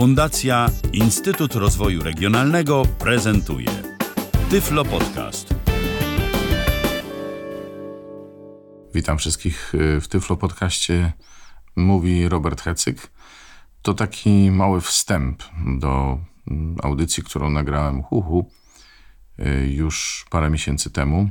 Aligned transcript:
Fundacja 0.00 0.70
Instytut 0.92 1.54
Rozwoju 1.54 2.02
Regionalnego 2.02 2.82
prezentuje 2.98 3.68
Tyflo 4.50 4.84
Podcast. 4.84 5.54
Witam 8.94 9.18
wszystkich 9.18 9.74
y, 9.74 10.00
w 10.00 10.08
Tyflo 10.08 10.36
Podcaście. 10.36 11.12
Mówi 11.76 12.28
Robert 12.28 12.60
Hecyk. 12.60 13.10
To 13.82 13.94
taki 13.94 14.50
mały 14.50 14.80
wstęp 14.80 15.42
do 15.78 16.18
mm, 16.50 16.76
audycji, 16.82 17.22
którą 17.22 17.50
nagrałem 17.50 18.02
huhu 18.02 18.50
y, 19.38 19.68
już 19.70 20.24
parę 20.30 20.50
miesięcy 20.50 20.90
temu. 20.90 21.30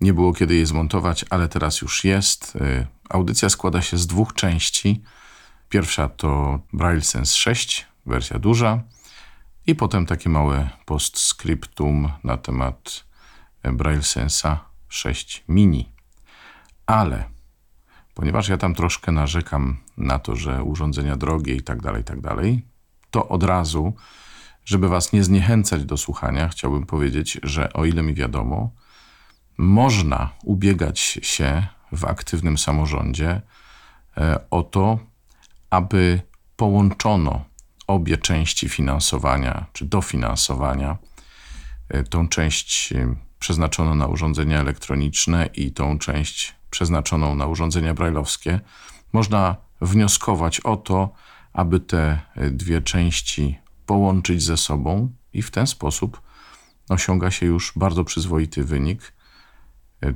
Nie 0.00 0.14
było 0.14 0.32
kiedy 0.32 0.54
jej 0.54 0.66
zmontować, 0.66 1.24
ale 1.30 1.48
teraz 1.48 1.80
już 1.80 2.04
jest. 2.04 2.56
Y, 2.56 2.86
audycja 3.08 3.48
składa 3.48 3.82
się 3.82 3.98
z 3.98 4.06
dwóch 4.06 4.34
części. 4.34 5.02
Pierwsza 5.68 6.08
to 6.08 6.58
Braille 6.72 7.02
Sense 7.02 7.36
6, 7.36 7.86
wersja 8.06 8.38
duża, 8.38 8.82
i 9.66 9.74
potem 9.74 10.06
takie 10.06 10.30
małe 10.30 10.70
postscriptum 10.84 12.12
na 12.24 12.36
temat 12.36 13.04
Braille 13.62 14.02
Sensa 14.02 14.64
6 14.88 15.44
mini. 15.48 15.92
Ale 16.86 17.24
ponieważ 18.14 18.48
ja 18.48 18.56
tam 18.56 18.74
troszkę 18.74 19.12
narzekam 19.12 19.76
na 19.96 20.18
to, 20.18 20.36
że 20.36 20.62
urządzenia 20.62 21.16
drogie 21.16 21.54
i 21.54 21.62
tak 21.62 21.82
dalej, 21.82 22.02
i 22.02 22.04
tak 22.04 22.20
dalej, 22.20 22.62
to 23.10 23.28
od 23.28 23.42
razu, 23.42 23.94
żeby 24.64 24.88
was 24.88 25.12
nie 25.12 25.24
zniechęcać 25.24 25.84
do 25.84 25.96
słuchania, 25.96 26.48
chciałbym 26.48 26.86
powiedzieć, 26.86 27.38
że 27.42 27.72
o 27.72 27.84
ile 27.84 28.02
mi 28.02 28.14
wiadomo, 28.14 28.70
można 29.58 30.30
ubiegać 30.44 30.98
się 31.22 31.66
w 31.92 32.04
aktywnym 32.04 32.58
samorządzie 32.58 33.40
e, 34.16 34.38
o 34.50 34.62
to, 34.62 34.98
aby 35.76 36.20
połączono 36.56 37.44
obie 37.86 38.16
części 38.16 38.68
finansowania 38.68 39.66
czy 39.72 39.84
dofinansowania, 39.84 40.96
e, 41.88 42.02
tą 42.02 42.28
część 42.28 42.92
e, 42.92 43.14
przeznaczoną 43.38 43.94
na 43.94 44.06
urządzenia 44.06 44.60
elektroniczne 44.60 45.46
i 45.54 45.72
tą 45.72 45.98
część 45.98 46.54
przeznaczoną 46.70 47.34
na 47.34 47.46
urządzenia 47.46 47.94
brajlowskie, 47.94 48.60
można 49.12 49.56
wnioskować 49.80 50.60
o 50.60 50.76
to, 50.76 51.12
aby 51.52 51.80
te 51.80 52.20
dwie 52.50 52.82
części 52.82 53.58
połączyć 53.86 54.42
ze 54.42 54.56
sobą 54.56 55.12
i 55.32 55.42
w 55.42 55.50
ten 55.50 55.66
sposób 55.66 56.20
osiąga 56.88 57.30
się 57.30 57.46
już 57.46 57.72
bardzo 57.76 58.04
przyzwoity 58.04 58.64
wynik. 58.64 59.12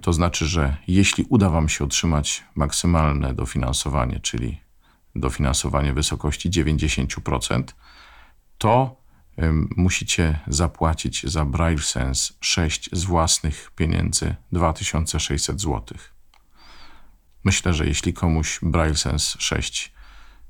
To 0.00 0.12
znaczy, 0.12 0.46
że 0.46 0.76
jeśli 0.88 1.26
uda 1.28 1.50
Wam 1.50 1.68
się 1.68 1.84
otrzymać 1.84 2.44
maksymalne 2.54 3.34
dofinansowanie, 3.34 4.20
czyli 4.20 4.69
dofinansowanie 5.14 5.92
w 5.92 5.94
wysokości 5.94 6.50
90%, 6.50 7.62
to 8.58 9.00
musicie 9.76 10.40
zapłacić 10.46 11.22
za 11.26 11.44
Braille 11.44 11.82
Sense 11.82 12.34
6 12.40 12.90
z 12.92 13.04
własnych 13.04 13.70
pieniędzy 13.76 14.34
2600 14.52 15.60
zł. 15.60 15.98
Myślę, 17.44 17.74
że 17.74 17.86
jeśli 17.86 18.12
komuś 18.12 18.60
Braille 18.62 18.96
Sense 18.96 19.38
6 19.40 19.92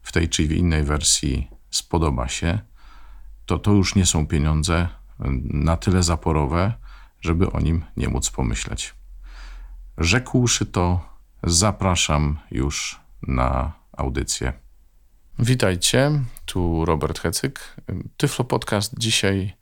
w 0.03 0.13
tej 0.13 0.29
czy 0.29 0.49
w 0.49 0.53
innej 0.53 0.85
wersji 0.85 1.51
spodoba 1.71 2.29
się, 2.29 2.59
to 3.47 3.59
to 3.59 3.73
już 3.73 3.95
nie 3.95 4.07
są 4.07 4.27
pieniądze 4.27 4.89
na 5.45 5.77
tyle 5.77 6.03
zaporowe, 6.03 6.73
żeby 7.21 7.53
o 7.53 7.61
nim 7.61 7.85
nie 7.97 8.09
móc 8.09 8.31
pomyśleć. 8.31 8.95
Rzekłszy 9.99 10.67
to, 10.67 11.09
zapraszam 11.43 12.39
już 12.51 13.01
na 13.23 13.80
audycję. 14.01 14.53
Witajcie, 15.39 16.11
tu 16.45 16.85
Robert 16.85 17.19
Hecyk. 17.19 17.77
Tyflo 18.17 18.45
Podcast 18.45 18.95
dzisiaj 18.99 19.53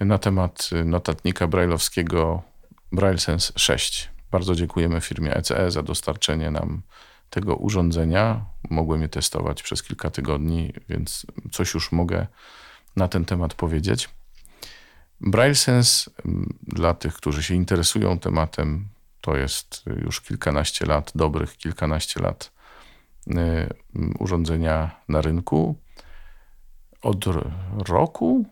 na 0.00 0.18
temat 0.18 0.70
notatnika 0.84 1.46
brajlowskiego 1.46 2.42
Braille 2.92 3.18
Sense 3.18 3.52
6. 3.56 4.10
Bardzo 4.30 4.54
dziękujemy 4.54 5.00
firmie 5.00 5.36
ECE 5.36 5.70
za 5.70 5.82
dostarczenie 5.82 6.50
nam 6.50 6.82
tego 7.30 7.56
urządzenia. 7.56 8.44
Mogłem 8.70 9.02
je 9.02 9.08
testować 9.08 9.62
przez 9.62 9.82
kilka 9.82 10.10
tygodni, 10.10 10.72
więc 10.88 11.26
coś 11.52 11.74
już 11.74 11.92
mogę 11.92 12.26
na 12.96 13.08
ten 13.08 13.24
temat 13.24 13.54
powiedzieć. 13.54 14.08
Braille 15.20 15.54
Sense 15.54 16.10
mm, 16.24 16.54
dla 16.62 16.94
tych, 16.94 17.14
którzy 17.14 17.42
się 17.42 17.54
interesują 17.54 18.18
tematem, 18.18 18.88
to 19.20 19.36
jest 19.36 19.82
już 19.86 20.20
kilkanaście 20.20 20.86
lat, 20.86 21.12
dobrych 21.14 21.56
kilkanaście 21.56 22.20
lat 22.20 22.59
urządzenia 24.18 24.90
na 25.08 25.20
rynku. 25.20 25.76
Od 27.02 27.24
roku, 27.88 28.44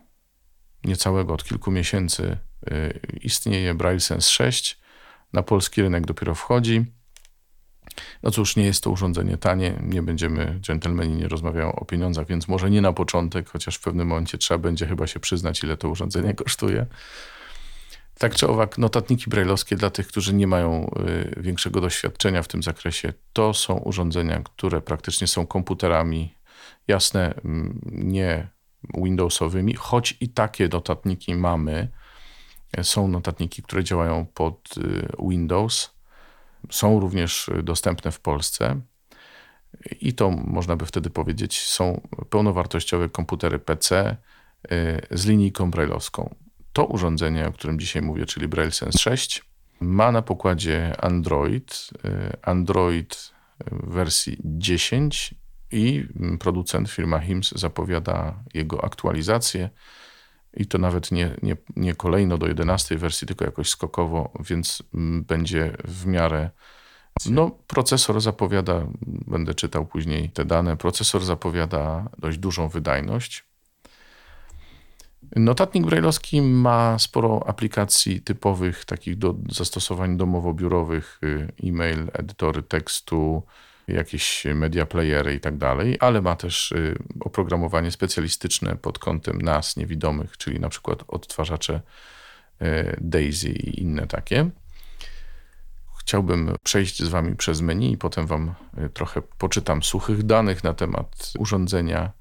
niecałego, 0.85 1.33
od 1.33 1.43
kilku 1.43 1.71
miesięcy 1.71 2.37
y, 2.71 2.99
istnieje 3.21 3.73
Braille 3.73 3.99
Sense 3.99 4.29
6 4.29 4.79
na 5.33 5.43
polski 5.43 5.81
rynek 5.81 6.05
dopiero 6.05 6.35
wchodzi. 6.35 6.85
No 8.23 8.31
cóż, 8.31 8.55
nie 8.55 8.65
jest 8.65 8.83
to 8.83 8.91
urządzenie 8.91 9.37
tanie, 9.37 9.79
nie 9.83 10.01
będziemy, 10.01 10.59
dżentelmeni 10.61 11.15
nie 11.15 11.27
rozmawiają 11.27 11.75
o 11.75 11.85
pieniądzach, 11.85 12.27
więc 12.27 12.47
może 12.47 12.69
nie 12.69 12.81
na 12.81 12.93
początek, 12.93 13.49
chociaż 13.49 13.75
w 13.75 13.81
pewnym 13.81 14.07
momencie 14.07 14.37
trzeba 14.37 14.57
będzie 14.57 14.87
chyba 14.87 15.07
się 15.07 15.19
przyznać, 15.19 15.63
ile 15.63 15.77
to 15.77 15.89
urządzenie 15.89 16.33
kosztuje. 16.33 16.85
Tak 18.19 18.35
czy 18.35 18.47
owak, 18.47 18.77
notatniki 18.77 19.29
brajlowskie 19.29 19.75
dla 19.75 19.89
tych, 19.89 20.07
którzy 20.07 20.33
nie 20.33 20.47
mają 20.47 20.91
y, 21.37 21.41
większego 21.41 21.81
doświadczenia 21.81 22.43
w 22.43 22.47
tym 22.47 22.63
zakresie, 22.63 23.13
to 23.33 23.53
są 23.53 23.77
urządzenia, 23.77 24.41
które 24.43 24.81
praktycznie 24.81 25.27
są 25.27 25.47
komputerami, 25.47 26.35
jasne, 26.87 27.33
nie 27.91 28.47
Windowsowymi, 28.93 29.73
choć 29.73 30.17
i 30.19 30.29
takie 30.29 30.67
notatniki 30.67 31.35
mamy, 31.35 31.87
są 32.81 33.07
notatniki, 33.07 33.63
które 33.63 33.83
działają 33.83 34.25
pod 34.33 34.77
y, 34.77 35.07
Windows. 35.29 35.91
Są 36.71 36.99
również 36.99 37.49
dostępne 37.63 38.11
w 38.11 38.19
Polsce. 38.19 38.81
I 40.01 40.13
to 40.13 40.29
można 40.29 40.75
by 40.75 40.85
wtedy 40.85 41.09
powiedzieć, 41.09 41.61
są 41.61 42.01
pełnowartościowe 42.29 43.09
komputery 43.09 43.59
PC 43.59 44.17
y, 44.71 45.01
z 45.11 45.25
linijką 45.25 45.71
brailleowską. 45.71 46.35
To 46.73 46.85
urządzenie, 46.85 47.47
o 47.47 47.51
którym 47.51 47.79
dzisiaj 47.79 48.01
mówię, 48.01 48.25
czyli 48.25 48.47
Braille 48.47 48.71
Sense 48.71 48.99
6, 48.99 49.43
ma 49.79 50.11
na 50.11 50.21
pokładzie 50.21 51.01
Android, 51.01 51.89
y, 52.05 52.37
Android 52.41 53.33
wersji 53.71 54.37
10 54.43 55.35
i 55.71 56.07
producent 56.39 56.89
firma 56.89 57.19
HIMS 57.19 57.51
zapowiada 57.55 58.43
jego 58.53 58.83
aktualizację 58.83 59.69
i 60.53 60.65
to 60.65 60.77
nawet 60.77 61.11
nie, 61.11 61.35
nie, 61.41 61.57
nie 61.75 61.95
kolejno 61.95 62.37
do 62.37 62.47
11 62.47 62.97
wersji, 62.97 63.27
tylko 63.27 63.45
jakoś 63.45 63.69
skokowo, 63.69 64.31
więc 64.39 64.83
mm, 64.93 65.23
będzie 65.23 65.77
w 65.83 66.05
miarę. 66.05 66.49
No, 67.29 67.51
procesor 67.67 68.21
zapowiada, 68.21 68.87
będę 69.27 69.53
czytał 69.53 69.85
później 69.85 70.29
te 70.29 70.45
dane, 70.45 70.77
procesor 70.77 71.23
zapowiada 71.23 72.09
dość 72.17 72.37
dużą 72.37 72.69
wydajność. 72.69 73.48
Notatnik 75.35 75.85
brajlowski 75.85 76.41
ma 76.41 76.99
sporo 76.99 77.47
aplikacji 77.47 78.21
typowych, 78.21 78.85
takich 78.85 79.17
do 79.17 79.35
zastosowań 79.49 80.17
domowo-biurowych, 80.17 81.19
y, 81.23 81.47
e-mail, 81.63 82.11
edytory 82.13 82.63
tekstu, 82.63 83.43
jakieś 83.87 84.45
media 84.55 84.85
playery 84.85 85.33
i 85.33 85.39
tak 85.39 85.57
dalej, 85.57 85.97
ale 85.99 86.21
ma 86.21 86.35
też 86.35 86.71
y, 86.71 86.97
oprogramowanie 87.19 87.91
specjalistyczne 87.91 88.75
pod 88.75 88.99
kątem 88.99 89.41
nas, 89.41 89.77
niewidomych, 89.77 90.37
czyli 90.37 90.59
na 90.59 90.69
przykład 90.69 91.03
odtwarzacze 91.07 91.81
y, 92.61 92.97
Daisy 93.01 93.49
i 93.49 93.81
inne 93.81 94.07
takie. 94.07 94.49
Chciałbym 95.99 96.55
przejść 96.63 97.03
z 97.03 97.07
Wami 97.07 97.35
przez 97.35 97.61
menu 97.61 97.91
i 97.91 97.97
potem 97.97 98.27
Wam 98.27 98.53
trochę 98.93 99.21
poczytam 99.21 99.83
suchych 99.83 100.23
danych 100.23 100.63
na 100.63 100.73
temat 100.73 101.33
urządzenia. 101.39 102.11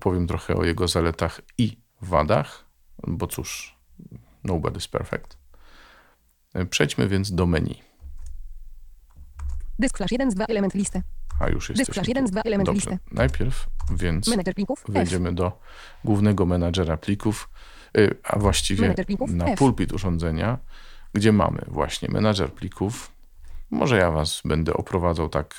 Powiem 0.00 0.26
trochę 0.26 0.56
o 0.56 0.64
jego 0.64 0.88
zaletach 0.88 1.40
i 1.58 1.81
wadach, 2.04 2.64
bo 3.06 3.26
cóż, 3.26 3.78
nobody's 4.44 4.90
perfect. 4.90 5.38
Przejdźmy 6.70 7.08
więc 7.08 7.32
do 7.32 7.46
menu. 7.46 7.82
Dysk 9.78 9.96
flash 9.96 10.12
1 10.12 10.30
z 10.30 10.34
2 10.34 10.44
element 10.44 10.74
listy. 10.74 11.02
A 11.40 11.48
już 11.48 11.68
jest. 11.68 11.80
Dysk 11.80 11.94
flash 11.94 12.08
1 12.08 12.26
z 12.26 12.30
2 12.30 12.42
element 12.42 12.66
Dobrze. 12.66 12.90
listy. 12.90 12.98
Najpierw 13.12 13.66
więc 13.90 14.28
Menedżer 14.28 14.54
plików. 14.54 14.84
F. 14.88 14.94
wejdziemy 14.94 15.32
do 15.34 15.60
głównego 16.04 16.46
menadżera 16.46 16.96
plików, 16.96 17.48
y, 17.98 18.16
a 18.24 18.38
właściwie 18.38 18.94
plików 18.94 19.30
na 19.30 19.46
F. 19.46 19.58
pulpit 19.58 19.92
urządzenia, 19.92 20.58
gdzie 21.12 21.32
mamy 21.32 21.62
właśnie 21.66 22.08
menadżer 22.08 22.52
plików. 22.52 23.12
Może 23.70 23.96
ja 23.98 24.10
was 24.10 24.40
będę 24.44 24.74
oprowadzał 24.74 25.28
tak 25.28 25.54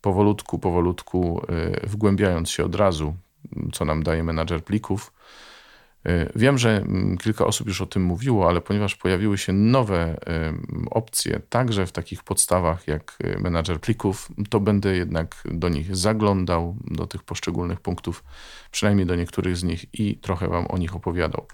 powolutku, 0.00 0.58
powolutku, 0.58 1.42
y, 1.84 1.86
wgłębiając 1.86 2.50
się 2.50 2.64
od 2.64 2.74
razu, 2.74 3.16
co 3.72 3.84
nam 3.84 4.02
daje 4.02 4.24
menadżer 4.24 4.64
plików. 4.64 5.12
Y, 6.08 6.32
Wiem, 6.36 6.58
że 6.58 6.76
mm, 6.76 7.18
kilka 7.18 7.46
osób 7.46 7.66
już 7.66 7.80
o 7.80 7.86
tym 7.86 8.02
mówiło, 8.02 8.48
ale 8.48 8.60
ponieważ 8.60 8.96
pojawiły 8.96 9.38
się 9.38 9.52
nowe 9.52 10.18
ym, 10.48 10.86
opcje, 10.90 11.40
także 11.48 11.86
w 11.86 11.92
takich 11.92 12.22
podstawach 12.22 12.88
jak 12.88 13.18
y, 13.24 13.38
menadżer 13.40 13.80
plików, 13.80 14.28
to 14.50 14.60
będę 14.60 14.96
jednak 14.96 15.42
do 15.44 15.68
nich 15.68 15.96
zaglądał, 15.96 16.76
do 16.84 17.06
tych 17.06 17.22
poszczególnych 17.22 17.80
punktów, 17.80 18.24
przynajmniej 18.70 19.06
do 19.06 19.16
niektórych 19.16 19.56
z 19.56 19.64
nich 19.64 20.00
i 20.00 20.18
trochę 20.18 20.48
Wam 20.48 20.66
o 20.66 20.78
nich 20.78 20.96
opowiadał. 20.96 21.46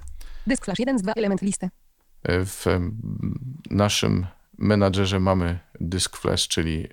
Dysk 0.47 0.65
flash 0.65 0.79
1 0.79 0.99
z 0.99 1.03
2 1.03 1.13
element 1.13 1.43
listy. 1.43 1.71
W 2.25 2.65
naszym 3.71 4.27
menadżerze 4.59 5.21
mamy 5.21 5.59
dysk 5.81 6.17
flash, 6.17 6.49
czyli 6.49 6.89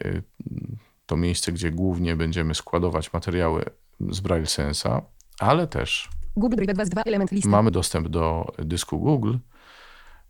to 1.05 1.17
miejsce, 1.17 1.51
gdzie 1.51 1.71
głównie 1.71 2.15
będziemy 2.15 2.55
składować 2.55 3.13
materiały 3.13 3.65
z 4.09 4.19
Braille 4.19 4.47
Sensa, 4.47 5.01
ale 5.39 5.67
też 5.67 6.09
Google 6.39 6.55
Drive 6.55 6.73
2 6.73 6.85
z 6.85 6.89
2 6.89 7.01
element 7.01 7.31
listy. 7.31 7.49
Mamy 7.49 7.71
dostęp 7.71 8.07
do 8.07 8.45
dysku 8.57 8.99
Google 8.99 9.37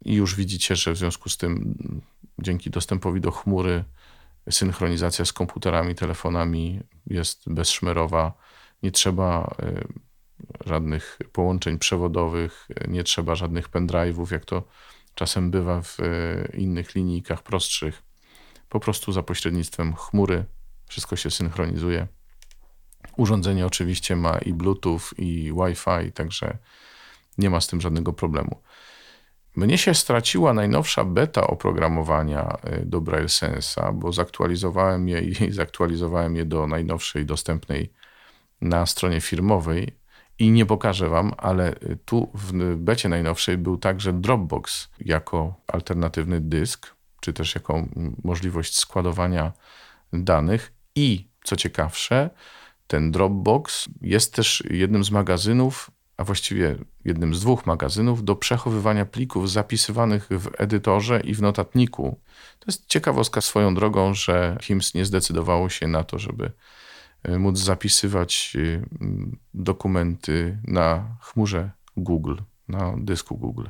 i 0.05 0.13
już 0.13 0.35
widzicie, 0.35 0.75
że 0.75 0.91
w 0.93 0.97
związku 0.97 1.29
z 1.29 1.37
tym 1.37 1.75
dzięki 2.39 2.69
dostępowi 2.69 3.21
do 3.21 3.31
chmury 3.31 3.83
synchronizacja 4.49 5.25
z 5.25 5.33
komputerami, 5.33 5.95
telefonami 5.95 6.79
jest 7.07 7.53
bezszmerowa. 7.53 8.33
Nie 8.83 8.91
trzeba 8.91 9.55
y, 9.63 9.87
żadnych 10.65 11.19
połączeń 11.31 11.79
przewodowych, 11.79 12.67
nie 12.87 13.03
trzeba 13.03 13.35
żadnych 13.35 13.69
pendrive'ów, 13.69 14.31
jak 14.31 14.45
to 14.45 14.63
czasem 15.15 15.51
bywa 15.51 15.81
w 15.81 15.99
y, 15.99 16.57
innych 16.57 16.95
linijkach 16.95 17.43
prostszych. 17.43 18.03
Po 18.69 18.79
prostu 18.79 19.11
za 19.11 19.23
pośrednictwem 19.23 19.95
chmury 19.95 20.45
wszystko 20.85 21.15
się 21.15 21.31
synchronizuje. 21.31 22.07
Urządzenie 23.19 23.65
oczywiście 23.65 24.15
ma 24.15 24.37
i 24.37 24.53
Bluetooth, 24.53 24.99
i 25.17 25.53
Wi-Fi, 25.53 26.11
także 26.11 26.57
nie 27.37 27.49
ma 27.49 27.61
z 27.61 27.67
tym 27.67 27.81
żadnego 27.81 28.13
problemu. 28.13 28.61
Mnie 29.55 29.77
się 29.77 29.93
straciła 29.93 30.53
najnowsza 30.53 31.03
beta 31.03 31.47
oprogramowania 31.47 32.57
y, 32.81 32.85
do 32.85 33.01
Braille 33.01 33.29
Sensa, 33.29 33.91
bo 33.91 34.13
zaktualizowałem 34.13 35.09
je 35.09 35.21
i 35.21 35.51
zaktualizowałem 35.61 36.35
je 36.35 36.45
do 36.45 36.67
najnowszej 36.67 37.25
dostępnej 37.25 37.93
na 38.61 38.85
stronie 38.85 39.21
firmowej 39.21 39.97
i 40.39 40.51
nie 40.51 40.65
pokażę 40.65 41.09
wam, 41.09 41.33
ale 41.37 41.73
y, 41.73 41.97
tu 42.05 42.31
w 42.33 42.75
becie 42.75 43.09
najnowszej 43.09 43.57
był 43.57 43.77
także 43.77 44.13
Dropbox 44.13 44.89
jako 44.99 45.55
alternatywny 45.67 46.41
dysk, 46.41 46.95
czy 47.21 47.33
też 47.33 47.55
jako 47.55 47.73
mm, 47.73 48.15
możliwość 48.23 48.77
składowania 48.77 49.51
danych 50.13 50.73
i 50.95 51.29
co 51.43 51.55
ciekawsze, 51.55 52.29
ten 52.89 53.11
Dropbox 53.11 53.89
jest 54.01 54.33
też 54.33 54.63
jednym 54.69 55.03
z 55.03 55.11
magazynów, 55.11 55.91
a 56.17 56.23
właściwie 56.23 56.75
jednym 57.05 57.35
z 57.35 57.41
dwóch 57.41 57.65
magazynów 57.65 58.23
do 58.23 58.35
przechowywania 58.35 59.05
plików 59.05 59.51
zapisywanych 59.51 60.27
w 60.29 60.49
edytorze 60.57 61.21
i 61.21 61.33
w 61.33 61.41
notatniku. 61.41 62.19
To 62.59 62.65
jest 62.67 62.87
ciekawostka 62.87 63.41
swoją 63.41 63.75
drogą, 63.75 64.13
że 64.13 64.57
HIMS 64.61 64.93
nie 64.93 65.05
zdecydowało 65.05 65.69
się 65.69 65.87
na 65.87 66.03
to, 66.03 66.19
żeby 66.19 66.51
y, 67.29 67.39
móc 67.39 67.59
zapisywać 67.59 68.57
mm, 69.01 69.37
dokumenty 69.53 70.59
na 70.63 71.17
chmurze 71.21 71.71
Google, 71.97 72.35
na 72.67 72.95
dysku 72.97 73.37
Google. 73.37 73.65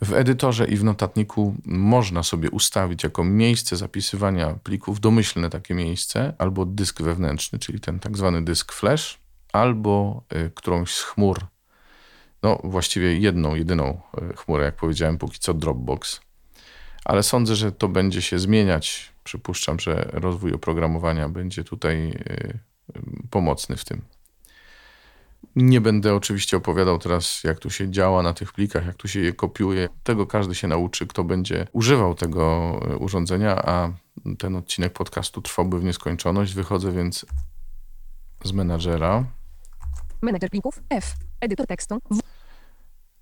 W 0.00 0.12
edytorze 0.12 0.66
i 0.66 0.76
w 0.76 0.84
notatniku 0.84 1.54
można 1.64 2.22
sobie 2.22 2.50
ustawić 2.50 3.04
jako 3.04 3.24
miejsce 3.24 3.76
zapisywania 3.76 4.54
plików 4.62 5.00
domyślne 5.00 5.50
takie 5.50 5.74
miejsce, 5.74 6.34
albo 6.38 6.66
dysk 6.66 7.02
wewnętrzny, 7.02 7.58
czyli 7.58 7.80
ten 7.80 7.98
tak 7.98 8.16
zwany 8.16 8.44
dysk 8.44 8.72
flash, 8.72 9.18
albo 9.52 10.22
y, 10.34 10.50
którąś 10.54 10.94
z 10.94 11.02
chmur. 11.02 11.46
No, 12.42 12.60
właściwie 12.64 13.18
jedną, 13.18 13.54
jedyną 13.54 14.00
y, 14.32 14.36
chmurę, 14.36 14.64
jak 14.64 14.76
powiedziałem, 14.76 15.18
póki 15.18 15.38
co 15.38 15.54
Dropbox. 15.54 16.20
Ale 17.04 17.22
sądzę, 17.22 17.56
że 17.56 17.72
to 17.72 17.88
będzie 17.88 18.22
się 18.22 18.38
zmieniać. 18.38 19.12
Przypuszczam, 19.24 19.80
że 19.80 20.08
rozwój 20.12 20.52
oprogramowania 20.52 21.28
będzie 21.28 21.64
tutaj 21.64 22.08
y, 22.08 22.58
pomocny 23.30 23.76
w 23.76 23.84
tym. 23.84 24.15
Nie 25.56 25.80
będę 25.80 26.14
oczywiście 26.14 26.56
opowiadał 26.56 26.98
teraz, 26.98 27.44
jak 27.44 27.58
tu 27.58 27.70
się 27.70 27.90
działa 27.90 28.22
na 28.22 28.34
tych 28.34 28.52
plikach, 28.52 28.86
jak 28.86 28.96
tu 28.96 29.08
się 29.08 29.20
je 29.20 29.32
kopiuje. 29.32 29.88
Tego 30.02 30.26
każdy 30.26 30.54
się 30.54 30.68
nauczy, 30.68 31.06
kto 31.06 31.24
będzie 31.24 31.66
używał 31.72 32.14
tego 32.14 32.72
y, 32.90 32.96
urządzenia, 32.96 33.56
a 33.64 33.92
ten 34.38 34.56
odcinek 34.56 34.92
podcastu 34.92 35.42
trwałby 35.42 35.78
w 35.78 35.84
nieskończoność. 35.84 36.54
Wychodzę 36.54 36.92
więc 36.92 37.26
z 38.44 38.52
menadżera. 38.52 39.24
Menedżer 40.22 40.50
plików 40.50 40.82
F. 40.90 41.14
Edytor 41.40 41.66
tekstu. 41.66 41.98
W. 42.10 42.20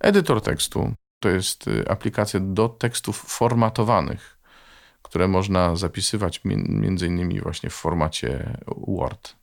Edytor 0.01 0.41
tekstu 0.41 0.95
to 1.21 1.29
jest 1.29 1.69
y, 1.69 1.89
aplikacja 1.89 2.41
do 2.41 2.69
tekstów 2.69 3.17
formatowanych, 3.29 4.39
które 5.03 5.29
można 5.29 5.77
zapisywać 5.77 6.45
mi- 6.45 6.65
między 6.69 7.07
innymi 7.07 7.41
właśnie 7.41 7.71
w 7.71 7.75
formacie 7.75 8.59
Word. 8.89 9.37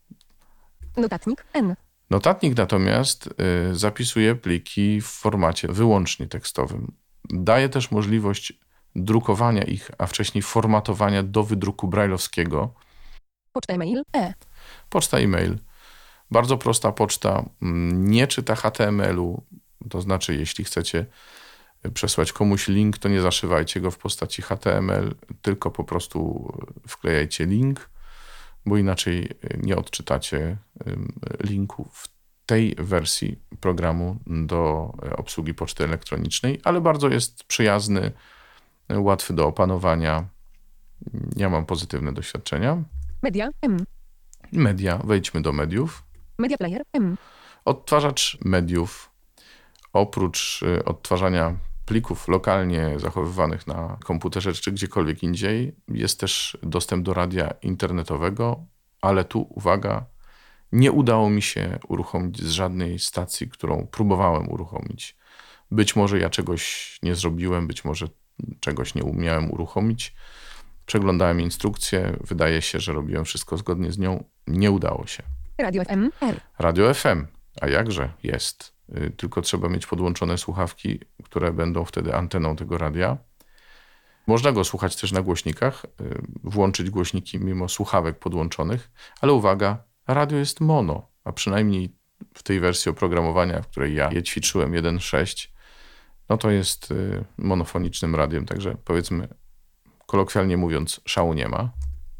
Notatnik 0.97 1.45
N. 1.53 1.75
Notatnik 2.11 2.57
natomiast 2.57 3.29
y, 3.71 3.75
zapisuje 3.75 4.35
pliki 4.35 5.01
w 5.01 5.05
formacie 5.05 5.67
wyłącznie 5.67 6.27
tekstowym. 6.27 6.91
Daje 7.29 7.69
też 7.69 7.91
możliwość 7.91 8.53
drukowania 8.95 9.63
ich, 9.63 9.91
a 9.97 10.07
wcześniej 10.07 10.41
formatowania 10.41 11.23
do 11.23 11.43
wydruku 11.43 11.87
brailleowskiego. 11.87 12.73
Poczta 13.53 13.73
e-mail 13.73 14.01
E. 14.15 14.33
Poczta 14.89 15.17
e-mail. 15.17 15.57
Bardzo 16.31 16.57
prosta 16.57 16.91
poczta. 16.91 17.45
mm, 17.61 18.11
Nie 18.11 18.27
czyta 18.27 18.55
HTML-u. 18.55 19.43
To 19.89 20.01
znaczy, 20.01 20.35
jeśli 20.35 20.63
chcecie 20.63 21.05
przesłać 21.93 22.33
komuś 22.33 22.67
link, 22.67 22.97
to 22.97 23.09
nie 23.09 23.21
zaszywajcie 23.21 23.81
go 23.81 23.91
w 23.91 23.97
postaci 23.97 24.41
HTML, 24.41 25.15
tylko 25.41 25.71
po 25.71 25.83
prostu 25.83 26.51
wklejajcie 26.87 27.45
link, 27.45 27.90
bo 28.65 28.77
inaczej 28.77 29.29
nie 29.57 29.75
odczytacie 29.75 30.57
ym, 30.87 31.13
linku 31.43 31.89
w 31.93 32.07
tej 32.45 32.75
wersji 32.79 33.39
programu 33.59 34.19
do 34.27 34.93
obsługi 35.17 35.53
poczty 35.53 35.83
elektronicznej, 35.83 36.61
ale 36.63 36.81
bardzo 36.81 37.09
jest 37.09 37.43
przyjazny, 37.43 38.11
łatwy 38.89 39.33
do 39.33 39.47
opanowania. 39.47 40.25
Ja 41.35 41.49
mam 41.49 41.65
pozytywne 41.65 42.13
doświadczenia. 42.13 42.83
Media 43.23 43.49
M. 43.61 43.85
Media, 44.51 44.97
wejdźmy 44.97 45.41
do 45.41 45.51
mediów. 45.53 46.03
Media 46.39 46.57
Player 46.57 46.81
M. 46.93 47.17
Odtwarzacz 47.65 48.37
mediów, 48.45 49.11
oprócz 49.93 50.61
y, 50.63 50.85
odtwarzania 50.85 51.55
plików 51.85 52.27
lokalnie 52.27 52.99
zachowywanych 52.99 53.67
na 53.67 53.97
komputerze 54.03 54.53
czy 54.53 54.71
gdziekolwiek 54.71 55.23
indziej, 55.23 55.75
jest 55.87 56.19
też 56.19 56.57
dostęp 56.63 57.05
do 57.05 57.13
radia 57.13 57.53
internetowego, 57.61 58.65
ale 59.01 59.25
tu 59.25 59.47
uwaga, 59.49 60.05
nie 60.71 60.91
udało 60.91 61.29
mi 61.29 61.41
się 61.41 61.79
uruchomić 61.87 62.41
z 62.41 62.49
żadnej 62.49 62.99
stacji, 62.99 63.49
którą 63.49 63.87
próbowałem 63.87 64.49
uruchomić. 64.49 65.17
Być 65.71 65.95
może 65.95 66.19
ja 66.19 66.29
czegoś 66.29 66.97
nie 67.03 67.15
zrobiłem, 67.15 67.67
być 67.67 67.85
może 67.85 68.07
czegoś 68.59 68.95
nie 68.95 69.03
umiałem 69.03 69.51
uruchomić. 69.51 70.15
Przeglądałem 70.85 71.41
instrukcję, 71.41 72.17
wydaje 72.21 72.61
się, 72.61 72.79
że 72.79 72.93
robiłem 72.93 73.25
wszystko 73.25 73.57
zgodnie 73.57 73.91
z 73.91 73.97
nią. 73.97 74.23
Nie 74.47 74.71
udało 74.71 75.07
się. 75.07 75.23
Radio 75.57 75.83
FM. 75.85 76.09
Radio 76.59 76.93
FM, 76.93 77.25
a 77.61 77.67
jakże 77.67 78.13
jest. 78.23 78.73
Y, 78.97 79.11
Tylko 79.17 79.41
trzeba 79.41 79.69
mieć 79.69 79.87
podłączone 79.87 80.37
słuchawki, 80.37 80.99
które 81.23 81.53
będą 81.53 81.85
wtedy 81.85 82.15
anteną 82.15 82.55
tego 82.55 82.77
radia. 82.77 83.17
Można 84.27 84.51
go 84.51 84.63
słuchać 84.63 84.95
też 84.95 85.11
na 85.11 85.21
głośnikach, 85.21 85.85
y, 85.85 86.21
włączyć 86.43 86.89
głośniki 86.89 87.39
mimo 87.39 87.69
słuchawek 87.69 88.19
podłączonych, 88.19 88.91
ale 89.21 89.33
uwaga, 89.33 89.83
radio 90.07 90.37
jest 90.37 90.61
mono, 90.61 91.07
a 91.23 91.31
przynajmniej 91.31 91.95
w 92.33 92.43
tej 92.43 92.59
wersji 92.59 92.91
oprogramowania, 92.91 93.61
w 93.61 93.67
której 93.67 93.95
ja 93.95 94.11
je 94.11 94.23
ćwiczyłem 94.23 94.71
1.6, 94.71 95.47
no 96.29 96.37
to 96.37 96.51
jest 96.51 96.91
y, 96.91 97.23
monofonicznym 97.37 98.15
radiem, 98.15 98.45
także 98.45 98.75
powiedzmy, 98.85 99.27
kolokwialnie 100.05 100.57
mówiąc, 100.57 101.01
szału 101.05 101.33
nie 101.33 101.47
ma. 101.47 101.71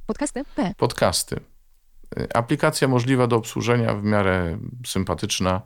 Podcasty 0.08 0.44
P. 0.56 0.74
Podcasty. 0.78 1.40
Aplikacja 2.34 2.88
możliwa 2.88 3.28
do 3.28 3.36
obsłużenia, 3.36 3.96
w 3.96 4.04
miarę 4.04 4.58
sympatyczna, 4.86 5.62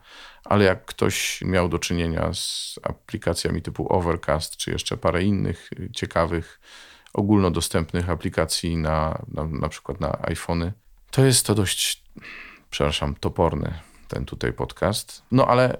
ale 0.45 0.65
jak 0.65 0.85
ktoś 0.85 1.41
miał 1.41 1.69
do 1.69 1.79
czynienia 1.79 2.33
z 2.33 2.75
aplikacjami 2.83 3.61
typu 3.61 3.93
Overcast, 3.93 4.57
czy 4.57 4.71
jeszcze 4.71 4.97
parę 4.97 5.23
innych 5.23 5.69
y, 5.79 5.89
ciekawych, 5.91 6.59
ogólnodostępnych 7.13 8.09
aplikacji 8.09 8.77
na, 8.77 9.25
na, 9.27 9.45
na 9.45 9.69
przykład 9.69 9.99
na 9.99 10.19
iPhony, 10.21 10.73
to 11.11 11.25
jest 11.25 11.45
to 11.45 11.55
dość, 11.55 12.03
przepraszam, 12.69 13.15
toporny 13.15 13.73
ten 14.07 14.25
tutaj 14.25 14.53
podcast. 14.53 15.23
No 15.31 15.47
ale 15.47 15.77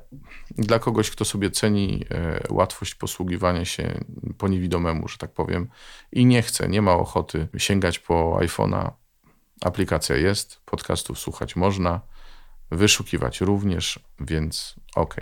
dla 0.51 0.79
kogoś, 0.79 1.11
kto 1.11 1.25
sobie 1.25 1.51
ceni 1.51 2.05
e, 2.11 2.39
łatwość 2.49 2.95
posługiwania 2.95 3.65
się 3.65 4.03
po 4.37 4.47
niewidomemu, 4.47 5.07
że 5.07 5.17
tak 5.17 5.31
powiem, 5.31 5.67
i 6.11 6.25
nie 6.25 6.41
chce, 6.41 6.67
nie 6.67 6.81
ma 6.81 6.93
ochoty 6.93 7.47
sięgać 7.57 7.99
po 7.99 8.37
iPhone'a, 8.41 8.91
aplikacja 9.61 10.15
jest, 10.15 10.61
podcastów 10.65 11.19
słuchać 11.19 11.55
można. 11.55 12.01
Wyszukiwać 12.75 13.41
również, 13.41 13.99
więc 14.19 14.75
ok. 14.95 15.15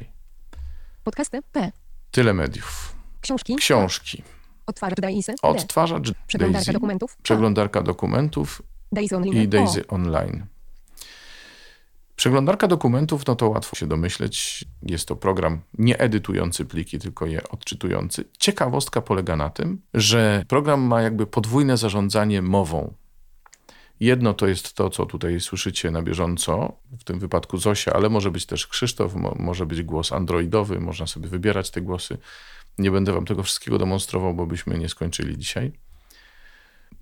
Podcasty 1.03 1.41
P. 1.51 1.71
Tyle 2.11 2.33
mediów. 2.33 2.95
Książki. 3.21 3.55
Książki. 3.55 4.23
Odtwarzacz 4.65 4.99
Daisy. 4.99 5.35
Odtwarzacz 5.41 6.11
Przeglądarka 6.27 6.59
Daisy, 6.59 6.73
dokumentów. 6.73 7.15
A. 7.19 7.23
przeglądarka 7.23 7.81
dokumentów 7.81 8.61
Daisy 8.91 9.15
Online. 9.15 9.33
i 9.35 9.45
O. 9.45 9.47
Daisy 9.47 9.87
Online. 9.87 10.45
Przeglądarka 12.15 12.67
dokumentów, 12.67 13.27
no 13.27 13.35
to 13.35 13.49
łatwo 13.49 13.75
się 13.75 13.87
domyśleć. 13.87 14.65
Jest 14.81 15.07
to 15.07 15.15
program 15.15 15.61
nie 15.77 15.99
edytujący 15.99 16.65
pliki, 16.65 16.99
tylko 16.99 17.25
je 17.25 17.49
odczytujący. 17.49 18.25
Ciekawostka 18.39 19.01
polega 19.01 19.35
na 19.35 19.49
tym, 19.49 19.81
że 19.93 20.45
program 20.47 20.81
ma 20.81 21.01
jakby 21.01 21.27
podwójne 21.27 21.77
zarządzanie 21.77 22.41
mową. 22.41 22.93
Jedno 24.03 24.33
to 24.33 24.47
jest 24.47 24.73
to, 24.73 24.89
co 24.89 25.05
tutaj 25.05 25.39
słyszycie 25.39 25.91
na 25.91 26.01
bieżąco, 26.01 26.73
w 26.99 27.03
tym 27.03 27.19
wypadku 27.19 27.57
Zosia, 27.57 27.93
ale 27.93 28.09
może 28.09 28.31
być 28.31 28.45
też 28.45 28.67
Krzysztof, 28.67 29.15
mo- 29.15 29.35
może 29.39 29.65
być 29.65 29.83
głos 29.83 30.11
androidowy, 30.11 30.79
można 30.79 31.07
sobie 31.07 31.27
wybierać 31.27 31.71
te 31.71 31.81
głosy. 31.81 32.17
Nie 32.77 32.91
będę 32.91 33.13
wam 33.13 33.25
tego 33.25 33.43
wszystkiego 33.43 33.77
demonstrował, 33.77 34.33
bo 34.33 34.45
byśmy 34.45 34.77
nie 34.77 34.89
skończyli 34.89 35.37
dzisiaj. 35.37 35.71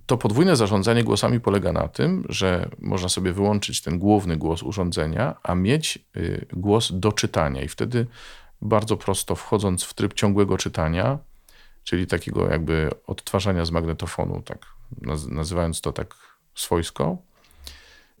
To 0.06 0.18
podwójne 0.18 0.56
zarządzanie 0.56 1.04
głosami 1.04 1.40
polega 1.40 1.72
na 1.72 1.88
tym, 1.88 2.24
że 2.28 2.68
można 2.78 3.08
sobie 3.08 3.32
wyłączyć 3.32 3.82
ten 3.82 3.98
główny 3.98 4.36
głos 4.36 4.62
urządzenia, 4.62 5.34
a 5.42 5.54
mieć 5.54 5.98
y, 6.16 6.46
głos 6.52 6.90
do 6.92 7.12
czytania. 7.12 7.62
I 7.62 7.68
wtedy 7.68 8.06
bardzo 8.60 8.96
prosto 8.96 9.34
wchodząc 9.34 9.84
w 9.84 9.94
tryb 9.94 10.14
ciągłego 10.14 10.58
czytania, 10.58 11.18
czyli 11.84 12.06
takiego 12.06 12.50
jakby 12.50 12.90
odtwarzania 13.06 13.64
z 13.64 13.70
magnetofonu, 13.70 14.42
tak 14.42 14.66
naz- 15.02 15.30
nazywając 15.32 15.80
to 15.80 15.92
tak 15.92 16.31
swojsko, 16.54 17.18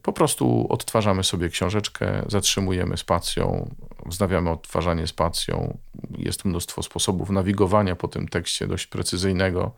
po 0.02 0.12
prostu 0.12 0.66
odtwarzamy 0.68 1.24
sobie 1.24 1.48
książeczkę, 1.48 2.22
zatrzymujemy 2.26 2.96
spacją, 2.96 3.74
wznawiamy 4.06 4.50
odtwarzanie 4.50 5.06
spacją. 5.06 5.78
Jest 6.18 6.44
mnóstwo 6.44 6.82
sposobów 6.82 7.30
nawigowania 7.30 7.96
po 7.96 8.08
tym 8.08 8.28
tekście 8.28 8.66
dość 8.66 8.86
precyzyjnego. 8.86 9.74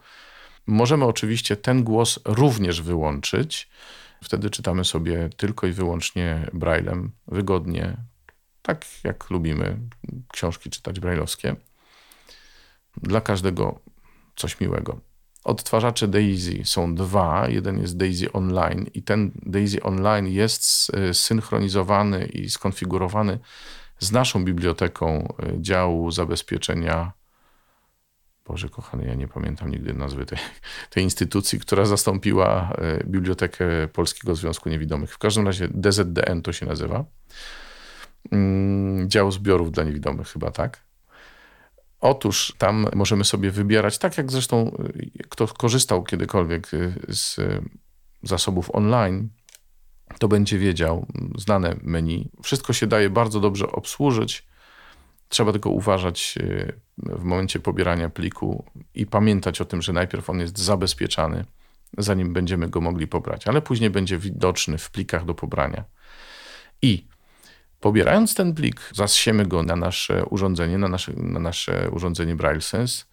Możemy 0.67 1.05
oczywiście 1.05 1.57
ten 1.57 1.85
głos 1.85 2.19
również 2.25 2.83
wyłączyć. 2.83 3.71
Wtedy 4.23 4.51
czytamy 4.51 4.85
sobie 4.85 5.29
tylko 5.37 5.67
i 5.67 5.73
wyłącznie 5.73 6.51
braillem, 6.53 7.13
wygodnie, 7.27 7.97
tak 8.63 8.87
jak 9.05 9.31
lubimy 9.31 9.79
książki 10.33 10.71
czytać 10.71 11.01
brailleowskie. 11.01 11.57
Dla 12.97 13.21
każdego 13.21 13.81
coś 14.37 14.61
miłego. 14.61 15.01
Odtwarzacze 15.45 16.09
Daisy 16.09 16.61
są 16.65 16.95
dwa. 16.95 17.49
Jeden 17.49 17.81
jest 17.81 17.97
Daisy 17.97 18.33
Online 18.33 18.87
i 18.95 19.03
ten 19.03 19.31
Daisy 19.47 19.83
Online 19.83 20.27
jest 20.27 20.93
y, 21.11 21.15
synchronizowany 21.15 22.27
i 22.27 22.51
skonfigurowany 22.51 23.39
z 23.99 24.13
naszą 24.13 24.45
biblioteką 24.45 25.35
y, 25.43 25.63
działu 25.63 26.11
zabezpieczenia. 26.11 27.13
Boże 28.47 28.69
kochany, 28.69 29.07
ja 29.07 29.15
nie 29.15 29.29
pamiętam 29.29 29.71
nigdy 29.71 29.95
nazwy 29.95 30.27
tej, 30.27 30.39
tej 30.91 31.05
instytucji, 31.05 31.61
która 31.61 31.85
zastąpiła 31.85 32.77
y, 33.01 33.05
Bibliotekę 33.07 33.89
Polskiego 33.93 34.35
Związku 34.35 34.69
Niewidomych. 34.69 35.13
W 35.13 35.19
każdym 35.19 35.47
razie 35.47 35.69
DZDN 35.69 36.43
to 36.43 36.53
się 36.53 36.67
nazywa. 36.67 37.05
Mm, 38.33 39.11
Dział 39.11 39.33
zbiorów 39.33 39.73
dla 39.73 39.85
niewidomych, 39.85 40.29
chyba 40.29 40.51
tak. 40.51 40.85
Otóż 42.05 42.55
tam 42.59 42.87
możemy 42.95 43.25
sobie 43.25 43.51
wybierać, 43.51 43.99
tak 43.99 44.19
jak 44.19 44.33
zresztą 44.33 44.77
y, 44.97 45.29
kto 45.29 45.49
korzystał 45.49 46.05
kiedykolwiek 46.05 46.75
y, 46.75 46.95
z 47.09 47.39
y, 47.39 47.63
zasobów 48.23 48.75
online, 48.75 49.29
to 50.19 50.29
będzie 50.29 50.59
wiedział, 50.59 51.07
mm, 51.15 51.33
znane 51.39 51.77
menu. 51.83 52.31
Wszystko 52.43 52.73
się 52.73 52.87
daje 52.87 53.11
bardzo 53.11 53.41
dobrze 53.41 53.73
obsłużyć. 53.73 54.47
Trzeba 55.29 55.53
tylko 55.53 55.71
uważać 55.71 56.39
w 56.97 57.25
momencie 57.25 57.61
pobierania 57.61 58.11
pliku 58.11 58.65
i 58.95 59.07
pamiętać 59.07 59.61
o 59.61 59.65
tym, 59.65 59.83
że 59.83 59.93
najpierw 59.93 60.31
on 60.31 60.41
jest 60.41 60.59
zabezpieczany, 60.59 61.45
zanim 61.99 62.33
będziemy 62.33 62.69
go 62.69 62.81
mogli 62.81 63.07
pobrać, 63.07 63.49
ale 63.49 63.63
później 63.63 63.91
będzie 63.91 64.19
widoczny 64.19 64.79
w 64.79 64.91
plikach 64.91 65.25
do 65.25 65.35
pobrania. 65.35 65.85
I 66.83 67.07
pobierając 67.85 68.35
ten 68.35 68.55
plik, 68.55 68.91
zasiemy 68.95 69.47
go 69.47 69.63
na 69.63 69.77
nasze 69.77 70.25
urządzenie, 70.25 70.79
na 70.79 70.89
nasze, 70.89 71.13
na 71.17 71.41
nasze 71.41 71.91
urządzenie 71.91 72.35
BrailleSense, 72.37 73.05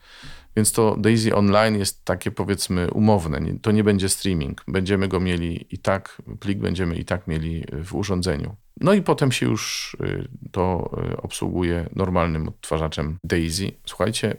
więc 0.56 0.72
to 0.72 0.96
Daisy 0.98 1.36
Online 1.36 1.80
jest 1.80 2.06
takie 2.06 2.32
powiedzmy 2.32 2.92
umowne. 2.92 3.40
To 3.62 3.72
nie 3.72 3.84
będzie 3.84 4.10
streaming. 4.10 4.64
Będziemy 4.68 5.08
go 5.08 5.20
mieli 5.20 5.68
i 5.70 5.78
tak, 5.78 6.22
plik 6.40 6.60
będziemy 6.60 6.96
i 6.96 7.06
tak 7.06 7.28
mieli 7.28 7.66
w 7.84 7.96
urządzeniu. 7.96 8.56
No 8.82 8.94
i 8.94 9.02
potem 9.02 9.32
się 9.32 9.46
już 9.46 9.94
y, 10.02 10.28
to 10.52 10.92
y, 11.12 11.18
obsługuje 11.18 11.90
normalnym 11.96 12.48
odtwarzaczem 12.48 13.18
Daisy. 13.24 13.72
Słuchajcie, 13.86 14.38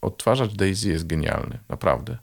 odtwarzacz 0.00 0.54
Daisy 0.54 0.88
jest 0.88 1.06
genialny, 1.06 1.58
naprawdę. 1.68 2.18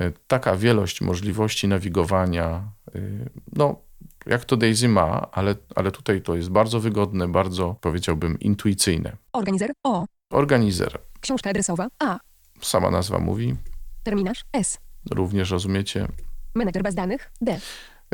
Y, 0.00 0.12
Taka 0.26 0.56
wielość 0.56 1.00
możliwości 1.00 1.68
nawigowania, 1.68 2.72
y, 2.94 3.30
no 3.52 3.89
jak 4.26 4.44
to 4.44 4.56
Daisy 4.56 4.88
ma, 4.88 5.30
ale, 5.32 5.54
ale 5.76 5.90
tutaj 5.90 6.22
to 6.22 6.34
jest 6.36 6.48
bardzo 6.50 6.80
wygodne, 6.80 7.28
bardzo 7.28 7.76
powiedziałbym 7.80 8.40
intuicyjne. 8.40 9.16
Organizer. 9.32 9.70
O. 9.84 10.04
Organizer, 10.32 10.98
Książka 11.20 11.50
adresowa. 11.50 11.88
A. 11.98 12.18
sama 12.60 12.90
nazwa 12.90 13.18
mówi, 13.18 13.56
Terminarz. 14.02 14.44
S. 14.52 14.78
również 15.10 15.50
rozumiecie. 15.50 16.08
Menedżer 16.54 16.82
baz 16.82 16.94
danych. 16.94 17.30
D. 17.40 17.58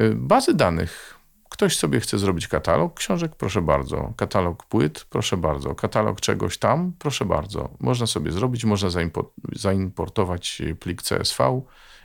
Y, 0.00 0.14
Bazy 0.14 0.54
danych. 0.54 1.15
Ktoś 1.56 1.76
sobie 1.76 2.00
chce 2.00 2.18
zrobić 2.18 2.48
katalog 2.48 2.94
książek, 2.94 3.36
proszę 3.36 3.62
bardzo. 3.62 4.12
Katalog 4.16 4.66
płyt, 4.66 5.04
proszę 5.10 5.36
bardzo. 5.36 5.74
Katalog 5.74 6.20
czegoś 6.20 6.58
tam, 6.58 6.92
proszę 6.98 7.24
bardzo. 7.24 7.68
Można 7.80 8.06
sobie 8.06 8.32
zrobić, 8.32 8.64
można 8.64 8.88
zaimpo- 8.88 9.26
zaimportować 9.52 10.62
plik 10.80 11.02
CSV 11.02 11.62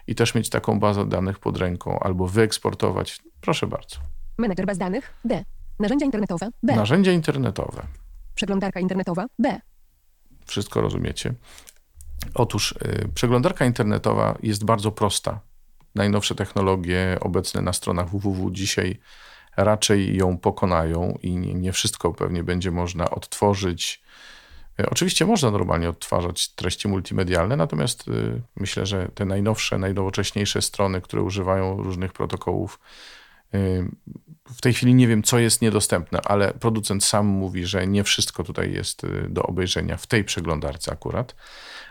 i 0.08 0.16
też 0.16 0.36
mieć 0.36 0.50
taką 0.50 0.80
bazę 0.80 1.06
danych 1.06 1.40
pod 1.40 1.58
ręką, 1.58 2.00
albo 2.00 2.28
wyeksportować. 2.28 3.20
Proszę 3.42 3.68
bardzo. 3.68 3.96
Menedżer 4.38 4.66
baz 4.66 4.78
danych. 4.78 5.14
D. 5.26 5.46
Narzędzia 5.80 6.06
internetowe. 6.06 6.50
B. 6.64 6.76
Narzędzia 6.76 7.12
internetowe. 7.12 7.84
Przeglądarka 8.36 8.80
internetowa. 8.80 9.26
B. 9.40 9.62
Wszystko 10.46 10.82
rozumiecie. 10.82 11.34
Otóż 12.34 12.72
y, 12.72 13.10
przeglądarka 13.14 13.66
internetowa 13.66 14.38
jest 14.44 14.66
bardzo 14.66 14.92
prosta. 14.92 15.40
Najnowsze 15.96 16.36
technologie 16.36 17.18
obecne 17.22 17.62
na 17.62 17.74
stronach 17.74 18.10
www 18.10 18.52
dzisiaj 18.52 19.00
raczej 19.58 20.16
ją 20.16 20.38
pokonają 20.38 21.18
i 21.22 21.38
nie, 21.38 21.72
wszystko 21.72 22.14
pewnie 22.14 22.44
będzie 22.44 22.72
można 22.72 23.10
odtworzyć. 23.10 24.04
Y, 24.80 24.90
Oczywiście 24.90 25.26
można 25.26 25.52
normalnie 25.52 25.90
odtwarzać 25.90 26.50
treści 26.50 26.88
multimedialne, 26.88 27.56
natomiast 27.56 28.08
y, 28.08 28.42
myślę, 28.56 28.86
że 28.86 29.10
te 29.16 29.26
najnowsze, 29.26 29.78
najnowocześniejsze 29.78 30.62
strony, 30.62 31.02
które 31.02 31.22
używają 31.22 31.84
różnych 31.84 32.14
protokołów, 32.14 32.80
y, 33.56 33.88
w 34.56 34.62
tej 34.62 34.74
chwili 34.74 34.96
nie 34.96 35.08
wiem, 35.08 35.24
co 35.24 35.40
jest 35.40 35.62
niedostępne, 35.62 36.20
ale 36.26 36.54
producent 36.54 37.04
sam 37.04 37.26
mówi, 37.26 37.66
że 37.66 37.88
nie 37.88 38.04
wszystko 38.04 38.44
tutaj 38.44 38.74
jest 38.74 39.02
do 39.30 39.44
obejrzenia 39.44 39.98
w 39.98 40.08
tej 40.08 40.24
przeglądarce 40.24 40.92
akurat. 40.92 41.36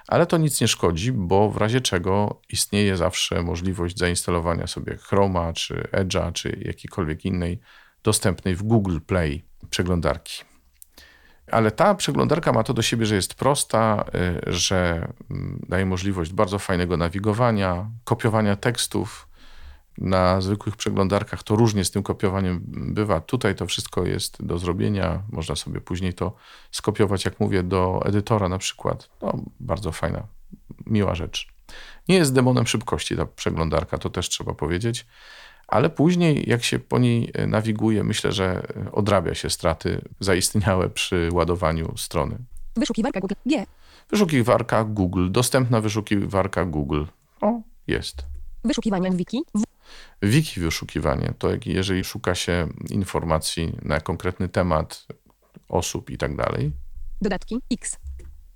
Ale 0.09 0.27
to 0.27 0.37
nic 0.37 0.61
nie 0.61 0.69
szkodzi, 0.69 1.13
bo 1.13 1.51
w 1.51 1.57
razie 1.57 1.81
czego 1.81 2.41
istnieje 2.49 2.97
zawsze 2.97 3.43
możliwość 3.43 3.99
zainstalowania 3.99 4.67
sobie 4.67 4.97
Chroma, 4.97 5.53
czy 5.53 5.89
Edge'a, 5.93 6.33
czy 6.33 6.63
jakiejkolwiek 6.65 7.25
innej 7.25 7.61
dostępnej 8.03 8.57
w 8.57 8.63
Google 8.63 8.99
Play 9.07 9.45
przeglądarki. 9.71 10.45
Ale 11.51 11.71
ta 11.71 11.95
przeglądarka 11.95 12.53
ma 12.53 12.63
to 12.63 12.75
do 12.75 12.83
siebie, 12.83 13.07
że 13.07 13.15
jest 13.15 13.35
prosta, 13.35 14.05
y, 14.49 14.53
że 14.53 15.09
mm, 15.31 15.61
daje 15.69 15.87
możliwość 15.87 16.33
bardzo 16.33 16.59
fajnego 16.59 16.97
nawigowania, 16.97 17.91
kopiowania 18.05 18.57
tekstów. 18.57 19.30
Na 19.99 20.41
zwykłych 20.41 20.77
przeglądarkach 20.77 21.43
to 21.43 21.57
różnie 21.57 21.85
z 21.85 21.91
tym 21.91 22.03
kopiowaniem 22.03 22.63
bywa. 22.67 23.21
Tutaj 23.21 23.55
to 23.55 23.67
wszystko 23.67 24.07
jest 24.07 24.47
do 24.47 24.59
zrobienia. 24.59 25.23
Można 25.33 25.57
sobie 25.57 25.81
później 25.81 26.15
to 26.15 26.35
skopiować, 26.71 27.25
jak 27.25 27.41
mówię, 27.41 27.63
do 27.63 28.03
edytora 28.05 28.49
na 28.49 28.59
przykład. 28.59 29.11
No, 29.23 29.39
bardzo 29.61 29.93
fajna, 29.93 30.27
miła 30.87 31.15
rzecz. 31.15 31.49
Nie 32.09 32.17
jest 32.17 32.35
demonem 32.35 32.67
szybkości 32.67 33.17
ta 33.17 33.27
przeglądarka, 33.27 33.99
to 33.99 34.11
też 34.11 34.29
trzeba 34.29 34.55
powiedzieć, 34.55 35.07
ale 35.69 35.91
później, 35.91 36.45
jak 36.51 36.65
się 36.65 36.79
po 36.79 36.99
niej 36.99 37.31
e, 37.35 37.47
nawiguje, 37.47 38.05
myślę, 38.05 38.33
że 38.33 38.63
e, 38.87 38.93
odrabia 38.93 39.35
się 39.35 39.51
straty 39.51 40.05
zaistniałe 40.21 40.91
przy 40.91 41.29
ładowaniu 41.33 41.97
strony. 41.97 42.39
Wyszukiwarka 42.77 43.21
Google. 43.21 43.35
G. 43.47 43.67
Wyszukiwarka 44.11 44.85
Google, 44.85 45.31
dostępna 45.31 45.81
wyszukiwarka 45.81 46.65
Google. 46.65 47.05
O, 47.41 47.61
jest. 47.87 48.25
Wyszukiwania 48.65 49.11
w 49.11 49.15
wiki. 49.15 49.43
W. 49.55 49.63
Wiki 50.23 50.61
wyszukiwanie 50.61 51.35
to 51.39 51.49
jeżeli 51.67 52.05
szuka 52.05 52.35
się 52.35 52.69
informacji 52.91 53.77
na 53.83 54.01
konkretny 54.01 54.49
temat 54.49 55.07
osób 55.69 56.11
i 56.11 56.19
tak 56.19 56.37
dalej. 56.37 56.73
Dodatki. 57.21 57.61
X. 57.73 57.97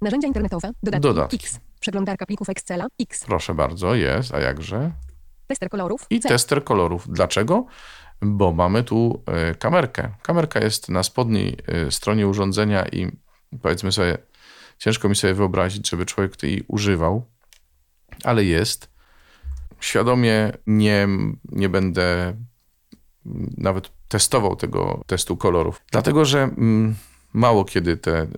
Narzędzia 0.03 0.29
internetowe. 0.29 0.71
Dodatki. 0.83 1.03
Dodatki. 1.03 1.37
X. 1.37 1.61
Przeglądarka 1.81 2.26
plików 2.26 2.49
Excela. 2.49 2.87
X. 3.00 3.25
Proszę 3.25 3.55
bardzo, 3.55 3.95
jest, 3.95 4.35
a 4.35 4.41
jakże? 4.41 4.93
Tester 5.47 5.69
kolorów. 5.69 6.07
I 6.11 6.21
C. 6.21 6.29
tester 6.29 6.64
kolorów. 6.64 7.09
Dlaczego? 7.09 7.67
bo 8.25 8.53
mamy 8.53 8.85
tu 8.85 9.23
e, 9.26 9.55
kamerkę. 9.55 10.11
Kamerka 10.23 10.61
jest 10.61 10.88
na 10.88 11.03
spodniej 11.03 11.57
e, 11.67 11.91
stronie 11.91 12.29
urządzenia 12.29 12.88
i 12.88 13.11
powiedzmy 13.62 13.93
sobie, 13.93 14.19
ciężko 14.79 15.09
mi 15.09 15.17
sobie 15.17 15.35
wyobrazić, 15.35 15.91
żeby 15.91 16.07
człowiek 16.07 16.43
jej 16.43 16.64
używał, 16.69 17.25
ale 18.25 18.45
jest. 18.45 18.94
Świadomie 19.81 20.52
nie, 20.66 21.09
nie 21.52 21.69
będę 21.69 22.37
nawet 23.57 23.90
testował 24.09 24.57
tego 24.57 25.04
testu 25.07 25.37
kolorów, 25.37 25.83
dlatego 25.93 26.25
że 26.25 26.43
mm, 26.43 26.95
mało 27.33 27.64
kiedy 27.64 27.97
te 27.97 28.23
y, 28.23 28.28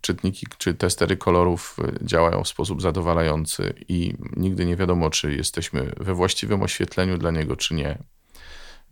czytniki 0.00 0.46
czy 0.58 0.74
testery 0.74 1.16
kolorów 1.16 1.76
y, 2.02 2.06
działają 2.06 2.44
w 2.44 2.48
sposób 2.48 2.82
zadowalający 2.82 3.74
i 3.88 4.14
nigdy 4.36 4.66
nie 4.66 4.76
wiadomo, 4.76 5.10
czy 5.10 5.34
jesteśmy 5.34 5.92
we 5.96 6.14
właściwym 6.14 6.62
oświetleniu 6.62 7.18
dla 7.18 7.30
niego, 7.30 7.56
czy 7.56 7.74
nie. 7.74 7.98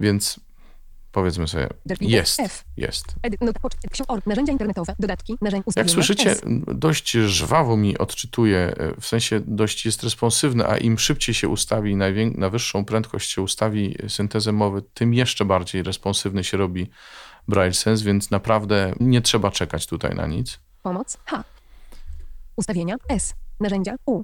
Więc 0.00 0.40
powiedzmy 1.14 1.48
sobie, 1.48 1.68
jest, 2.00 2.40
F. 2.40 2.64
jest. 2.76 3.14
Or, 4.08 4.22
narzędzia 4.26 4.52
internetowe, 4.52 4.94
dodatki, 4.98 5.36
narzędzia, 5.40 5.72
Jak 5.76 5.90
słyszycie, 5.90 6.30
S. 6.30 6.42
dość 6.74 7.10
żwawo 7.10 7.76
mi 7.76 7.98
odczytuje, 7.98 8.58
e, 8.58 9.00
w 9.00 9.06
sensie 9.06 9.40
dość 9.46 9.86
jest 9.86 10.02
responsywny, 10.02 10.66
a 10.66 10.76
im 10.78 10.98
szybciej 10.98 11.34
się 11.34 11.48
ustawi, 11.48 11.96
najwię- 11.96 12.38
na 12.38 12.50
wyższą 12.50 12.84
prędkość 12.84 13.30
się 13.30 13.42
ustawi 13.42 13.96
syntezę 14.08 14.52
mowy, 14.52 14.82
tym 14.94 15.14
jeszcze 15.14 15.44
bardziej 15.44 15.82
responsywny 15.82 16.44
się 16.44 16.56
robi 16.56 16.90
Braille 17.48 17.74
Sense, 17.74 18.04
więc 18.04 18.30
naprawdę 18.30 18.94
nie 19.00 19.20
trzeba 19.22 19.50
czekać 19.50 19.86
tutaj 19.86 20.14
na 20.14 20.26
nic. 20.26 20.58
Pomoc, 20.82 21.18
H. 21.24 21.44
Ustawienia, 22.56 22.96
S. 23.08 23.34
Narzędzia, 23.60 23.94
U. 24.06 24.22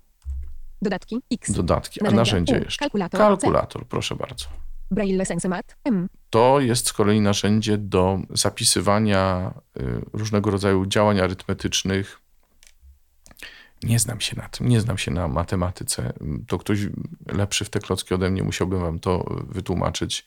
Dodatki, 0.82 1.20
X. 1.32 1.50
Dodatki, 1.52 2.00
a 2.00 2.04
Narzędzia, 2.04 2.20
narzędzie 2.20 2.54
U. 2.60 2.64
jeszcze. 2.64 2.78
Kalkulator, 2.78 3.20
Kalkulator, 3.20 3.86
proszę 3.86 4.16
bardzo. 4.16 4.46
Braille 4.90 5.26
Sensemat, 5.26 5.76
M. 5.84 6.08
To 6.30 6.60
jest 6.60 6.86
z 6.88 6.92
kolei 6.92 7.20
narzędzie 7.20 7.78
do 7.78 8.18
zapisywania 8.30 9.54
y, 9.80 9.82
różnego 10.12 10.50
rodzaju 10.50 10.86
działań 10.86 11.20
arytmetycznych. 11.20 12.20
Nie 13.82 13.98
znam 13.98 14.20
się 14.20 14.36
na 14.36 14.48
tym, 14.48 14.68
nie 14.68 14.80
znam 14.80 14.98
się 14.98 15.10
na 15.10 15.28
matematyce. 15.28 16.12
To 16.46 16.58
ktoś 16.58 16.78
lepszy 17.26 17.64
w 17.64 17.70
te 17.70 17.80
klocki 17.80 18.14
ode 18.14 18.30
mnie 18.30 18.42
musiałbym 18.42 18.80
wam 18.80 18.98
to 18.98 19.24
wytłumaczyć. 19.48 20.26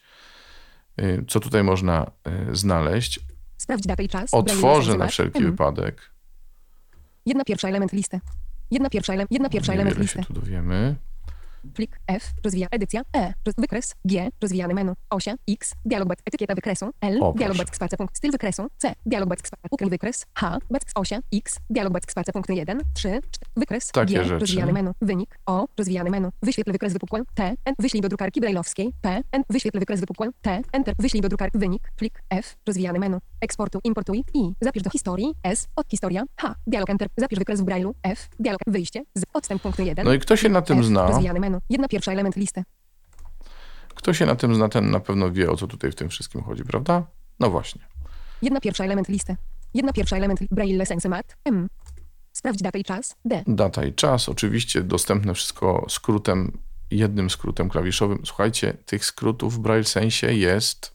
Y, 1.02 1.26
Co 1.28 1.40
tutaj 1.40 1.64
można 1.64 2.12
y, 2.52 2.56
znaleźć? 2.56 3.20
Sprawdź 3.58 3.84
datę 3.84 4.04
i 4.04 4.10
czas. 4.10 4.34
Otworzę 4.34 4.98
na 4.98 5.08
wszelki 5.08 5.38
M. 5.40 5.46
wypadek. 5.52 6.12
Jedna 7.26 7.44
pierwsza 7.46 7.68
element 7.68 7.94
listy. 7.94 8.20
Jedna 8.72 8.90
pierwsza, 8.90 9.14
ele- 9.14 9.28
jedna 9.32 9.50
pierwsza 9.50 9.74
element 9.74 9.98
Niewiele 9.98 10.08
się 10.14 10.20
listy. 10.20 10.34
tu 10.34 10.40
dowiemy. 10.42 10.96
Plik 11.74 12.00
F, 12.08 12.32
rozwija 12.44 12.68
edycja, 12.72 13.02
E, 13.16 13.34
roz- 13.46 13.56
wykres, 13.58 13.96
G, 14.06 14.30
rozwijany 14.42 14.74
menu, 14.74 14.94
osia, 15.10 15.36
X, 15.48 15.74
dialog 15.86 16.08
back, 16.08 16.22
etykieta 16.26 16.56
wykresu, 16.56 16.90
L, 17.02 17.24
O, 17.24 17.34
dialog 17.38 17.58
back, 17.58 17.76
spacja 17.76 17.98
punkt, 17.98 18.18
styl 18.18 18.32
wykresu, 18.32 18.68
C, 18.78 18.94
dialog 19.06 19.30
back, 19.30 19.48
spacja, 19.48 19.68
ukrył 19.72 19.90
wykres, 19.90 20.26
H, 20.38 20.58
back, 20.72 20.86
osia, 20.96 21.20
X, 21.34 21.60
dialog 21.70 21.94
back, 21.94 22.12
spacja 22.12 22.34
punkt 22.34 22.50
1, 22.50 22.80
3, 22.94 23.10
4, 23.32 23.52
wykres, 23.58 23.88
Takie 23.92 24.14
G, 24.14 24.24
rzeczy. 24.24 24.40
rozwijany 24.40 24.74
menu, 24.74 24.92
wynik, 25.02 25.40
O, 25.46 25.68
rozwijany 25.78 26.10
menu, 26.10 26.30
wyświetl 26.42 26.72
wykres 26.72 26.94
wypukłe, 26.94 27.22
T, 27.36 27.44
N, 27.66 27.74
wyślij 27.80 28.02
do 28.02 28.10
drukarki 28.10 28.42
brajlowskiej, 28.42 28.94
P, 29.02 29.22
N, 29.32 29.44
wyświetl 29.50 29.80
wykres 29.80 30.00
wypukłe, 30.00 30.30
T, 30.42 30.62
Enter, 30.74 30.96
wyślij 31.00 31.22
do 31.22 31.30
drukarki, 31.30 31.58
wynik, 31.58 31.92
plik 31.96 32.24
F, 32.30 32.56
rozwijany 32.68 33.00
menu, 33.00 33.18
eksportu, 33.44 33.80
importuj, 33.84 34.24
I, 34.34 34.54
zapisz 34.62 34.84
do 34.84 34.90
historii, 34.90 35.34
S, 35.44 35.68
od 35.76 35.90
historia, 35.90 36.24
H, 36.40 36.56
dialog 36.68 36.90
Enter, 36.90 37.08
zapisz 37.18 37.40
wykres 37.40 37.62
w 37.62 37.64
brajlu, 37.64 37.96
F, 38.04 38.30
dialog, 38.40 38.62
wyjście, 38.68 39.04
z, 39.16 39.24
odstęp 39.34 39.62
punktu 39.62 39.84
1, 39.84 40.06
No 40.06 40.14
i 40.14 40.20
kto 40.20 40.36
się 40.36 40.50
na 40.50 40.62
tym 40.62 40.80
F, 40.80 40.86
zna? 40.86 41.08
rozwijany 41.08 41.40
menu, 41.40 41.58
jedna 41.70 41.88
pierwsza 41.88 42.12
element 42.12 42.36
listy. 42.36 42.64
Kto 43.96 44.14
się 44.14 44.26
na 44.26 44.36
tym 44.36 44.56
zna, 44.56 44.70
ten 44.70 44.92
na 44.92 45.00
pewno 45.00 45.32
wie, 45.32 45.52
o 45.52 45.58
co 45.58 45.68
tutaj 45.68 45.92
w 45.92 45.96
tym 45.96 46.10
wszystkim 46.10 46.44
chodzi, 46.44 46.64
prawda? 46.64 47.04
No 47.40 47.50
właśnie. 47.50 47.82
Jedna 48.42 48.60
pierwsza 48.62 48.84
element 48.84 49.10
listy. 49.10 49.36
Jedna 49.74 49.94
pierwsza 49.94 50.18
element 50.18 50.40
Braille 50.52 50.86
Sensemat. 50.86 51.38
M. 51.46 51.68
Sprawdź 52.34 52.62
datę 52.62 52.80
i 52.80 52.84
czas. 52.84 53.16
D. 53.26 53.44
Data 53.48 53.86
i 53.86 53.94
czas, 53.94 54.30
oczywiście 54.30 54.82
dostępne 54.84 55.34
wszystko 55.34 55.86
skrótem, 55.90 56.58
jednym 56.92 57.30
skrótem 57.30 57.70
klawiszowym. 57.70 58.20
Słuchajcie, 58.26 58.74
tych 58.86 59.06
skrótów 59.06 59.54
w 59.56 59.60
Braille 59.60 59.84
Sensie 59.84 60.34
jest 60.34 60.94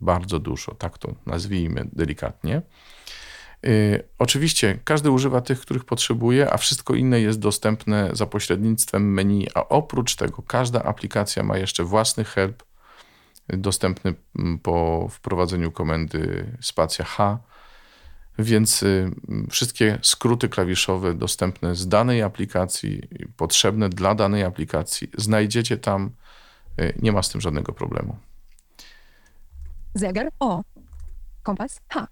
bardzo 0.00 0.38
dużo, 0.38 0.74
tak 0.74 0.98
to 0.98 1.14
nazwijmy 1.26 1.88
delikatnie. 1.92 2.62
Yy, 3.62 4.08
oczywiście 4.18 4.78
każdy 4.84 5.10
używa 5.10 5.40
tych, 5.40 5.60
których 5.60 5.84
potrzebuje, 5.84 6.52
a 6.52 6.56
wszystko 6.56 6.94
inne 6.94 7.20
jest 7.20 7.38
dostępne 7.38 8.10
za 8.12 8.26
pośrednictwem 8.26 9.12
menu, 9.12 9.48
a 9.54 9.68
oprócz 9.68 10.16
tego 10.16 10.42
każda 10.42 10.82
aplikacja 10.82 11.42
ma 11.42 11.58
jeszcze 11.58 11.84
własny 11.84 12.24
help 12.24 12.62
dostępny 13.48 14.14
mm, 14.38 14.58
po 14.58 15.08
wprowadzeniu 15.10 15.72
komendy 15.72 16.52
spacja 16.60 17.04
H, 17.04 17.38
więc 18.38 18.82
y, 18.82 19.10
wszystkie 19.50 19.98
skróty 20.02 20.48
klawiszowe 20.48 21.14
dostępne 21.14 21.74
z 21.74 21.88
danej 21.88 22.22
aplikacji, 22.22 23.02
potrzebne 23.36 23.88
dla 23.88 24.14
danej 24.14 24.44
aplikacji, 24.44 25.10
znajdziecie 25.16 25.76
tam. 25.76 26.10
Y, 26.80 26.94
Nie 27.02 27.12
ma 27.12 27.22
z 27.22 27.28
tym 27.28 27.40
żadnego 27.40 27.72
problemu. 27.72 28.16
Zegar. 29.96 30.28
O. 30.40 30.62
Kompas. 31.42 31.80
H. 31.88 32.06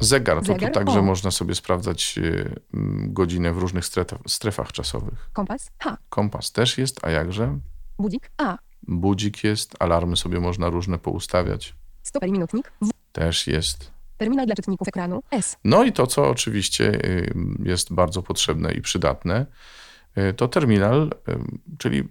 Zegar 0.00 0.38
to 0.38 0.44
Zegar, 0.44 0.70
tu 0.70 0.74
także 0.74 0.98
o. 0.98 1.02
można 1.02 1.30
sobie 1.30 1.54
sprawdzać 1.54 2.14
y, 2.18 2.60
mm, 2.74 3.12
godzinę 3.12 3.52
w 3.52 3.58
różnych 3.58 3.84
strefach, 4.26 4.72
czasowych. 4.72 5.30
Kompas. 5.32 5.70
H. 5.78 5.96
Kompas 6.08 6.52
też 6.52 6.78
jest, 6.78 7.04
a 7.04 7.10
jakże? 7.10 7.58
Budzik. 7.98 8.30
A. 8.38 8.58
Budzik 8.82 9.44
jest, 9.44 9.74
alarmy 9.78 10.16
sobie 10.16 10.40
można 10.40 10.70
różne 10.70 10.98
poustawiać. 10.98 11.74
Stoper 12.02 12.30
minutnik. 12.30 12.72
W. 12.80 12.90
Też 13.12 13.46
jest. 13.46 13.90
Terminal 14.16 14.46
dla 14.46 14.54
czytników 14.54 14.88
ekranu. 14.88 15.22
S. 15.30 15.56
No 15.64 15.84
i 15.84 15.92
to, 15.92 16.06
co 16.06 16.28
oczywiście 16.28 16.84
y, 17.04 17.34
jest 17.62 17.92
bardzo 17.92 18.22
potrzebne 18.22 18.72
i 18.72 18.80
przydatne, 18.80 19.46
y, 20.18 20.34
to 20.34 20.48
terminal, 20.48 21.10
czyli 21.78 22.08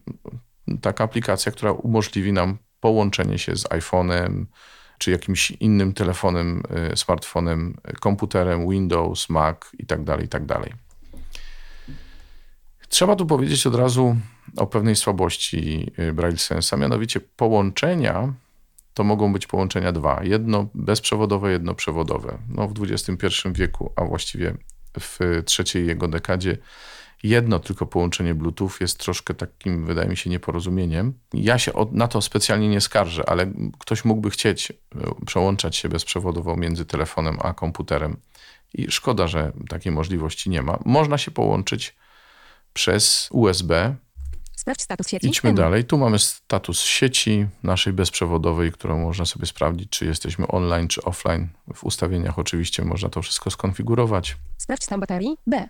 taka 0.81 1.03
aplikacja, 1.03 1.51
która 1.51 1.71
umożliwi 1.71 2.33
nam 2.33 2.57
połączenie 2.79 3.39
się 3.39 3.55
z 3.55 3.63
iPhone'em, 3.63 4.45
czy 5.01 5.11
jakimś 5.11 5.51
innym 5.51 5.93
telefonem, 5.93 6.63
y, 6.93 6.97
smartfonem, 6.97 7.77
komputerem, 7.99 8.69
Windows, 8.69 9.29
Mac 9.29 9.57
i 9.79 9.85
tak 9.85 10.03
dalej, 10.03 10.25
i 10.25 10.29
tak. 10.29 10.43
Trzeba 12.89 13.15
tu 13.15 13.25
powiedzieć 13.25 13.67
od 13.67 13.75
razu 13.75 14.15
o 14.57 14.67
pewnej 14.67 14.95
słabości 14.95 15.91
y, 15.99 16.13
Braille 16.13 16.37
Sense, 16.37 16.75
a 16.75 16.79
mianowicie 16.79 17.19
połączenia 17.19 18.33
to 18.93 19.03
mogą 19.03 19.33
być 19.33 19.47
połączenia 19.47 19.91
dwa. 19.91 20.23
Jedno 20.23 20.67
bezprzewodowe, 20.73 21.51
jedno 21.51 21.75
przewodowe. 21.75 22.37
No, 22.49 22.67
w 22.67 22.73
XXI 22.83 23.27
wieku, 23.51 23.93
a 23.95 24.05
właściwie 24.05 24.55
w 24.99 25.19
trzeciej 25.45 25.87
jego 25.87 26.07
dekadzie, 26.07 26.57
jedno 27.23 27.59
tylko 27.59 27.85
połączenie 27.85 28.35
Bluetooth 28.35 28.71
jest 28.79 28.97
troszkę 28.97 29.33
takim, 29.33 29.85
wydaje 29.85 30.09
mi 30.09 30.17
się, 30.17 30.29
nieporozumieniem. 30.29 31.13
Ja 31.33 31.59
się 31.59 31.73
od, 31.73 31.93
na 31.93 32.07
to 32.07 32.21
specjalnie 32.21 32.69
nie 32.69 32.81
skarżę, 32.81 33.29
ale 33.29 33.51
ktoś 33.79 34.05
mógłby 34.05 34.29
chcieć 34.29 34.71
e, 34.71 34.75
przełączać 35.25 35.75
się 35.75 35.89
bezprzewodowo 35.89 36.55
między 36.55 36.85
telefonem 36.85 37.37
a 37.41 37.53
komputerem. 37.53 38.17
I 38.73 38.91
szkoda, 38.91 39.27
że 39.27 39.51
takiej 39.69 39.91
możliwości 39.91 40.49
nie 40.49 40.61
ma. 40.61 40.79
Można 40.85 41.17
się 41.17 41.31
połączyć 41.31 41.95
przez 42.73 43.29
USB, 43.31 43.95
Sprawdź 44.61 44.81
status 44.81 45.07
sieci. 45.07 45.27
Idźmy 45.27 45.53
dalej. 45.53 45.85
Tu 45.85 45.97
mamy 45.97 46.19
status 46.19 46.79
sieci 46.79 47.47
naszej 47.63 47.93
bezprzewodowej, 47.93 48.71
którą 48.71 48.99
można 48.99 49.25
sobie 49.25 49.45
sprawdzić, 49.45 49.89
czy 49.89 50.05
jesteśmy 50.05 50.47
online, 50.47 50.87
czy 50.87 51.01
offline. 51.03 51.49
W 51.73 51.83
ustawieniach 51.83 52.39
oczywiście 52.39 52.85
można 52.85 53.09
to 53.09 53.21
wszystko 53.21 53.51
skonfigurować. 53.51 54.37
Sprawdź 54.57 54.83
stan 54.83 54.99
baterii. 54.99 55.37
B. 55.47 55.69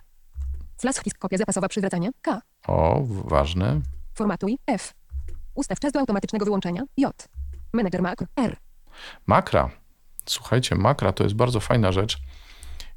Flash 0.80 1.02
disk. 1.04 1.18
Kopia 1.18 1.38
zapasowa 1.38 1.68
przywracania. 1.68 2.10
K. 2.22 2.42
O, 2.66 3.02
ważne. 3.24 3.80
Formatuj. 4.14 4.58
F. 4.66 4.94
Ustaw 5.54 5.80
czas 5.80 5.92
do 5.92 6.00
automatycznego 6.00 6.44
wyłączenia. 6.44 6.82
J. 6.96 7.28
Manager 7.72 8.02
makro. 8.02 8.26
R. 8.36 8.56
Makra. 9.26 9.70
Słuchajcie, 10.26 10.74
makra 10.74 11.12
to 11.12 11.24
jest 11.24 11.36
bardzo 11.36 11.60
fajna 11.60 11.92
rzecz. 11.92 12.18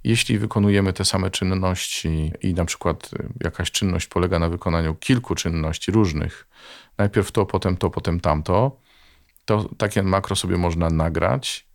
Jeśli 0.04 0.40
wykonujemy 0.40 0.94
te 0.94 1.06
same 1.06 1.32
czynności 1.32 2.32
i 2.42 2.54
na 2.54 2.66
przykład 2.66 3.10
y, 3.14 3.30
jakaś 3.44 3.72
czynność 3.72 4.08
polega 4.08 4.40
na 4.40 4.50
wykonaniu 4.50 4.96
kilku 4.96 5.36
czynności 5.36 5.92
różnych, 5.92 6.48
najpierw 6.98 7.32
to, 7.32 7.46
potem 7.46 7.78
to, 7.78 7.90
potem 7.90 8.20
tamto, 8.20 8.80
to 9.46 9.70
takie 9.78 10.04
makro 10.04 10.36
sobie 10.36 10.58
można 10.58 10.90
nagrać 10.90 11.68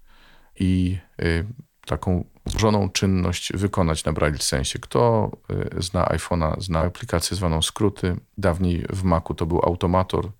i 0.61 0.99
y, 1.23 1.47
taką 1.87 2.25
złożoną 2.47 2.90
czynność 2.90 3.53
wykonać 3.53 4.05
na 4.05 4.12
Braille 4.12 4.38
Sensie. 4.38 4.79
Kto 4.79 5.31
y, 5.79 5.83
zna 5.83 6.05
iPhone'a, 6.05 6.61
zna 6.61 6.81
aplikację 6.81 7.37
zwaną 7.37 7.62
skróty. 7.62 8.16
Dawniej 8.38 8.87
w 8.90 9.03
Macu 9.03 9.35
to 9.35 9.47
był 9.47 9.61
automator. 9.64 10.31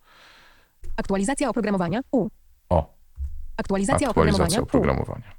Aktualizacja 0.97 1.49
oprogramowania. 1.49 2.01
U. 2.13 2.29
O, 2.69 2.95
Aktualizacja, 3.57 4.09
aktualizacja 4.09 4.61
oprogramowania. 4.61 5.33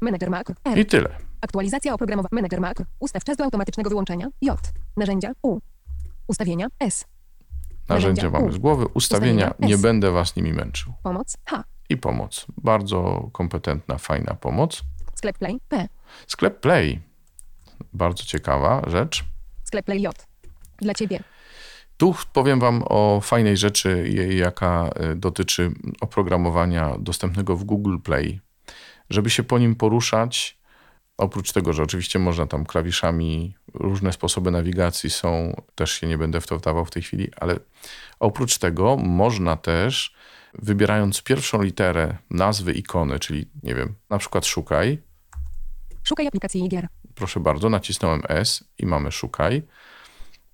Manager 0.00 0.30
makro. 0.30 0.54
R. 0.64 0.78
I 0.78 0.86
tyle. 0.86 1.08
Aktualizacja 1.40 1.94
oprogramowania. 1.94 2.28
Manager 2.32 2.60
makro. 2.60 2.84
Ustaw 2.98 3.24
czas 3.24 3.36
do 3.36 3.44
automatycznego 3.44 3.90
wyłączenia. 3.90 4.28
J. 4.42 4.72
Narzędzia. 4.96 5.32
U. 5.42 5.58
Ustawienia. 6.26 6.66
S. 6.80 7.04
Narzędzia 7.88 8.22
Narzędzia. 8.22 8.30
mamy 8.30 8.46
U. 8.46 8.52
z 8.52 8.58
głowy, 8.58 8.86
ustawienia, 8.94 9.46
Ustawienia. 9.46 9.76
nie 9.76 9.82
będę 9.82 10.10
was 10.10 10.36
nimi 10.36 10.52
męczył. 10.52 10.92
Pomoc. 11.02 11.36
H. 11.46 11.64
I 11.88 11.96
pomoc. 11.96 12.46
Bardzo 12.56 13.28
kompetentna, 13.32 13.98
fajna 13.98 14.34
pomoc. 14.34 14.82
Sklep 15.16 15.38
Play. 15.38 15.60
P. 15.68 15.88
Sklep 16.26 16.60
Play. 16.60 17.00
Bardzo 17.92 18.24
ciekawa 18.24 18.82
rzecz. 18.86 19.24
Sklep 19.64 19.86
Play 19.86 20.02
J. 20.02 20.26
Dla 20.78 20.94
ciebie. 20.94 21.20
Tu 21.96 22.14
powiem 22.32 22.60
Wam 22.60 22.82
o 22.88 23.20
fajnej 23.20 23.56
rzeczy, 23.56 24.08
jaka 24.30 24.90
y, 25.12 25.16
dotyczy 25.16 25.70
oprogramowania 26.00 26.96
dostępnego 26.98 27.56
w 27.56 27.64
Google 27.64 27.98
Play. 27.98 28.40
Żeby 29.10 29.30
się 29.30 29.42
po 29.42 29.58
nim 29.58 29.74
poruszać, 29.74 30.58
oprócz 31.16 31.52
tego, 31.52 31.72
że 31.72 31.82
oczywiście 31.82 32.18
można 32.18 32.46
tam 32.46 32.66
klawiszami, 32.66 33.54
różne 33.74 34.12
sposoby 34.12 34.50
nawigacji 34.50 35.10
są, 35.10 35.62
też 35.74 35.92
się 35.92 36.06
nie 36.06 36.18
będę 36.18 36.40
w 36.40 36.46
to 36.46 36.58
wdawał 36.58 36.84
w 36.84 36.90
tej 36.90 37.02
chwili, 37.02 37.28
ale 37.40 37.56
oprócz 38.20 38.58
tego 38.58 38.96
można 38.96 39.56
też, 39.56 40.14
wybierając 40.54 41.22
pierwszą 41.22 41.62
literę 41.62 42.16
nazwy 42.30 42.72
ikony, 42.72 43.18
czyli 43.18 43.50
nie 43.62 43.74
wiem, 43.74 43.94
na 44.10 44.18
przykład 44.18 44.46
szukaj, 44.46 45.02
Szukaj 46.08 46.26
aplikacji 46.26 46.68
gier. 46.68 46.88
proszę 47.14 47.40
bardzo, 47.40 47.68
nacisnąłem 47.68 48.22
S 48.28 48.64
i 48.78 48.86
mamy 48.86 49.12
szukaj. 49.12 49.62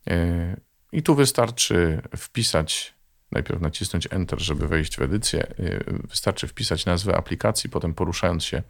Yy, 0.06 0.60
I 0.92 1.02
tu 1.02 1.14
wystarczy 1.14 2.02
wpisać, 2.16 2.94
najpierw 3.32 3.60
nacisnąć 3.60 4.08
Enter, 4.10 4.40
żeby 4.40 4.68
wejść 4.68 4.96
w 4.96 5.02
edycję. 5.02 5.54
Yy, 5.58 5.84
Wystarczy 6.08 6.48
wpisać 6.48 6.86
nazwę 6.86 7.16
aplikacji, 7.16 7.70
potem 7.70 7.94
poruszając 7.94 8.44
się 8.44 8.62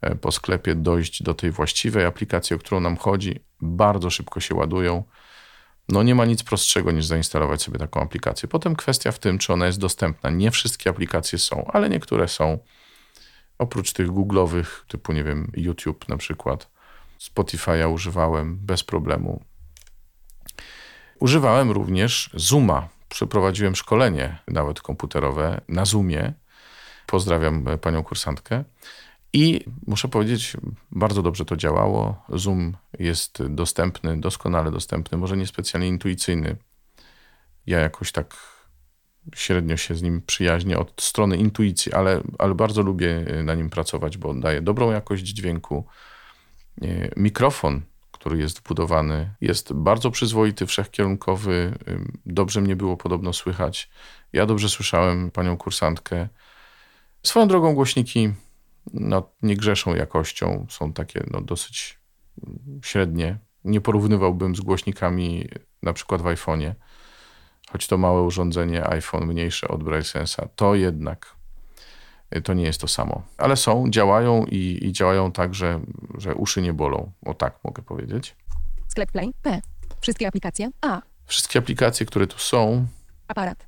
e, 0.00 0.14
po 0.14 0.32
sklepie, 0.32 0.74
dojść 0.74 1.22
do 1.22 1.34
tej 1.34 1.50
właściwej 1.50 2.04
aplikacji, 2.04 2.56
o 2.56 2.58
którą 2.58 2.80
nam 2.80 2.96
chodzi. 2.96 3.40
Bardzo 3.60 4.10
szybko 4.10 4.40
się 4.40 4.54
ładują. 4.54 5.04
No 5.88 6.02
nie 6.02 6.14
ma 6.14 6.24
nic 6.24 6.42
prostszego 6.42 6.92
niż 6.92 7.06
zainstalować 7.06 7.62
sobie 7.62 7.78
taką 7.78 8.00
aplikację. 8.00 8.48
Potem 8.48 8.76
kwestia 8.76 9.12
w 9.12 9.18
tym, 9.18 9.38
czy 9.38 9.52
ona 9.52 9.66
jest 9.66 9.78
dostępna. 9.78 10.30
Nie 10.30 10.50
wszystkie 10.50 10.90
aplikacje 10.90 11.38
są, 11.38 11.66
ale 11.72 11.88
niektóre 11.88 12.28
są. 12.28 12.58
Oprócz 13.64 13.92
tych 13.92 14.06
googlowych, 14.06 14.84
typu 14.88 15.12
nie 15.12 15.24
wiem, 15.24 15.50
YouTube 15.56 16.08
na 16.08 16.16
przykład, 16.16 16.70
Spotify'a 17.20 17.92
używałem 17.92 18.56
bez 18.56 18.84
problemu. 18.84 19.44
Używałem 21.20 21.70
również 21.70 22.30
Zooma. 22.34 22.88
Przeprowadziłem 23.08 23.76
szkolenie, 23.76 24.38
nawet 24.48 24.80
komputerowe, 24.80 25.60
na 25.68 25.84
Zoomie. 25.84 26.32
Pozdrawiam 27.06 27.68
e, 27.68 27.78
panią 27.78 28.02
kursantkę. 28.02 28.64
I 29.32 29.64
muszę 29.86 30.08
powiedzieć, 30.08 30.56
bardzo 30.90 31.22
dobrze 31.22 31.44
to 31.44 31.56
działało. 31.56 32.24
Zoom 32.28 32.76
jest 32.98 33.42
dostępny, 33.48 34.20
doskonale 34.20 34.70
dostępny, 34.70 35.18
może 35.18 35.36
niespecjalnie 35.36 35.88
intuicyjny. 35.88 36.56
Ja 37.66 37.78
jakoś 37.78 38.12
tak 38.12 38.53
średnio 39.34 39.76
się 39.76 39.94
z 39.94 40.02
nim 40.02 40.22
przyjaźnię 40.26 40.78
od 40.78 41.02
strony 41.02 41.36
intuicji, 41.36 41.92
ale, 41.92 42.22
ale 42.38 42.54
bardzo 42.54 42.82
lubię 42.82 43.24
e, 43.26 43.42
na 43.42 43.54
nim 43.54 43.70
pracować, 43.70 44.18
bo 44.18 44.34
daje 44.34 44.62
dobrą 44.62 44.90
jakość 44.90 45.24
dźwięku. 45.24 45.86
E, 46.82 46.86
Mikrofon, 47.16 47.82
który 48.12 48.38
jest 48.38 48.58
wbudowany, 48.58 49.34
jest 49.40 49.72
bardzo 49.72 50.10
przyzwoity, 50.10 50.66
wszechkierunkowy. 50.66 51.78
Dobrze 52.26 52.60
mnie 52.60 52.76
było 52.76 52.96
podobno 52.96 53.32
słychać. 53.32 53.90
Ja 54.32 54.46
dobrze 54.46 54.68
słyszałem 54.68 55.30
panią 55.30 55.56
kursantkę. 55.56 56.28
Swoją 57.22 57.48
drogą 57.48 57.74
głośniki 57.74 58.32
no, 58.92 59.30
nie 59.42 59.56
grzeszą 59.56 59.94
jakością, 59.94 60.66
są 60.70 60.92
takie 60.92 61.24
no, 61.30 61.40
dosyć 61.40 61.98
mm, 62.46 62.80
średnie. 62.82 63.38
Nie 63.64 63.80
porównywałbym 63.80 64.56
z 64.56 64.60
głośnikami 64.60 65.48
na 65.82 65.92
przykład 65.92 66.22
w 66.22 66.24
iPhone'ie 66.24 66.74
choć 67.72 67.86
to 67.86 67.98
małe 67.98 68.22
urządzenie, 68.22 68.86
iPhone 68.88 69.26
mniejsze 69.26 69.68
od 69.68 69.82
BrailleSense'a, 69.82 70.48
to 70.56 70.74
jednak 70.74 71.34
y, 72.36 72.42
to 72.42 72.54
nie 72.54 72.64
jest 72.64 72.80
to 72.80 72.88
samo. 72.88 73.22
Ale 73.38 73.56
są, 73.56 73.90
działają 73.90 74.44
i, 74.46 74.78
i 74.82 74.92
działają 74.92 75.32
tak, 75.32 75.54
że, 75.54 75.80
że 76.18 76.34
uszy 76.34 76.62
nie 76.62 76.72
bolą. 76.72 77.12
O 77.26 77.34
tak 77.34 77.58
mogę 77.64 77.82
powiedzieć. 77.82 78.36
Sklep 78.88 79.12
Play. 79.12 79.30
P. 79.42 79.60
Wszystkie 80.00 80.28
aplikacje. 80.28 80.70
A. 80.80 81.02
Wszystkie 81.26 81.58
aplikacje, 81.58 82.06
które 82.06 82.26
tu 82.26 82.38
są, 82.38 82.86
Aparat. 83.28 83.66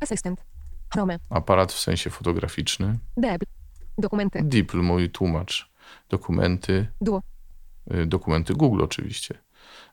Asystent. 0.00 0.44
Chrome. 0.92 1.18
aparat 1.30 1.72
w 1.72 1.78
sensie 1.78 2.10
fotograficzny, 2.10 2.98
Deb. 3.16 3.42
Dokumenty. 3.98 4.40
DeepL, 4.42 4.78
mój 4.82 5.10
tłumacz, 5.10 5.70
dokumenty, 6.08 6.86
Duo. 7.00 7.22
y, 7.94 8.06
dokumenty 8.06 8.54
Google 8.54 8.82
oczywiście. 8.82 9.38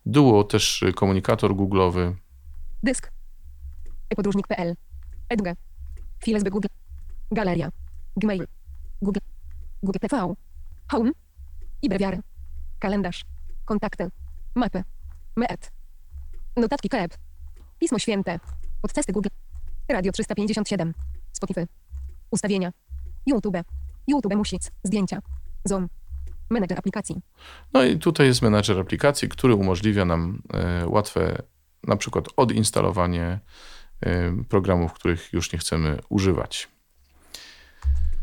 Duo, 0.06 0.44
też 0.44 0.84
komunikator 0.96 1.52
Google'owy, 1.52 2.14
Dysk. 2.86 3.12
e-podróżnik.pl. 4.10 4.76
Edge. 5.30 5.56
File 6.24 6.40
z 6.40 6.44
Google. 6.44 6.68
Galeria. 7.32 7.70
Gmail. 8.18 8.48
Google. 9.02 9.20
Google 9.84 10.00
TV. 10.00 10.34
Home. 10.92 11.12
I 11.82 11.90
brewiary. 11.90 12.20
Kalendarz. 12.80 13.26
Kontakty. 13.66 14.08
Mapy. 14.56 14.84
Meet. 15.36 15.72
Notatki 16.56 16.90
KEP. 16.90 17.18
Pismo 17.80 18.00
święte. 18.00 18.40
Podcasty 18.82 19.14
Google. 19.14 19.30
Radio 19.90 20.12
357. 20.12 20.94
Spotify. 21.34 21.68
Ustawienia. 22.32 22.72
YouTube. 23.26 23.64
YouTube 24.08 24.36
music. 24.36 24.72
Zdjęcia. 24.84 25.20
Zoom. 25.64 25.90
Menedżer 26.50 26.80
aplikacji. 26.80 27.22
No 27.74 27.84
i 27.84 28.00
tutaj 28.00 28.28
jest 28.28 28.42
menadżer 28.42 28.80
aplikacji, 28.80 29.30
który 29.30 29.56
umożliwia 29.56 30.06
nam 30.06 30.42
e, 30.54 30.88
łatwe 30.88 31.44
na 31.88 31.96
przykład 31.96 32.26
odinstalowanie 32.38 33.40
e, 34.02 34.44
programów, 34.50 34.94
których 34.94 35.34
już 35.34 35.54
nie 35.54 35.60
chcemy 35.60 36.00
używać. 36.10 36.68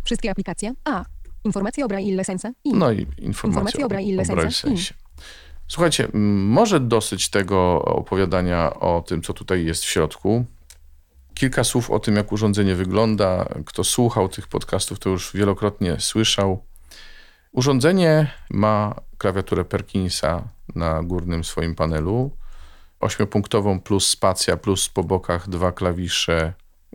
Wszystkie 0.05 0.31
aplikacje. 0.31 0.73
A. 0.85 1.05
Informacje 1.45 1.85
o 1.85 1.89
Braille 1.89 2.25
Sense. 2.25 2.53
I. 2.65 2.75
No 2.75 2.93
i 2.93 2.99
informacje 2.99 3.27
Informacje 3.27 3.85
o 3.85 3.89
Braille 3.89 4.25
Sense. 4.25 4.51
Sensie. 4.51 4.95
Słuchajcie, 5.69 6.05
m, 6.15 6.47
może 6.47 6.81
dosyć 6.81 7.29
tego 7.29 7.83
opowiadania 7.83 8.75
o 8.75 9.05
tym, 9.07 9.23
co 9.23 9.33
tutaj 9.33 9.65
jest 9.65 9.85
w 9.85 9.89
środku. 9.89 10.45
Kilka 11.35 11.65
słów 11.65 11.91
o 11.91 11.99
tym, 11.99 12.17
jak 12.17 12.33
urządzenie 12.33 12.75
wygląda. 12.75 13.49
Kto 13.67 13.85
słuchał 13.85 14.29
tych 14.29 14.49
podcastów, 14.49 14.99
to 14.99 15.11
już 15.11 15.33
wielokrotnie 15.35 16.01
słyszał. 16.01 16.65
Urządzenie 17.53 18.31
ma 18.51 18.95
klawiaturę 19.19 19.65
Perkinsa 19.65 20.49
na 20.75 21.03
górnym 21.03 21.45
swoim 21.45 21.75
panelu. 21.75 22.31
Ośmiopunktową 23.03 23.81
plus 23.81 24.07
spacja, 24.07 24.57
plus 24.57 24.89
po 24.89 25.05
bokach 25.05 25.49
dwa 25.49 25.73
klawisze, 25.73 26.53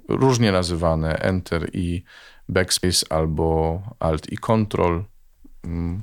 różnie 0.07 0.51
nazywane 0.51 1.19
Enter 1.19 1.69
i 1.73 2.03
Backspace 2.49 3.05
albo 3.09 3.81
Alt 3.99 4.31
i 4.31 4.37
Control. 4.37 5.03
Mm. 5.63 6.01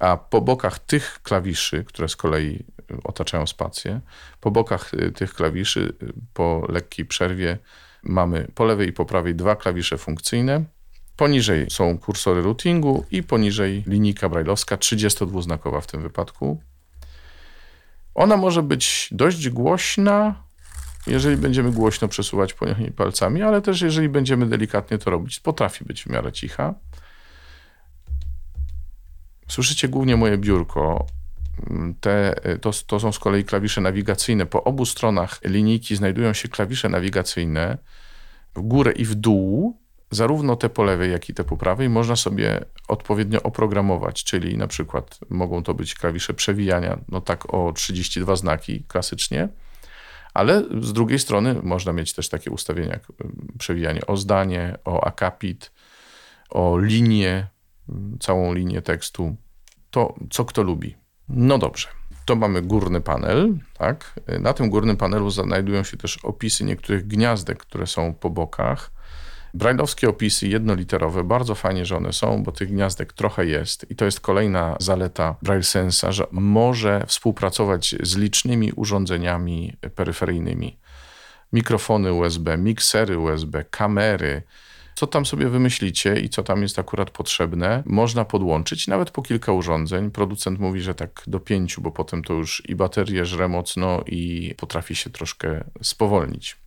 A 0.00 0.16
po 0.16 0.40
bokach 0.40 0.78
tych 0.78 1.20
klawiszy, 1.22 1.84
które 1.84 2.08
z 2.08 2.16
kolei 2.16 2.64
y, 2.90 3.02
otaczają 3.04 3.46
spację, 3.46 4.00
po 4.40 4.50
bokach 4.50 4.94
y, 4.94 5.12
tych 5.12 5.34
klawiszy, 5.34 5.92
y, 6.02 6.12
po 6.34 6.66
lekkiej 6.68 7.06
przerwie, 7.06 7.58
mamy 8.02 8.48
po 8.54 8.64
lewej 8.64 8.88
i 8.88 8.92
po 8.92 9.04
prawej 9.04 9.34
dwa 9.34 9.56
klawisze 9.56 9.98
funkcyjne. 9.98 10.64
Poniżej 11.16 11.70
są 11.70 11.98
kursory 11.98 12.42
routingu 12.42 13.04
i 13.10 13.22
poniżej 13.22 13.84
linijka 13.86 14.28
brajlowska, 14.28 14.76
32-znakowa 14.76 15.80
w 15.80 15.86
tym 15.86 16.02
wypadku. 16.02 16.60
Ona 18.16 18.36
może 18.36 18.62
być 18.62 19.08
dość 19.12 19.48
głośna, 19.48 20.42
jeżeli 21.06 21.36
będziemy 21.36 21.72
głośno 21.72 22.08
przesuwać 22.08 22.54
po 22.54 22.66
niej 22.66 22.92
palcami, 22.92 23.42
ale 23.42 23.62
też 23.62 23.80
jeżeli 23.80 24.08
będziemy 24.08 24.46
delikatnie 24.46 24.98
to 24.98 25.10
robić, 25.10 25.40
potrafi 25.40 25.84
być 25.84 26.02
w 26.02 26.06
miarę 26.06 26.32
cicha. 26.32 26.74
Słyszycie 29.48 29.88
głównie 29.88 30.16
moje 30.16 30.38
biurko. 30.38 31.06
Te, 32.00 32.40
to, 32.60 32.70
to 32.86 33.00
są 33.00 33.12
z 33.12 33.18
kolei 33.18 33.44
klawisze 33.44 33.80
nawigacyjne. 33.80 34.46
Po 34.46 34.64
obu 34.64 34.86
stronach 34.86 35.40
linijki 35.44 35.96
znajdują 35.96 36.32
się 36.32 36.48
klawisze 36.48 36.88
nawigacyjne 36.88 37.78
w 38.54 38.60
górę 38.60 38.92
i 38.92 39.04
w 39.04 39.14
dół. 39.14 39.80
Zarówno 40.10 40.56
te 40.56 40.68
po 40.68 40.84
lewej, 40.84 41.12
jak 41.12 41.28
i 41.28 41.34
te 41.34 41.44
po 41.44 41.56
prawej 41.56 41.88
można 41.88 42.16
sobie 42.16 42.64
odpowiednio 42.88 43.42
oprogramować, 43.42 44.24
czyli 44.24 44.56
na 44.56 44.66
przykład 44.66 45.18
mogą 45.30 45.62
to 45.62 45.74
być 45.74 45.94
klawisze 45.94 46.34
przewijania, 46.34 46.98
no 47.08 47.20
tak 47.20 47.54
o 47.54 47.72
32 47.72 48.36
znaki 48.36 48.84
klasycznie, 48.88 49.48
ale 50.34 50.62
z 50.80 50.92
drugiej 50.92 51.18
strony 51.18 51.60
można 51.62 51.92
mieć 51.92 52.12
też 52.12 52.28
takie 52.28 52.50
ustawienia 52.50 52.90
jak 52.90 53.12
przewijanie 53.58 54.06
o 54.06 54.16
zdanie, 54.16 54.78
o 54.84 55.04
akapit, 55.04 55.72
o 56.50 56.78
linię, 56.78 57.46
całą 58.20 58.54
linię 58.54 58.82
tekstu. 58.82 59.36
To 59.90 60.14
co 60.30 60.44
kto 60.44 60.62
lubi. 60.62 60.96
No 61.28 61.58
dobrze. 61.58 61.88
To 62.24 62.36
mamy 62.36 62.62
górny 62.62 63.00
panel, 63.00 63.54
tak? 63.78 64.20
Na 64.40 64.52
tym 64.52 64.70
górnym 64.70 64.96
panelu 64.96 65.30
znajdują 65.30 65.84
się 65.84 65.96
też 65.96 66.18
opisy 66.18 66.64
niektórych 66.64 67.06
gniazdek, 67.06 67.58
które 67.58 67.86
są 67.86 68.14
po 68.14 68.30
bokach. 68.30 68.90
Brailleowskie 69.56 70.08
opisy 70.08 70.48
jednoliterowe, 70.48 71.24
bardzo 71.24 71.54
fajnie, 71.54 71.84
że 71.84 71.96
one 71.96 72.12
są, 72.12 72.42
bo 72.42 72.52
tych 72.52 72.68
gniazdek 72.68 73.12
trochę 73.12 73.46
jest 73.46 73.90
i 73.90 73.96
to 73.96 74.04
jest 74.04 74.20
kolejna 74.20 74.76
zaleta 74.80 75.36
BrailleSense'a, 75.42 76.12
że 76.12 76.26
może 76.30 77.04
współpracować 77.06 77.94
z 78.02 78.16
licznymi 78.16 78.72
urządzeniami 78.72 79.76
peryferyjnymi. 79.94 80.78
mikrofony 81.52 82.12
USB, 82.12 82.56
miksery 82.56 83.18
USB, 83.18 83.64
kamery. 83.64 84.42
Co 84.94 85.06
tam 85.06 85.26
sobie 85.26 85.48
wymyślicie 85.48 86.20
i 86.20 86.28
co 86.28 86.42
tam 86.42 86.62
jest 86.62 86.78
akurat 86.78 87.10
potrzebne, 87.10 87.82
można 87.86 88.24
podłączyć 88.24 88.88
nawet 88.88 89.10
po 89.10 89.22
kilka 89.22 89.52
urządzeń. 89.52 90.10
Producent 90.10 90.58
mówi, 90.58 90.80
że 90.80 90.94
tak 90.94 91.22
do 91.26 91.40
pięciu, 91.40 91.80
bo 91.80 91.90
potem 91.90 92.24
to 92.24 92.34
już 92.34 92.62
i 92.68 92.74
baterie 92.74 93.26
żre 93.26 93.48
mocno 93.48 94.02
i 94.06 94.54
potrafi 94.56 94.96
się 94.96 95.10
troszkę 95.10 95.64
spowolnić. 95.82 96.65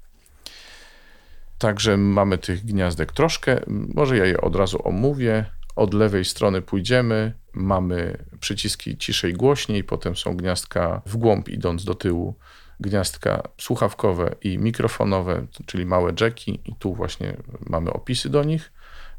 Także 1.59 1.97
mamy 1.97 2.37
tych 2.37 2.65
gniazdek 2.65 3.11
troszkę. 3.11 3.59
Może 3.67 4.17
ja 4.17 4.25
je 4.25 4.41
od 4.41 4.55
razu 4.55 4.87
omówię. 4.87 5.45
Od 5.75 5.93
lewej 5.93 6.25
strony 6.25 6.61
pójdziemy, 6.61 7.33
mamy 7.53 8.25
przyciski 8.39 8.97
ciszej 8.97 9.33
głośniej, 9.33 9.83
potem 9.83 10.15
są 10.15 10.37
gniazdka 10.37 11.01
w 11.05 11.17
głąb 11.17 11.49
idąc 11.49 11.85
do 11.85 11.95
tyłu, 11.95 12.35
gniazdka 12.79 13.43
słuchawkowe 13.57 14.35
i 14.41 14.57
mikrofonowe, 14.57 15.45
czyli 15.65 15.85
małe 15.85 16.13
jacki 16.21 16.59
i 16.65 16.75
tu 16.75 16.93
właśnie 16.93 17.37
mamy 17.59 17.93
opisy 17.93 18.29
do 18.29 18.43
nich. 18.43 18.71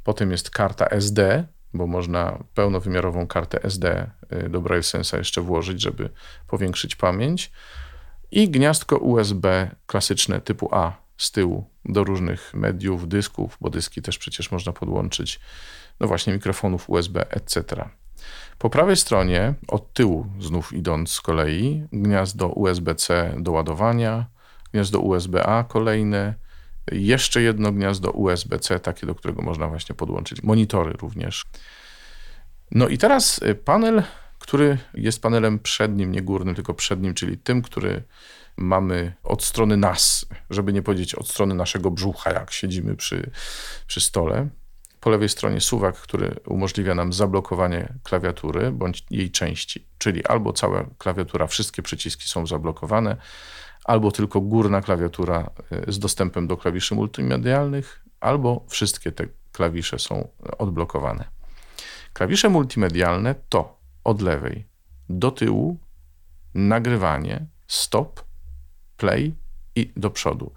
Potem 0.05 0.31
jest 0.31 0.50
karta 0.50 0.87
SD, 0.87 1.44
bo 1.74 1.87
można 1.87 2.38
pełnowymiarową 2.55 3.26
kartę 3.26 3.62
SD 3.62 4.11
y, 4.33 4.48
do 4.48 4.61
Braille 4.61 4.83
Sensa 4.83 5.18
jeszcze 5.18 5.40
włożyć, 5.40 5.83
żeby 5.83 6.11
powiększyć 6.46 6.96
pamięć. 6.96 7.53
I 8.31 8.50
gniazdko 8.50 8.96
USB 8.96 9.70
klasyczne 9.87 10.40
typu 10.40 10.74
A 10.74 11.10
z 11.21 11.33
tyłu 11.33 11.71
do 11.85 12.05
różnych 12.05 12.55
mediów, 12.55 13.09
dysków, 13.09 13.59
bo 13.61 13.71
dyski 13.71 14.03
też 14.03 14.19
przecież 14.19 14.51
można 14.51 14.73
podłączyć, 14.73 15.41
no 16.01 16.07
właśnie 16.07 16.33
mikrofonów 16.33 16.91
USB, 16.91 17.31
etc. 17.31 17.89
Po 18.59 18.71
prawej 18.71 18.97
stronie, 18.97 19.55
od 19.69 19.93
tyłu 19.93 20.27
znów 20.41 20.73
idąc 20.73 21.13
z 21.13 21.21
kolei, 21.21 21.87
gniazdo 21.93 22.49
USB-C 22.49 23.35
do 23.39 23.53
ładowania, 23.53 24.27
gniazdo 24.73 25.01
USB-A 25.01 25.65
kolejne, 25.65 26.35
jeszcze 26.93 27.43
jedno 27.43 27.73
gniazdo 27.73 28.11
USB-C, 28.11 28.81
takie, 28.81 29.07
do 29.07 29.15
którego 29.15 29.43
można 29.43 29.69
właśnie 29.69 29.95
podłączyć 29.95 30.43
monitory 30.43 30.93
również. 30.93 31.45
No 32.71 32.89
i 32.89 32.99
teraz 32.99 33.43
y, 33.43 33.55
panel, 33.55 34.03
który 34.39 34.79
jest 34.95 35.23
panelem 35.23 35.59
przednim, 35.59 36.13
nie 36.13 36.23
górnym, 36.23 36.55
tylko 36.55 36.75
przednim, 36.75 37.15
czyli 37.15 37.39
tym, 37.39 37.63
który 37.63 38.03
mamy 38.61 39.12
od 39.23 39.44
strony 39.44 39.77
nas, 39.77 40.27
żeby 40.51 40.73
nie 40.73 40.83
powiedzieć 40.83 41.14
od 41.14 41.29
strony 41.29 41.55
naszego 41.55 41.90
brzucha, 41.90 42.33
jak 42.33 42.51
siedzimy 42.51 42.96
przy, 42.96 43.31
przy 43.87 44.01
stole. 44.01 44.49
Po 45.01 45.11
lewej 45.11 45.29
stronie 45.29 45.61
suwak, 45.61 45.96
który 45.96 46.37
umożliwia 46.46 46.94
nam 46.94 47.12
zablokowanie 47.12 47.94
klawiatury 48.03 48.73
bądź 48.73 49.07
jej 49.11 49.31
części, 49.31 49.87
czyli 49.99 50.27
albo 50.27 50.53
cała 50.53 50.85
klawiatura, 50.99 51.46
wszystkie 51.46 51.83
przyciski 51.83 52.29
są 52.29 52.46
zablokowane, 52.46 53.16
albo 53.85 54.11
tylko 54.11 54.40
górna 54.40 54.81
klawiatura 54.83 55.51
y, 55.88 55.92
z 55.92 55.99
dostępem 55.99 56.46
do 56.46 56.57
klawiszy 56.57 56.94
multimedialnych, 56.94 58.05
albo 58.20 58.64
wszystkie 58.68 59.12
te 59.12 59.27
klawisze 59.53 59.99
są 59.99 60.29
odblokowane. 60.59 61.25
Klawisze 62.12 62.49
multimedialne 62.49 63.35
to 63.49 63.81
od 64.05 64.23
lewej 64.23 64.66
do 65.09 65.31
tyłu 65.31 65.79
nagrywanie, 66.55 67.46
stop, 67.66 68.30
play 69.01 69.35
i 69.77 69.93
do 69.97 70.11
przodu. 70.11 70.53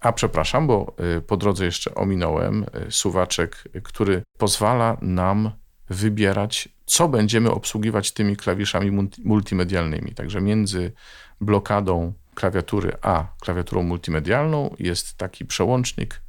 A 0.00 0.12
przepraszam, 0.12 0.66
bo 0.66 0.94
y, 1.18 1.22
po 1.22 1.36
drodze 1.36 1.64
jeszcze 1.64 1.94
ominąłem 1.94 2.62
y, 2.62 2.90
suwaczek, 2.90 3.64
który 3.82 4.22
pozwala 4.38 4.96
nam 5.02 5.50
wybierać, 5.90 6.68
co 6.86 7.08
będziemy 7.08 7.50
obsługiwać 7.50 8.12
tymi 8.12 8.36
klawiszami 8.36 9.08
multimedialnymi. 9.24 10.14
Także 10.14 10.40
między 10.40 10.92
blokadą 11.40 12.12
klawiatury 12.34 12.92
a 13.02 13.26
klawiaturą 13.40 13.82
multimedialną 13.82 14.74
jest 14.78 15.16
taki 15.16 15.44
przełącznik 15.44 16.22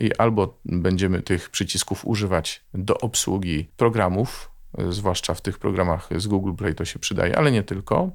i 0.00 0.14
albo 0.14 0.58
będziemy 0.64 1.22
tych 1.22 1.50
przycisków 1.50 2.06
używać 2.06 2.64
do 2.74 2.98
obsługi 2.98 3.68
programów, 3.76 4.50
y, 4.80 4.92
zwłaszcza 4.92 5.34
w 5.34 5.40
tych 5.40 5.58
programach 5.58 6.08
z 6.16 6.26
Google 6.26 6.54
Play 6.54 6.74
to 6.74 6.84
się 6.84 6.98
przydaje, 6.98 7.38
ale 7.38 7.52
nie 7.52 7.62
tylko. 7.62 8.10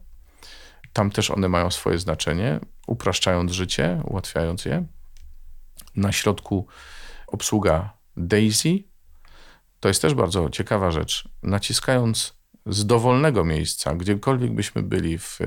Tam 0.95 1.11
też 1.11 1.31
one 1.31 1.49
mają 1.49 1.71
swoje 1.71 1.99
znaczenie, 1.99 2.59
upraszczając 2.87 3.51
życie, 3.51 4.01
ułatwiając 4.05 4.65
je. 4.65 4.85
Na 5.95 6.11
środku 6.11 6.67
obsługa 7.27 7.93
Daisy. 8.17 8.83
To 9.79 9.87
jest 9.87 10.01
też 10.01 10.13
bardzo 10.13 10.49
ciekawa 10.49 10.91
rzecz. 10.91 11.29
Naciskając 11.43 12.33
z 12.65 12.85
dowolnego 12.85 13.45
miejsca, 13.45 13.95
gdziekolwiek 13.95 14.53
byśmy 14.53 14.83
byli 14.83 15.17
w 15.17 15.39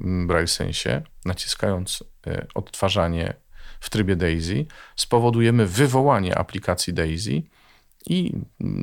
Braille 0.00 0.48
Sensie, 0.48 1.02
naciskając 1.24 2.04
y, 2.26 2.46
odtwarzanie 2.54 3.34
w 3.80 3.90
trybie 3.90 4.16
Daisy, 4.16 4.66
spowodujemy 4.96 5.66
wywołanie 5.66 6.38
aplikacji 6.38 6.94
Daisy 6.94 7.42
i 8.06 8.32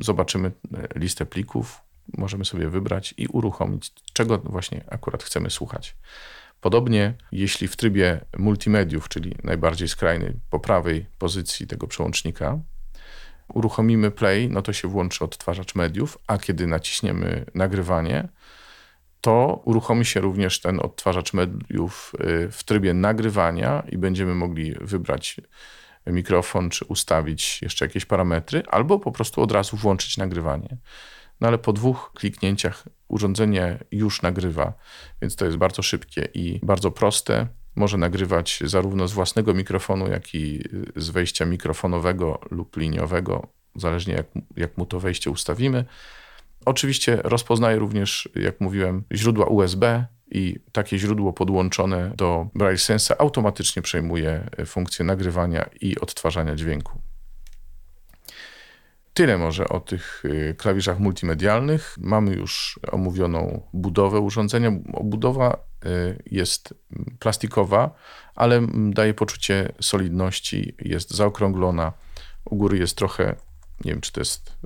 zobaczymy 0.00 0.48
y, 0.48 0.98
listę 0.98 1.26
plików, 1.26 1.85
możemy 2.18 2.44
sobie 2.44 2.68
wybrać 2.68 3.14
i 3.16 3.26
uruchomić, 3.26 3.92
czego 4.12 4.38
właśnie 4.38 4.84
akurat 4.88 5.22
chcemy 5.22 5.50
słuchać. 5.50 5.96
Podobnie, 6.60 7.14
jeśli 7.32 7.68
w 7.68 7.76
trybie 7.76 8.20
multimediów, 8.38 9.08
czyli 9.08 9.34
najbardziej 9.44 9.88
skrajnej 9.88 10.32
po 10.50 10.60
prawej 10.60 11.06
pozycji 11.18 11.66
tego 11.66 11.86
przełącznika, 11.86 12.58
uruchomimy 13.54 14.10
play, 14.10 14.48
no 14.50 14.62
to 14.62 14.72
się 14.72 14.88
włączy 14.88 15.24
odtwarzacz 15.24 15.74
mediów, 15.74 16.18
a 16.26 16.38
kiedy 16.38 16.66
naciśniemy 16.66 17.44
nagrywanie, 17.54 18.28
to 19.20 19.62
uruchomi 19.64 20.04
się 20.04 20.20
również 20.20 20.60
ten 20.60 20.80
odtwarzacz 20.80 21.32
mediów 21.32 22.12
y, 22.20 22.50
w 22.52 22.64
trybie 22.64 22.94
nagrywania 22.94 23.82
i 23.88 23.98
będziemy 23.98 24.34
mogli 24.34 24.74
wybrać 24.80 25.40
mikrofon, 26.06 26.70
czy 26.70 26.84
ustawić 26.84 27.62
jeszcze 27.62 27.84
jakieś 27.84 28.04
parametry, 28.04 28.62
albo 28.68 28.98
po 28.98 29.12
prostu 29.12 29.42
od 29.42 29.52
razu 29.52 29.76
włączyć 29.76 30.16
nagrywanie 30.16 30.76
no 31.40 31.48
ale 31.48 31.58
po 31.58 31.72
dwóch 31.72 32.12
kliknięciach 32.14 32.84
urządzenie 33.08 33.78
już 33.90 34.22
nagrywa, 34.22 34.72
więc 35.22 35.36
to 35.36 35.44
jest 35.44 35.56
bardzo 35.56 35.82
szybkie 35.82 36.28
i 36.34 36.60
bardzo 36.62 36.90
proste. 36.90 37.46
Może 37.76 37.98
nagrywać 37.98 38.60
zarówno 38.64 39.08
z 39.08 39.12
własnego 39.12 39.54
mikrofonu, 39.54 40.08
jak 40.08 40.34
i 40.34 40.62
z 40.96 41.08
wejścia 41.08 41.44
mikrofonowego 41.46 42.40
lub 42.50 42.76
liniowego, 42.76 43.46
zależnie 43.74 44.14
jak, 44.14 44.26
jak 44.56 44.78
mu 44.78 44.86
to 44.86 45.00
wejście 45.00 45.30
ustawimy. 45.30 45.84
Oczywiście 46.64 47.20
rozpoznaje 47.24 47.78
również, 47.78 48.28
jak 48.34 48.60
mówiłem, 48.60 49.04
źródła 49.12 49.46
USB 49.46 50.06
i 50.30 50.56
takie 50.72 50.98
źródło 50.98 51.32
podłączone 51.32 52.12
do 52.16 52.46
Braille 52.54 52.78
Sensa 52.78 53.18
automatycznie 53.18 53.82
przejmuje 53.82 54.50
funkcję 54.66 55.04
nagrywania 55.04 55.68
i 55.80 55.98
odtwarzania 56.00 56.56
dźwięku. 56.56 57.05
Tyle 59.16 59.38
może 59.38 59.68
o 59.68 59.80
tych 59.80 60.24
y, 60.24 60.54
klawiszach 60.58 60.98
multimedialnych. 60.98 61.96
Mamy 62.00 62.34
już 62.34 62.80
omówioną 62.92 63.62
budowę 63.72 64.20
urządzenia. 64.20 64.70
Budowa 65.04 65.56
y, 65.86 66.22
jest 66.30 66.74
plastikowa, 67.18 67.94
ale 68.34 68.66
daje 68.72 69.14
poczucie 69.14 69.72
solidności, 69.80 70.74
jest 70.78 71.10
zaokrąglona. 71.10 71.92
U 72.44 72.56
góry 72.56 72.78
jest 72.78 72.96
trochę, 72.96 73.36
nie 73.84 73.92
wiem 73.92 74.00
czy 74.00 74.12
to 74.12 74.20
jest 74.20 74.56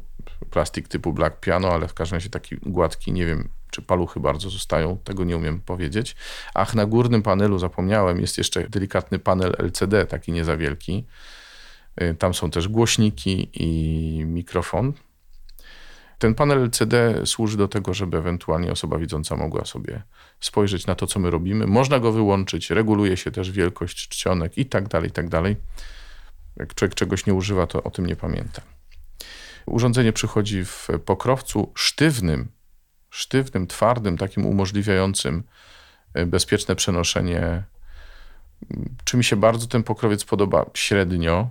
plastik 0.51 0.89
typu 0.89 1.13
Black 1.13 1.41
Piano, 1.41 1.69
ale 1.69 1.89
w 1.89 1.95
każdym 1.95 2.17
razie 2.17 2.31
taki 2.31 2.57
gładki, 2.57 3.13
nie 3.13 3.27
wiem 3.27 3.49
czy 3.71 3.83
paluchy 3.83 4.21
bardzo 4.21 4.51
zostają, 4.51 4.99
tego 5.05 5.25
nie 5.25 5.37
umiem 5.37 5.61
powiedzieć. 5.61 6.17
Ach, 6.55 6.75
na 6.75 6.87
górnym 6.87 7.23
panelu 7.23 7.59
zapomniałem, 7.59 8.21
jest 8.21 8.39
jeszcze 8.39 8.69
delikatny 8.69 9.19
panel 9.19 9.55
LCD, 9.59 10.07
taki 10.07 10.33
nie 10.33 10.45
za 10.45 10.57
wielki 10.57 11.05
tam 12.19 12.35
są 12.35 12.51
też 12.51 12.69
głośniki 12.69 13.51
i 13.55 14.25
mikrofon. 14.25 14.93
Ten 16.19 16.35
panel 16.35 16.63
LCD 16.63 17.23
służy 17.27 17.57
do 17.57 17.69
tego, 17.69 17.95
żeby 17.95 18.17
ewentualnie 18.19 18.73
osoba 18.73 18.99
widząca 18.99 19.37
mogła 19.37 19.65
sobie 19.65 20.03
spojrzeć 20.41 20.87
na 20.87 20.95
to, 20.95 21.07
co 21.07 21.21
my 21.21 21.31
robimy. 21.31 21.67
Można 21.67 21.99
go 21.99 22.13
wyłączyć, 22.13 22.71
reguluje 22.71 23.17
się 23.17 23.31
też 23.31 23.51
wielkość 23.51 24.09
czcionek 24.09 24.59
i 24.59 24.67
tak 24.67 24.89
dalej, 24.89 25.09
i 25.09 25.13
tak 25.13 25.29
dalej. 25.29 25.57
Jak 26.57 26.75
człowiek 26.75 26.95
czegoś 26.95 27.27
nie 27.27 27.35
używa, 27.35 27.67
to 27.67 27.83
o 27.83 27.91
tym 27.91 28.07
nie 28.07 28.17
pamięta. 28.17 28.63
Urządzenie 29.67 30.13
przychodzi 30.13 30.65
w 30.65 30.89
pokrowcu 31.05 31.73
sztywnym, 31.75 32.49
sztywnym, 33.11 33.67
twardym, 33.67 34.19
takim 34.19 34.47
umożliwiającym 34.47 35.43
y, 36.19 36.27
bezpieczne 36.27 36.77
przenoszenie. 36.77 37.63
Czy 39.05 39.17
mi 39.17 39.25
się 39.25 39.37
bardzo 39.37 39.67
ten 39.67 39.83
pokrowiec 39.83 40.25
podoba? 40.25 40.71
Średnio 40.75 41.51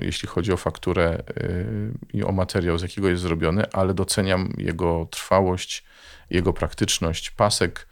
jeśli 0.00 0.28
chodzi 0.28 0.52
o 0.52 0.56
fakturę 0.56 1.22
y, 1.40 1.92
i 2.12 2.24
o 2.24 2.32
materiał, 2.32 2.78
z 2.78 2.82
jakiego 2.82 3.08
jest 3.08 3.22
zrobiony, 3.22 3.72
ale 3.72 3.94
doceniam 3.94 4.52
jego 4.58 5.06
trwałość, 5.10 5.84
jego 6.30 6.52
praktyczność. 6.52 7.30
Pasek 7.30 7.88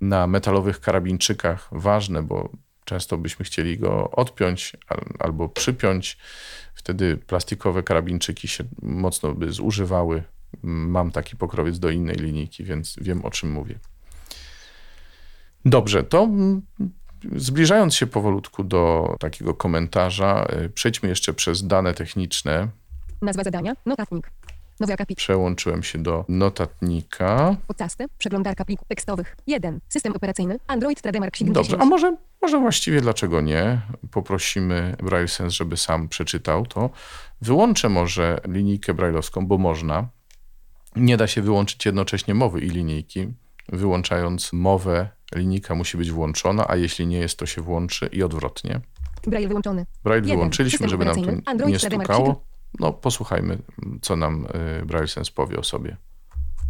na 0.00 0.26
metalowych 0.26 0.80
karabińczykach 0.80 1.68
ważne, 1.72 2.22
bo 2.22 2.50
często 2.84 3.18
byśmy 3.18 3.44
chcieli 3.44 3.78
go 3.78 4.10
odpiąć 4.10 4.76
albo 5.18 5.48
przypiąć. 5.48 6.18
Wtedy 6.74 7.16
plastikowe 7.16 7.82
karabińczyki 7.82 8.48
się 8.48 8.64
mocno 8.82 9.34
by 9.34 9.52
zużywały. 9.52 10.22
Mam 10.62 11.10
taki 11.10 11.36
pokrowiec 11.36 11.78
do 11.78 11.90
innej 11.90 12.16
linijki, 12.16 12.64
więc 12.64 12.96
wiem 13.00 13.24
o 13.24 13.30
czym 13.30 13.50
mówię. 13.50 13.78
Dobrze, 15.64 16.04
to 16.04 16.28
Zbliżając 17.36 17.94
się 17.94 18.06
powolutku 18.06 18.64
do 18.64 19.14
takiego 19.20 19.54
komentarza, 19.54 20.46
y, 20.64 20.68
przejdźmy 20.68 21.08
jeszcze 21.08 21.34
przez 21.34 21.66
dane 21.66 21.94
techniczne. 21.94 22.68
Nazwa 23.22 23.44
zadania. 23.44 23.74
Notatnik. 23.86 24.30
Nowy 24.80 24.92
akapit. 24.92 25.18
Przełączyłem 25.18 25.82
się 25.82 25.98
do 25.98 26.24
notatnika. 26.28 27.56
Podcasty. 27.66 28.06
Przeglądarka 28.18 28.64
plików 28.64 28.88
tekstowych. 28.88 29.36
1. 29.46 29.80
System 29.88 30.12
operacyjny. 30.12 30.58
Android 30.66 31.02
Trademark 31.02 31.36
7. 31.36 31.54
Dobrze, 31.54 31.76
a 31.80 31.84
może, 31.84 32.16
może 32.42 32.58
właściwie 32.58 33.00
dlaczego 33.00 33.40
nie? 33.40 33.80
Poprosimy 34.10 34.96
BrailleSense, 35.02 35.56
żeby 35.56 35.76
sam 35.76 36.08
przeczytał 36.08 36.66
to. 36.66 36.90
Wyłączę 37.40 37.88
może 37.88 38.40
linijkę 38.48 38.94
brailleowską, 38.94 39.46
bo 39.46 39.58
można. 39.58 40.08
Nie 40.96 41.16
da 41.16 41.26
się 41.26 41.42
wyłączyć 41.42 41.86
jednocześnie 41.86 42.34
mowy 42.34 42.60
i 42.60 42.68
linijki. 42.68 43.28
Wyłączając 43.68 44.52
mowę, 44.52 45.08
linijka 45.34 45.74
musi 45.74 45.96
być 45.96 46.10
włączona, 46.10 46.68
a 46.68 46.76
jeśli 46.76 47.06
nie 47.06 47.18
jest, 47.18 47.38
to 47.38 47.46
się 47.46 47.62
włączy 47.62 48.08
i 48.12 48.22
odwrotnie. 48.22 48.80
Braille 49.26 49.48
wyłączony. 49.48 49.86
Braille 50.04 50.28
wyłączyliśmy, 50.28 50.88
żeby 50.88 51.04
nam 51.04 51.24
to 51.24 51.30
Android 51.44 51.72
nie 51.72 51.78
stukało. 51.78 52.44
No, 52.80 52.92
posłuchajmy, 52.92 53.58
co 54.02 54.16
nam 54.16 54.46
y, 54.82 54.86
BrailleSense 54.86 55.32
powie 55.32 55.58
o 55.58 55.64
sobie. 55.64 55.96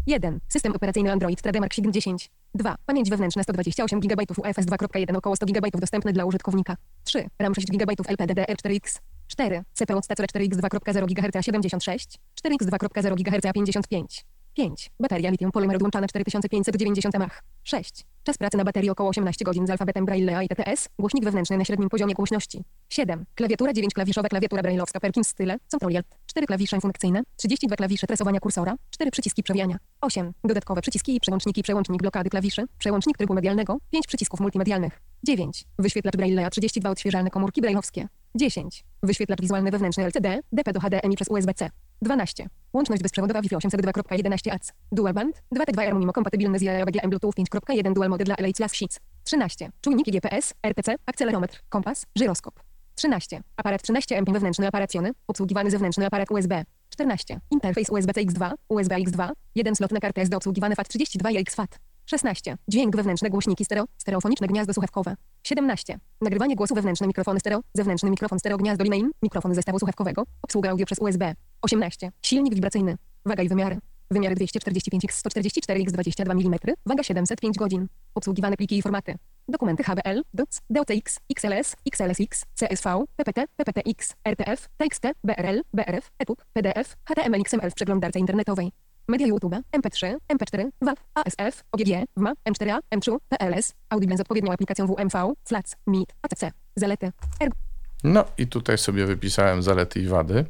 1. 0.06 0.40
System 0.48 0.72
operacyjny 0.72 1.12
Android 1.12 1.42
Trademark 1.42 1.72
710. 1.72 2.30
2. 2.54 2.76
Pamięć 2.86 3.10
wewnętrzna 3.10 3.42
128 3.42 4.00
GB 4.00 4.22
UFS 4.30 4.66
2.1 4.66 5.16
około 5.16 5.36
100 5.36 5.46
GB 5.46 5.68
dostępny 5.70 6.12
dla 6.12 6.24
użytkownika. 6.24 6.76
3. 7.04 7.28
RAM 7.38 7.54
6 7.54 7.66
GB 7.66 7.94
LPDDR4X. 7.94 9.00
4. 9.28 9.62
CPU 9.74 10.02
Stacore 10.02 10.26
4X 10.26 10.48
2.0 10.48 11.06
GHz 11.06 11.44
76. 11.44 12.18
4X 12.44 12.66
2.0 12.66 13.14
GHz 13.14 13.52
55. 13.54 14.24
5. 14.56 14.90
Bateria 15.00 15.30
litium 15.30 15.52
polymer 15.52 15.76
odłączana 15.76 16.08
4590 16.08 17.18
mAh. 17.18 17.42
6. 17.64 18.04
Czas 18.22 18.38
pracy 18.38 18.56
na 18.56 18.64
baterii 18.64 18.90
około 18.90 19.08
18 19.08 19.44
godzin 19.44 19.66
z 19.66 19.70
alfabetem 19.70 20.04
Braille 20.04 20.44
i 20.44 20.48
TTS. 20.48 20.88
Głośnik 20.98 21.24
wewnętrzny 21.24 21.58
na 21.58 21.64
średnim 21.64 21.88
poziomie 21.88 22.14
głośności. 22.14 22.64
7. 22.88 23.24
Klawiatura 23.34 23.72
9 23.72 23.94
klawiszowa 23.94 24.28
klawiatura 24.28 24.62
brailleowska 24.62 25.00
Perkins 25.00 25.28
Style. 25.28 25.56
Control 25.70 25.96
Alt. 25.96 26.06
4 26.26 26.46
klawisze 26.46 26.80
funkcyjne. 26.80 27.22
32 27.36 27.76
klawisze 27.76 28.06
tresowania 28.06 28.40
kursora. 28.40 28.76
4 28.90 29.10
przyciski 29.10 29.42
przewijania. 29.42 29.76
8. 30.00 30.32
Dodatkowe 30.44 30.82
przyciski 30.82 31.16
i 31.16 31.20
przełączniki. 31.20 31.62
Przełącznik 31.62 32.02
blokady 32.02 32.30
klawiszy. 32.30 32.64
Przełącznik 32.78 33.16
trybu 33.16 33.34
medialnego. 33.34 33.78
5 33.90 34.06
przycisków 34.06 34.40
multimedialnych. 34.40 35.00
9. 35.22 35.64
Wyświetlacz 35.78 36.14
Braille'a 36.14 36.50
32 36.50 36.90
odświeżalne 36.90 37.30
komórki 37.30 37.60
brailleowskie. 37.60 38.08
10. 38.34 38.84
Wyświetlacz 39.02 39.40
wizualny 39.40 39.70
wewnętrzny 39.70 40.04
LCD. 40.04 40.40
DP 40.52 40.72
do 40.72 40.80
HDMI 40.80 41.16
przez 41.16 41.28
USB-C. 41.28 41.70
12. 42.02 42.48
Łączność 42.72 43.02
bezprzewodowa 43.02 43.42
Wi-Fi 43.42 43.56
802.11 43.56 44.50
AC. 44.54 44.72
Dual 44.92 45.14
band. 45.14 45.42
2T2R 45.54 45.98
mimo 45.98 46.12
kompatybilny 46.12 46.58
z 46.58 46.62
JBGM 46.62 47.10
Bluetooth 47.10 47.32
5.1 47.38 47.92
Dual 47.92 48.08
Mode 48.08 48.24
dla 48.24 48.34
LA 48.38 48.52
Class 48.52 48.72
Sheets. 48.72 49.00
13. 49.24 49.70
Czujniki 49.80 50.10
GPS, 50.10 50.54
RTC, 50.66 50.94
akcelerometr, 51.06 51.62
kompas, 51.68 52.06
żyroskop. 52.16 52.60
13. 52.94 53.42
Aparat 53.56 53.82
13 53.82 54.16
MP 54.16 54.32
wewnętrzny 54.32 54.68
aparacjony, 54.68 55.10
obsługiwany 55.28 55.70
zewnętrzny 55.70 56.06
aparat 56.06 56.30
USB. 56.30 56.64
14. 56.90 57.40
Interfejs 57.50 57.90
USB-C 57.90 58.24
X2, 58.24 58.52
USB 58.68 58.94
X2, 58.94 59.30
jeden 59.54 59.74
slot 59.74 59.90
na 59.90 60.00
kartę 60.00 60.22
SD 60.22 60.36
obsługiwany 60.36 60.74
FAT32 60.74 61.32
i 61.32 61.38
XFAT. 61.38 61.78
16. 62.06 62.56
Dźwięk 62.68 62.96
wewnętrzny 62.96 63.30
głośniki 63.30 63.64
stereo, 63.64 63.84
stereofoniczne 63.98 64.46
gniazdo 64.46 64.72
słuchawkowe. 64.72 65.16
17. 65.42 65.98
Nagrywanie 66.20 66.56
głosu 66.56 66.74
wewnętrzny 66.74 67.06
mikrofony 67.06 67.40
stereo, 67.40 67.60
zewnętrzny 67.74 68.10
mikrofon 68.10 68.38
stereo 68.38 68.58
gniazdo 68.58 68.84
linijne, 68.84 69.10
mikrofon 69.22 69.54
zestawu 69.54 69.78
słuchawkowego, 69.78 70.24
obsługa 70.42 70.70
audio 70.70 70.86
przez 70.86 70.98
USB. 70.98 71.34
18. 71.62 72.12
Silnik 72.22 72.54
wibracyjny. 72.54 72.96
Waga 73.24 73.42
i 73.42 73.48
wymiary. 73.48 73.78
Wymiary 74.10 74.34
245 74.34 75.04
x 75.04 75.18
144 75.18 75.80
x 75.80 75.92
22 75.92 76.32
mm, 76.32 76.58
waga 76.86 77.02
705 77.02 77.56
godzin. 77.56 77.86
Obsługiwane 78.14 78.56
pliki 78.56 78.78
i 78.78 78.82
formaty. 78.82 79.14
Dokumenty 79.48 79.82
HBL, 79.82 80.22
DOC, 80.34 80.60
DOCX, 80.70 81.20
XLS, 81.30 81.76
XLSX, 81.86 82.44
CSV, 82.54 83.04
PPT, 83.16 83.44
PPTX, 83.56 84.14
RTF, 84.28 84.68
TXT, 84.76 85.02
BRL, 85.24 85.62
BRF, 85.74 86.10
EPUB, 86.18 86.44
PDF, 86.52 86.96
HTML, 87.04 87.40
XML 87.40 87.70
w 87.70 87.74
przeglądarce 87.74 88.18
internetowej. 88.18 88.72
Media 89.08 89.26
YouTube, 89.26 89.54
MP3, 89.72 90.16
MP4, 90.28 90.70
WAV, 90.82 90.96
ASF, 91.14 91.64
OGG, 91.72 91.88
WMA, 92.16 92.32
M4A, 92.48 92.78
M3, 92.94 93.16
PLS, 93.28 93.74
Audible 93.90 94.16
z 94.16 94.20
odpowiednią 94.20 94.52
aplikacją 94.52 94.86
WMV, 94.86 95.32
FLAC, 95.44 95.76
MIT, 95.86 96.14
ACC. 96.22 96.54
Zalety. 96.76 97.12
Erg 97.40 97.54
No 98.04 98.24
i 98.38 98.46
tutaj 98.46 98.78
sobie 98.78 99.06
wypisałem 99.06 99.62
zalety 99.62 100.00
i 100.00 100.06
wady. 100.06 100.44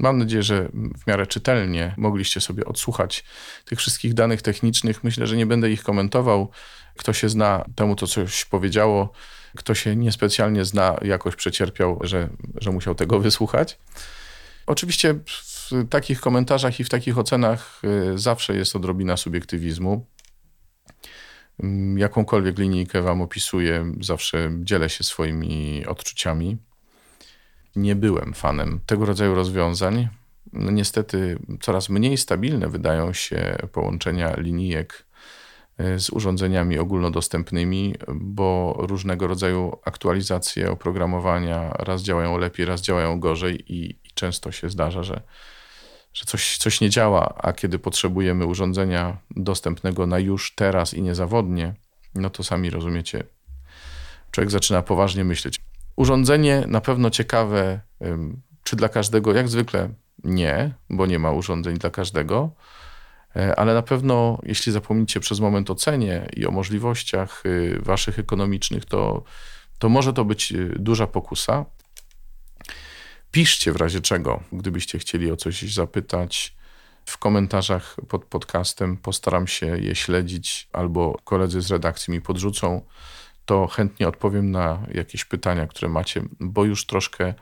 Mam 0.00 0.18
nadzieję, 0.18 0.42
że 0.42 0.68
w 0.98 1.06
miarę 1.06 1.26
czytelnie 1.26 1.94
mogliście 1.96 2.40
sobie 2.40 2.64
odsłuchać 2.64 3.24
tych 3.64 3.78
wszystkich 3.78 4.14
danych 4.14 4.42
technicznych. 4.42 5.04
Myślę, 5.04 5.26
że 5.26 5.36
nie 5.36 5.46
będę 5.46 5.70
ich 5.70 5.82
komentował. 5.82 6.50
Kto 6.96 7.12
się 7.12 7.28
zna, 7.28 7.64
temu 7.74 7.96
to 7.96 8.06
coś 8.06 8.44
powiedziało. 8.44 9.12
Kto 9.56 9.74
się 9.74 9.96
niespecjalnie 9.96 10.64
zna, 10.64 10.96
jakoś 11.02 11.36
przecierpiał, 11.36 11.98
że, 12.00 12.28
że 12.54 12.70
musiał 12.70 12.94
tego 12.94 13.20
wysłuchać. 13.28 13.78
Oczywiście 14.66 15.14
w 15.72 15.88
takich 15.88 16.20
komentarzach 16.20 16.80
i 16.80 16.84
w 16.84 16.88
takich 16.88 17.18
ocenach 17.18 17.82
y, 18.14 18.18
zawsze 18.18 18.56
jest 18.56 18.76
odrobina 18.76 19.16
subiektywizmu. 19.16 20.06
Ym, 21.62 21.98
Jakąkolwiek 21.98 22.58
linijkę 22.58 23.02
Wam 23.02 23.22
opisuję, 23.22 23.92
zawsze 24.00 24.50
dzielę 24.60 24.88
się 24.88 25.04
swoimi 25.04 25.86
odczuciami. 25.86 26.56
Nie 27.76 27.96
byłem 27.96 28.34
fanem 28.34 28.80
tego 28.86 29.06
rodzaju 29.06 29.34
rozwiązań. 29.34 30.08
No 30.52 30.70
niestety 30.70 31.38
coraz 31.60 31.88
mniej 31.88 32.16
stabilne 32.16 32.68
wydają 32.68 33.12
się 33.12 33.56
połączenia 33.72 34.34
linijek 34.36 35.06
y, 35.80 35.98
z 35.98 36.10
urządzeniami 36.10 36.78
ogólnodostępnymi, 36.78 37.94
bo 38.14 38.76
różnego 38.78 39.26
rodzaju 39.26 39.78
aktualizacje 39.84 40.70
oprogramowania 40.70 41.70
raz 41.70 42.02
działają 42.02 42.38
lepiej, 42.38 42.66
raz 42.66 42.82
działają 42.82 43.20
gorzej 43.20 43.72
i, 43.72 43.90
i 43.90 44.10
często 44.14 44.52
się 44.52 44.70
zdarza, 44.70 45.02
że, 45.02 45.22
że 46.14 46.24
coś, 46.24 46.58
coś 46.58 46.80
nie 46.80 46.90
działa, 46.90 47.34
a 47.42 47.52
kiedy 47.52 47.78
potrzebujemy 47.78 48.46
urządzenia 48.46 49.16
dostępnego 49.30 50.06
na 50.06 50.18
już, 50.18 50.54
teraz 50.54 50.94
i 50.94 51.02
niezawodnie, 51.02 51.74
no 52.14 52.30
to 52.30 52.44
sami 52.44 52.70
rozumiecie, 52.70 53.24
człowiek 54.30 54.50
zaczyna 54.50 54.82
poważnie 54.82 55.24
myśleć. 55.24 55.60
Urządzenie 55.96 56.64
na 56.66 56.80
pewno 56.80 57.10
ciekawe, 57.10 57.80
czy 58.64 58.76
dla 58.76 58.88
każdego, 58.88 59.34
jak 59.34 59.48
zwykle 59.48 59.88
nie, 60.24 60.74
bo 60.90 61.06
nie 61.06 61.18
ma 61.18 61.30
urządzeń 61.30 61.78
dla 61.78 61.90
każdego, 61.90 62.50
E, 63.36 63.58
ale 63.58 63.74
na 63.74 63.82
pewno, 63.82 64.38
jeśli 64.42 64.72
zapomnicie 64.72 65.20
przez 65.20 65.40
moment 65.40 65.70
o 65.70 65.74
cenie 65.74 66.28
i 66.36 66.46
o 66.46 66.50
możliwościach 66.50 67.46
y, 67.46 67.78
waszych 67.82 68.18
ekonomicznych, 68.18 68.84
to, 68.84 69.22
to 69.78 69.88
może 69.88 70.12
to 70.12 70.24
być 70.24 70.52
y, 70.52 70.74
duża 70.78 71.06
pokusa. 71.06 71.64
Piszcie 73.32 73.72
w 73.72 73.76
razie 73.76 74.00
czego, 74.00 74.42
gdybyście 74.52 74.98
chcieli 74.98 75.30
o 75.32 75.36
coś 75.36 75.62
zapytać 75.62 76.54
w 77.06 77.18
komentarzach 77.18 77.96
pod 78.08 78.24
podcastem. 78.24 78.96
Postaram 78.96 79.46
się 79.46 79.66
je 79.66 79.94
śledzić, 79.94 80.68
albo 80.72 81.18
koledzy 81.24 81.60
z 81.60 81.70
redakcji 81.70 82.12
mi 82.12 82.20
podrzucą. 82.20 82.82
To 83.46 83.66
chętnie 83.66 84.08
odpowiem 84.08 84.50
na 84.50 84.86
jakieś 84.94 85.24
pytania, 85.24 85.66
które 85.66 85.88
macie, 85.88 86.22
bo 86.40 86.64
już 86.64 86.86
troszkę, 86.86 87.34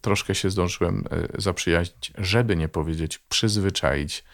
troszkę 0.00 0.34
się 0.34 0.50
zdążyłem 0.50 1.04
e, 1.10 1.40
zaprzyjaźnić, 1.40 2.12
żeby 2.18 2.56
nie 2.56 2.68
powiedzieć 2.68 3.18
przyzwyczaić 3.18 4.24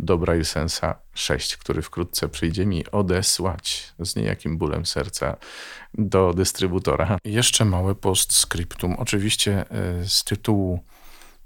do 0.00 0.18
BrailleSense'a 0.18 0.94
6, 1.14 1.56
który 1.56 1.82
wkrótce 1.82 2.28
przyjdzie 2.28 2.66
mi 2.66 2.86
odesłać 2.90 3.92
z 3.98 4.16
niejakim 4.16 4.58
bólem 4.58 4.86
serca 4.86 5.36
do 5.94 6.34
dystrybutora. 6.34 7.18
Jeszcze 7.24 7.64
małe 7.64 7.94
postscriptum. 7.94 8.96
Oczywiście 8.98 9.64
e, 9.70 10.04
z 10.08 10.24
tytułu 10.24 10.84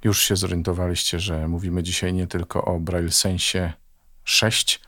już 0.05 0.23
się 0.23 0.37
zorientowaliście, 0.37 1.21
że 1.21 1.49
mówimy 1.49 1.83
dzisiaj 1.83 2.13
nie 2.13 2.27
tylko 2.27 2.65
o 2.65 2.81
BrailleSensie 2.81 3.73
6, 4.25 4.81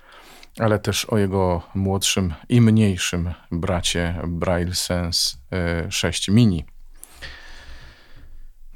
ale 0.58 0.78
też 0.78 1.04
o 1.04 1.18
jego 1.18 1.62
młodszym 1.74 2.34
i 2.48 2.60
mniejszym 2.60 3.34
bracie 3.50 4.14
BrailleSense 4.26 5.36
e, 5.52 5.92
6 5.92 6.28
Mini. 6.28 6.64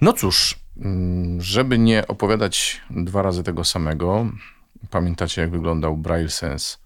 No 0.01 0.13
cóż, 0.13 0.61
mm, 0.77 1.41
żeby 1.41 1.79
nie 1.79 2.07
opowiadać 2.07 2.81
dwa 2.91 3.23
razy 3.23 3.43
tego 3.43 3.65
samego, 3.65 4.27
pamiętacie 4.91 5.41
jak 5.41 5.51
wyglądał 5.51 5.97
BrailleSense 5.97 6.77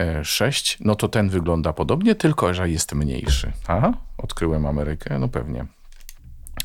e, 0.00 0.24
6, 0.24 0.78
no 0.80 0.94
to 0.94 1.08
ten 1.08 1.28
wygląda 1.28 1.72
podobnie, 1.72 2.14
tylko 2.14 2.54
że 2.54 2.70
jest 2.70 2.92
mniejszy. 2.92 3.52
Aha, 3.66 3.92
odkryłem 4.18 4.66
Amerykę, 4.66 5.18
no 5.18 5.28
pewnie. 5.28 5.66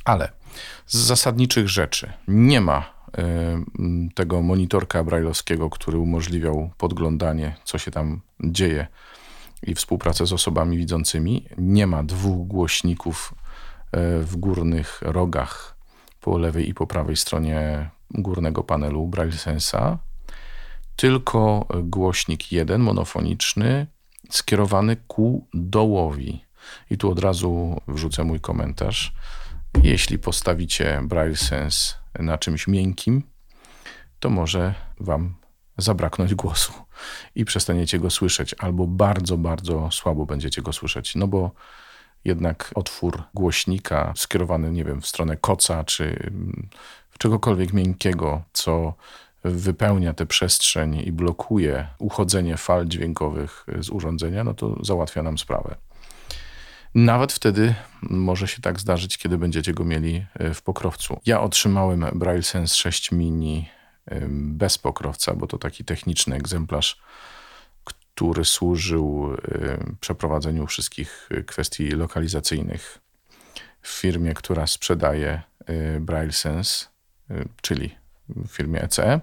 Ale 0.05 0.31
z 0.87 0.97
zasadniczych 0.97 1.69
rzeczy 1.69 2.13
nie 2.27 2.61
ma 2.61 2.79
y, 2.79 4.13
tego 4.15 4.41
monitorka 4.41 5.03
brailleowskiego, 5.03 5.69
który 5.69 5.97
umożliwiał 5.97 6.69
podglądanie, 6.77 7.55
co 7.63 7.77
się 7.77 7.91
tam 7.91 8.21
dzieje 8.43 8.87
i 9.63 9.75
współpracę 9.75 10.25
z 10.25 10.33
osobami 10.33 10.77
widzącymi. 10.77 11.45
Nie 11.57 11.87
ma 11.87 12.03
dwóch 12.03 12.47
głośników 12.47 13.33
y, 13.33 14.23
w 14.23 14.35
górnych 14.35 15.01
rogach 15.01 15.77
po 16.21 16.37
lewej 16.37 16.69
i 16.69 16.73
po 16.73 16.87
prawej 16.87 17.15
stronie 17.15 17.89
górnego 18.11 18.63
panelu 18.63 19.07
BrailleSense'a, 19.07 19.97
tylko 20.97 21.67
głośnik 21.83 22.51
jeden 22.51 22.81
monofoniczny 22.81 23.87
skierowany 24.29 24.97
ku 25.07 25.47
dołowi. 25.53 26.45
I 26.89 26.97
tu 26.97 27.11
od 27.11 27.19
razu 27.19 27.81
wrzucę 27.87 28.23
mój 28.23 28.39
komentarz. 28.39 29.13
Jeśli 29.83 30.19
postawicie 30.19 31.01
Braille 31.03 31.35
Sense 31.35 31.95
na 32.19 32.37
czymś 32.37 32.67
miękkim, 32.67 33.23
to 34.19 34.29
może 34.29 34.73
wam 34.99 35.35
zabraknąć 35.77 36.35
głosu 36.35 36.73
i 37.35 37.45
przestaniecie 37.45 37.99
go 37.99 38.09
słyszeć, 38.09 38.55
albo 38.59 38.87
bardzo, 38.87 39.37
bardzo 39.37 39.91
słabo 39.91 40.25
będziecie 40.25 40.61
go 40.61 40.73
słyszeć. 40.73 41.15
No 41.15 41.27
bo 41.27 41.51
jednak 42.25 42.71
otwór 42.75 43.23
głośnika 43.33 44.13
skierowany, 44.15 44.71
nie 44.71 44.83
wiem, 44.83 45.01
w 45.01 45.07
stronę 45.07 45.37
koca 45.37 45.83
czy 45.83 46.31
czegokolwiek 47.17 47.73
miękkiego, 47.73 48.43
co 48.53 48.93
wypełnia 49.43 50.13
tę 50.13 50.25
przestrzeń 50.25 51.01
i 51.05 51.11
blokuje 51.11 51.87
uchodzenie 51.99 52.57
fal 52.57 52.87
dźwiękowych 52.87 53.65
z 53.79 53.89
urządzenia, 53.89 54.43
no 54.43 54.53
to 54.53 54.85
załatwia 54.85 55.23
nam 55.23 55.37
sprawę. 55.37 55.75
Nawet 56.95 57.33
wtedy 57.33 57.75
może 58.01 58.47
się 58.47 58.61
tak 58.61 58.79
zdarzyć, 58.79 59.17
kiedy 59.17 59.37
będziecie 59.37 59.73
go 59.73 59.85
mieli 59.85 60.25
e, 60.33 60.53
w 60.53 60.61
pokrowcu. 60.61 61.19
Ja 61.25 61.41
otrzymałem 61.41 62.05
Braille 62.15 62.43
Sense 62.43 62.75
6 62.75 63.11
Mini 63.11 63.69
bez 64.29 64.77
pokrowca, 64.77 65.33
bo 65.33 65.47
to 65.47 65.57
taki 65.57 65.85
techniczny 65.85 66.35
egzemplarz, 66.35 67.01
który 67.83 68.45
służył 68.45 69.29
przeprowadzeniu 69.99 70.67
wszystkich 70.67 71.29
kwestii 71.47 71.89
lokalizacyjnych 71.89 72.99
w 73.81 73.89
firmie, 73.89 74.33
która 74.33 74.67
sprzedaje 74.67 75.41
e, 75.65 75.99
Braille 75.99 76.31
Sense, 76.31 76.85
e, 77.29 77.45
czyli 77.61 77.95
w 78.29 78.47
firmie 78.47 78.81
ECE. 78.81 79.19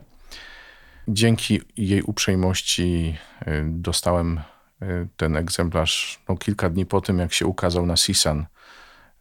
Dzięki 1.09 1.61
jej 1.77 2.03
uprzejmości 2.03 3.17
dostałem 3.65 4.41
E, 4.85 5.07
ten 5.17 5.37
egzemplarz 5.37 6.21
no, 6.29 6.37
kilka 6.37 6.71
dni 6.71 6.87
po 6.87 7.01
tym, 7.01 7.19
jak 7.19 7.33
się 7.33 7.47
ukazał 7.47 7.87
na 7.87 7.97
CISAN, 7.97 8.47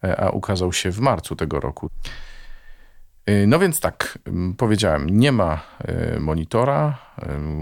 e, 0.04 0.20
a 0.20 0.30
ukazał 0.30 0.72
się 0.72 0.90
w 0.90 1.00
marcu 1.00 1.36
tego 1.36 1.60
roku. 1.60 1.90
No 3.46 3.58
więc 3.58 3.80
tak, 3.80 4.18
powiedziałem, 4.56 5.10
nie 5.10 5.32
ma 5.32 5.60
monitora, 6.20 6.98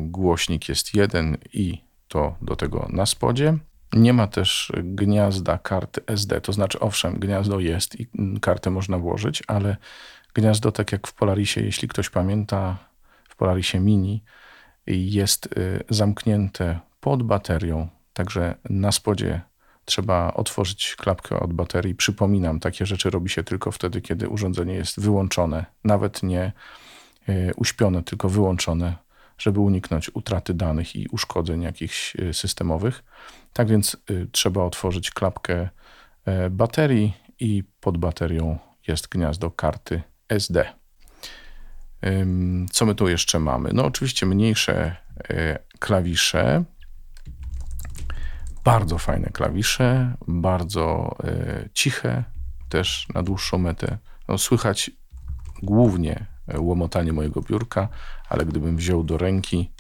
głośnik 0.01 0.69
jest 0.69 0.95
jeden 0.95 1.37
i 1.53 1.85
to 2.09 2.37
do 2.43 2.57
tego 2.57 2.89
na 2.91 3.07
spodzie. 3.07 3.59
Nie 3.93 4.13
ma 4.13 4.27
też 4.27 4.73
gniazda 4.85 5.59
karty 5.59 6.01
SD, 6.07 6.41
to 6.41 6.53
znaczy 6.53 6.81
owszem, 6.81 7.15
gniazdo 7.15 7.61
jest 7.61 8.01
i 8.01 8.07
kartę 8.41 8.71
można 8.71 8.99
włożyć, 8.99 9.43
ale 9.47 9.77
gniazdo, 10.35 10.73
tak 10.73 10.93
jak 10.93 11.07
w 11.07 11.15
Polarisie, 11.15 11.61
jeśli 11.61 11.89
ktoś 11.89 12.11
pamięta, 12.11 12.77
w 13.29 13.37
Polarisie 13.37 13.81
Mini 13.81 14.25
jest 14.87 15.49
zamknięte 15.91 16.81
pod 17.01 17.23
baterią. 17.23 17.89
Także 18.13 18.55
na 18.71 18.93
spodzie 18.93 19.41
trzeba 19.85 20.35
otworzyć 20.35 20.97
klapkę 20.99 21.41
od 21.41 21.53
baterii. 21.53 21.95
Przypominam, 21.95 22.61
takie 22.61 22.87
rzeczy 22.87 23.11
robi 23.11 23.31
się 23.31 23.45
tylko 23.45 23.73
wtedy, 23.73 24.01
kiedy 24.01 24.29
urządzenie 24.29 24.75
jest 24.75 25.01
wyłączone, 25.01 25.67
nawet 25.85 26.23
nie 26.23 26.53
e, 27.29 27.55
uśpione, 27.55 28.03
tylko 28.03 28.29
wyłączone, 28.29 28.97
żeby 29.39 29.61
uniknąć 29.61 30.11
utraty 30.15 30.55
danych 30.55 30.97
i 30.97 31.09
uszkodzeń 31.09 31.63
jakichś 31.63 32.17
e, 32.17 32.35
systemowych. 32.35 33.05
Tak 33.53 33.69
więc 33.69 33.97
trzeba 34.33 34.65
otworzyć 34.65 35.11
klapkę 35.11 35.69
baterii 36.51 37.17
i 37.41 37.65
pod 37.81 37.99
baterią 37.99 38.59
jest 38.89 39.09
gniazdo 39.09 39.51
karty 39.51 40.03
SD. 40.33 40.73
Co 42.71 42.87
my 42.87 42.95
tu 42.95 43.09
jeszcze 43.09 43.39
mamy? 43.39 43.71
No 43.73 43.85
oczywiście 43.85 44.27
mniejsze 44.27 44.97
klawisze, 45.79 46.65
bardzo 48.65 48.99
fajne 48.99 49.31
klawisze, 49.31 50.15
bardzo 50.29 51.17
e, 51.25 51.69
ciche, 51.75 52.25
też 52.69 53.07
na 53.15 53.23
dłuższą 53.23 53.59
metę. 53.59 53.99
No, 54.29 54.39
słychać 54.39 54.91
głównie 55.63 56.27
e, 56.49 56.61
łomotanie 56.61 57.13
mojego 57.13 57.41
biurka, 57.43 57.89
ale 58.29 58.47
gdybym 58.47 58.77
wziął 58.77 59.05
do 59.05 59.19
ręki, 59.19 59.73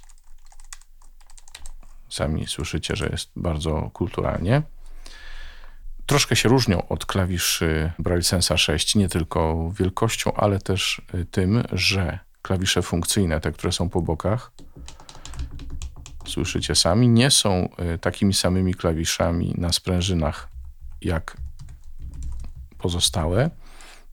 sami 2.09 2.46
słyszycie, 2.46 2.96
że 2.96 3.07
jest 3.07 3.30
bardzo 3.36 3.90
kulturalnie. 3.92 4.62
Troszkę 6.07 6.36
się 6.36 6.48
różnią 6.48 6.88
od 6.88 7.07
klawiszy 7.07 7.92
Braille 7.98 8.22
Sensa 8.22 8.57
6, 8.57 8.94
nie 8.94 9.09
tylko 9.09 9.70
wielkością, 9.78 10.34
ale 10.34 10.59
też 10.59 11.03
e, 11.14 11.24
tym, 11.24 11.62
że 11.72 12.18
klawisze 12.42 12.82
funkcyjne, 12.82 13.40
te, 13.40 13.53
które 13.53 13.72
są 13.72 13.88
po 13.88 14.03
bokach, 14.03 14.53
słyszycie 16.26 16.74
sami, 16.74 17.09
nie 17.09 17.30
są 17.30 17.68
e, 17.76 17.98
takimi 17.98 18.34
samymi 18.34 18.74
klawiszami 18.74 19.55
na 19.59 19.72
sprężynach 19.72 20.48
jak 21.00 21.36
pozostałe, 22.78 23.50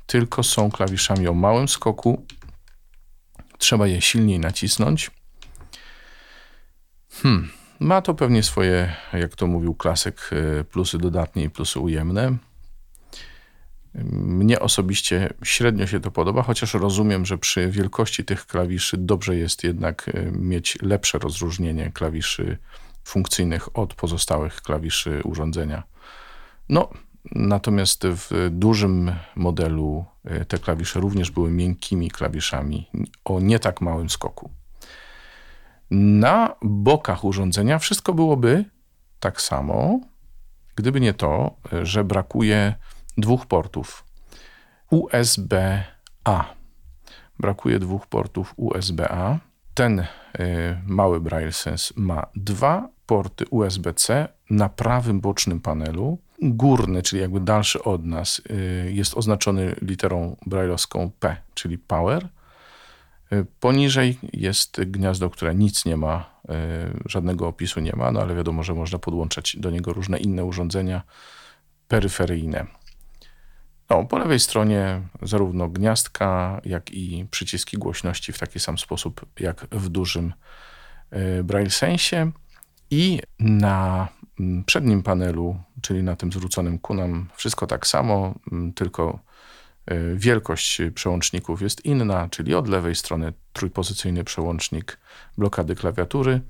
tylko 0.05 0.43
są 0.43 0.71
klawiszami 0.71 1.27
o 1.27 1.33
małym 1.33 1.67
skoku. 1.67 2.25
Trzeba 3.57 3.87
je 3.87 4.01
silniej 4.01 4.39
nacisnąć. 4.39 5.11
Hmm. 7.11 7.58
Ma 7.79 8.01
to 8.01 8.13
pewnie 8.13 8.43
swoje, 8.43 8.95
jak 9.13 9.35
to 9.35 9.47
mówił 9.47 9.75
klasyk, 9.75 10.29
e, 10.31 10.63
plusy 10.63 10.97
dodatnie 10.97 11.43
i 11.43 11.49
plusy 11.49 11.79
ujemne. 11.79 12.37
Mnie 14.11 14.59
osobiście 14.59 15.33
średnio 15.43 15.87
się 15.87 15.99
to 15.99 16.11
podoba, 16.11 16.43
chociaż 16.43 16.73
rozumiem, 16.73 17.25
że 17.25 17.37
przy 17.37 17.69
wielkości 17.71 18.25
tych 18.25 18.45
klawiszy 18.45 18.97
dobrze 18.97 19.35
jest 19.35 19.63
jednak 19.63 20.09
e, 20.13 20.31
mieć 20.31 20.77
lepsze 20.81 21.19
rozróżnienie 21.19 21.91
klawiszy 21.93 22.57
funkcyjnych 23.03 23.77
od 23.77 23.93
pozostałych 23.93 24.61
klawiszy 24.61 25.21
urządzenia. 25.23 25.83
No, 26.69 26.89
natomiast 27.31 28.07
w 28.07 28.49
dużym 28.51 29.11
modelu 29.35 30.05
e, 30.25 30.45
te 30.45 30.57
klawisze 30.57 30.99
również 30.99 31.31
były 31.31 31.51
miękkimi 31.51 32.11
klawiszami 32.11 32.87
o 33.25 33.39
nie 33.39 33.59
tak 33.59 33.81
małym 33.81 34.09
skoku. 34.09 34.58
Na 35.91 36.55
bokach 36.61 37.23
urządzenia 37.23 37.79
wszystko 37.79 38.13
byłoby 38.13 38.65
tak 39.19 39.41
samo, 39.41 39.99
gdyby 40.75 40.99
nie 41.01 41.13
to, 41.13 41.55
że 41.83 42.03
brakuje 42.03 42.75
dwóch 43.17 43.45
portów 43.45 44.05
USB-A. 44.89 46.45
Brakuje 47.39 47.79
dwóch 47.79 48.07
portów 48.07 48.53
USB-A. 48.57 49.37
Ten 49.73 49.99
y, 49.99 50.05
mały 50.85 51.19
Braille 51.21 51.51
Sense 51.51 51.93
ma 51.97 52.27
dwa 52.35 52.89
porty 53.05 53.45
USB-C 53.49 54.27
na 54.49 54.69
prawym 54.69 55.21
bocznym 55.21 55.59
panelu. 55.59 56.17
Górny, 56.41 57.01
czyli 57.01 57.21
jakby 57.21 57.39
dalszy 57.39 57.83
od 57.83 58.05
nas, 58.05 58.41
y, 58.51 58.91
jest 58.91 59.17
oznaczony 59.17 59.75
literą 59.81 60.35
brailleowską 60.45 61.11
P, 61.19 61.37
czyli 61.53 61.77
Power. 61.77 62.29
Y, 63.33 63.45
poniżej 63.59 64.17
jest 64.33 64.81
gniazdo, 64.83 65.29
które 65.29 65.55
nic 65.55 65.85
nie 65.85 65.97
ma, 65.97 66.39
żadnego 67.05 67.47
opisu 67.47 67.79
nie 67.79 67.93
ma, 67.95 68.11
no 68.11 68.21
ale 68.21 68.35
wiadomo, 68.35 68.63
że 68.63 68.73
można 68.73 68.99
podłączać 68.99 69.57
do 69.59 69.69
niego 69.71 69.93
różne 69.93 70.17
inne 70.17 70.45
urządzenia 70.45 71.01
peryferyjne. 71.87 72.65
No, 73.89 74.05
po 74.05 74.17
lewej 74.17 74.39
stronie 74.39 75.01
zarówno 75.21 75.69
gniazdka, 75.69 76.61
jak 76.65 76.91
i 76.91 77.25
przyciski 77.31 77.77
głośności 77.77 78.33
w 78.33 78.39
taki 78.39 78.59
sam 78.59 78.77
sposób 78.77 79.25
jak 79.39 79.67
w 79.71 79.89
dużym 79.89 80.33
e, 81.11 81.43
Braille 81.43 81.69
Sensie. 81.69 82.31
I 82.91 83.21
na 83.39 84.07
mm, 84.39 84.63
przednim 84.63 85.03
panelu, 85.03 85.57
czyli 85.81 86.03
na 86.03 86.15
tym 86.15 86.31
zwróconym 86.31 86.79
ku 86.79 86.93
nam, 86.93 87.29
wszystko 87.35 87.67
tak 87.67 87.87
samo, 87.87 88.33
mm, 88.51 88.73
tylko 88.73 89.19
wielkość 90.15 90.81
przełączników 90.95 91.61
jest 91.61 91.85
inna, 91.85 92.29
czyli 92.29 92.55
od 92.55 92.67
lewej 92.67 92.95
strony 92.95 93.33
trójpozycyjny 93.53 94.23
przełącznik 94.23 94.97
blokady 95.37 95.75
klawiatury, 95.75 96.41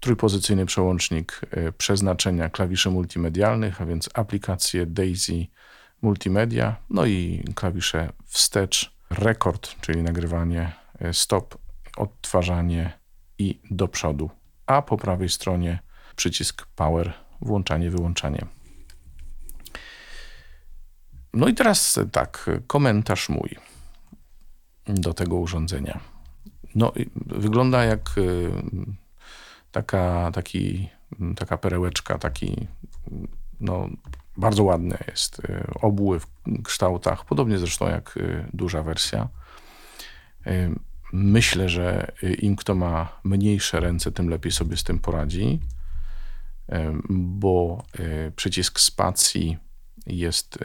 trójpozycyjny 0.00 0.66
przełącznik 0.66 1.40
e, 1.50 1.72
przeznaczenia 1.72 2.50
klawiszy 2.50 2.90
multimedialnych, 2.90 3.80
a 3.80 3.86
więc 3.86 4.10
aplikacje 4.14 4.86
DAISY, 4.86 5.46
multimedia, 6.02 6.76
no 6.90 7.06
i 7.06 7.44
klawisze 7.54 8.12
wstecz, 8.24 8.96
rekord, 9.10 9.80
czyli 9.80 10.02
nagrywanie, 10.02 10.72
e, 11.00 11.12
stop, 11.12 11.58
odtwarzanie 11.96 12.92
i 13.38 13.60
do 13.70 13.88
przodu. 13.88 14.30
A 14.66 14.82
po 14.82 14.96
prawej 14.96 15.28
stronie 15.28 15.78
przycisk 16.16 16.66
power, 16.66 17.12
włączanie, 17.40 17.90
wyłączanie. 17.90 18.46
No 21.34 21.48
i 21.48 21.54
teraz 21.54 21.98
tak, 22.12 22.50
komentarz 22.66 23.28
mój 23.28 23.56
do 24.86 25.14
tego 25.14 25.36
urządzenia. 25.36 26.00
No, 26.74 26.92
wygląda 27.26 27.84
jak 27.84 28.14
e, 28.18 28.22
taka, 29.72 30.30
taki, 30.34 30.88
taka 31.36 31.58
perełeczka, 31.58 32.18
taki 32.18 32.66
no, 33.60 33.88
bardzo 34.36 34.64
ładne 34.64 34.98
jest. 35.08 35.38
Y, 35.38 35.64
obły 35.80 36.20
w 36.20 36.26
kształtach, 36.64 37.24
podobnie 37.24 37.58
zresztą 37.58 37.88
jak 37.88 38.16
y, 38.16 38.46
duża 38.52 38.82
wersja. 38.82 39.28
Y, 40.46 40.74
myślę, 41.12 41.68
że 41.68 42.12
im 42.22 42.56
kto 42.56 42.74
ma 42.74 43.20
mniejsze 43.24 43.80
ręce, 43.80 44.12
tym 44.12 44.28
lepiej 44.28 44.52
sobie 44.52 44.76
z 44.76 44.84
tym 44.84 44.98
poradzi. 44.98 45.60
bo 47.08 47.82
przycisk 48.36 48.80
spacji 48.80 49.56
jest 50.06 50.58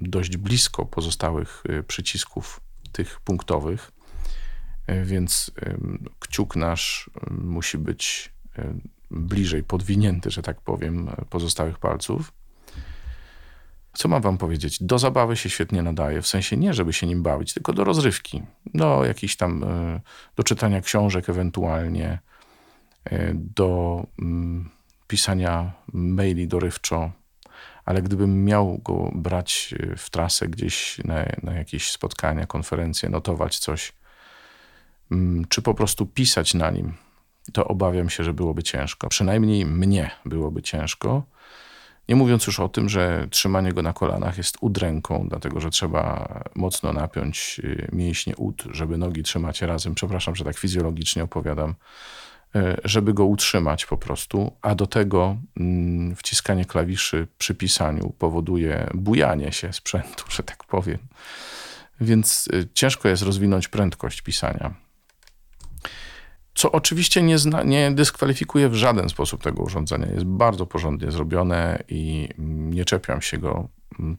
dość 0.00 0.36
blisko 0.36 0.86
pozostałych 0.86 1.64
przycisków 1.86 2.60
tych 2.92 3.20
punktowych, 3.20 3.92
więc 5.04 5.50
kciuk 6.18 6.56
nasz 6.56 7.10
musi 7.30 7.78
być 7.78 8.32
bliżej 9.10 9.62
podwinięty, 9.62 10.30
że 10.30 10.42
tak 10.42 10.60
powiem, 10.60 11.10
pozostałych 11.30 11.78
palców. 11.78 12.32
Co 13.92 14.08
mam 14.08 14.22
wam 14.22 14.38
powiedzieć? 14.38 14.82
Do 14.82 14.98
zabawy 14.98 15.36
się 15.36 15.50
świetnie 15.50 15.82
nadaje, 15.82 16.22
w 16.22 16.26
sensie 16.26 16.56
nie, 16.56 16.74
żeby 16.74 16.92
się 16.92 17.06
nim 17.06 17.22
bawić, 17.22 17.54
tylko 17.54 17.72
do 17.72 17.84
rozrywki, 17.84 18.42
do 18.74 19.04
jakichś 19.04 19.36
tam, 19.36 19.64
do 20.36 20.42
czytania 20.42 20.80
książek 20.80 21.28
ewentualnie, 21.28 22.18
do 23.34 24.06
mm, 24.18 24.70
pisania 25.06 25.72
maili 25.92 26.48
dorywczo, 26.48 27.12
ale 27.88 28.02
gdybym 28.02 28.44
miał 28.44 28.78
go 28.78 29.10
brać 29.14 29.74
e, 29.78 29.96
w 29.96 30.10
trasę 30.10 30.48
gdzieś 30.48 31.00
na, 31.04 31.24
na 31.42 31.52
jakieś 31.52 31.90
spotkania, 31.90 32.46
konferencje, 32.46 33.08
notować 33.08 33.58
coś, 33.58 33.92
mm, 35.10 35.44
czy 35.48 35.62
po 35.62 35.74
prostu 35.74 36.06
pisać 36.06 36.54
na 36.54 36.70
nim, 36.70 36.92
to 37.52 37.64
obawiam 37.68 38.10
się, 38.10 38.24
że 38.24 38.34
byłoby 38.34 38.62
ciężko. 38.62 39.08
Przynajmniej 39.08 39.66
mnie 39.66 40.10
byłoby 40.24 40.62
ciężko. 40.62 41.22
Nie 42.08 42.16
mówiąc 42.16 42.46
już 42.46 42.60
o 42.60 42.68
tym, 42.68 42.88
że 42.88 43.28
trzymanie 43.30 43.72
go 43.72 43.82
na 43.82 43.92
kolanach 43.92 44.38
jest 44.38 44.56
udręką, 44.60 45.26
dlatego 45.28 45.60
że 45.60 45.70
trzeba 45.70 46.28
mocno 46.54 46.92
napiąć 46.92 47.60
y, 47.64 47.88
mięśnie 47.92 48.36
ud, 48.36 48.64
żeby 48.70 48.98
nogi 48.98 49.22
trzymać 49.22 49.62
razem. 49.62 49.94
Przepraszam, 49.94 50.36
że 50.36 50.44
tak 50.44 50.58
fizjologicznie 50.58 51.24
opowiadam, 51.24 51.70
y, 51.70 51.74
żeby 52.84 53.14
go 53.14 53.24
utrzymać 53.24 53.86
po 53.86 53.96
prostu, 53.96 54.52
a 54.62 54.74
do 54.74 54.86
tego 54.86 55.36
mm, 55.56 56.16
wciskanie 56.16 56.64
klawiszy 56.64 57.26
przy 57.38 57.54
pisaniu 57.54 58.14
powoduje 58.18 58.90
bujanie 58.94 59.52
się 59.52 59.72
sprzętu, 59.72 60.24
że 60.36 60.42
tak 60.42 60.64
powiem. 60.64 60.98
Więc 62.00 62.48
y, 62.54 62.68
ciężko 62.74 63.08
jest 63.08 63.22
rozwinąć 63.22 63.68
prędkość 63.68 64.22
pisania 64.22 64.74
co 66.58 66.72
oczywiście 66.72 67.22
nie, 67.22 67.38
zna, 67.38 67.62
nie 67.62 67.90
dyskwalifikuje 67.90 68.68
w 68.68 68.74
żaden 68.74 69.08
sposób 69.08 69.42
tego 69.42 69.62
urządzenia. 69.62 70.06
Jest 70.06 70.24
bardzo 70.24 70.66
porządnie 70.66 71.10
zrobione 71.10 71.82
i 71.88 72.28
nie 72.38 72.84
czepiam 72.84 73.22
się 73.22 73.38
go, 73.38 73.68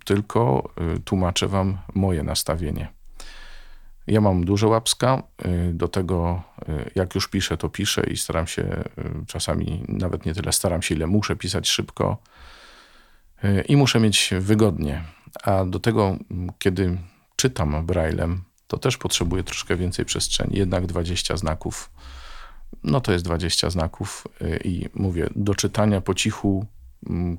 tylko 0.06 0.70
y, 0.96 1.00
tłumaczę 1.00 1.48
wam 1.48 1.78
moje 1.96 2.24
nastawienie. 2.24 2.99
Ja 4.10 4.22
mam 4.22 4.46
duże 4.46 4.68
łapska, 4.68 5.24
y, 5.46 5.74
do 5.74 5.88
tego 5.88 6.44
y, 6.70 6.92
jak 6.96 7.16
już 7.16 7.28
piszę, 7.28 7.58
to 7.58 7.70
piszę 7.70 8.04
i 8.04 8.18
staram 8.18 8.48
się 8.48 8.84
czasami 9.28 9.84
nawet 9.88 10.26
nie 10.26 10.34
tyle 10.34 10.54
staram 10.54 10.82
się, 10.82 10.96
ile 10.96 11.08
muszę 11.08 11.36
pisać 11.36 11.70
szybko 11.70 12.18
i 13.68 13.78
muszę 13.78 14.00
mieć 14.00 14.30
wygodnie. 14.40 15.04
A 15.44 15.66
do 15.66 15.80
tego, 15.80 16.18
kiedy 16.60 16.98
czytam 17.36 17.86
braillem, 17.86 18.44
to 18.68 18.78
też 18.78 18.98
potrzebuję 18.98 19.44
troszkę 19.44 19.76
więcej 19.76 20.06
przestrzeni, 20.06 20.58
jednak 20.58 20.86
20 20.86 21.38
znaków 21.38 21.90
no 22.84 23.02
to 23.02 23.12
jest 23.12 23.26
20 23.26 23.70
znaków 23.70 24.28
y, 24.42 24.60
i 24.64 24.90
mówię, 24.94 25.30
do 25.36 25.56
czytania 25.56 26.02
po 26.02 26.14
cichu 26.14 26.58
mm, 26.58 26.79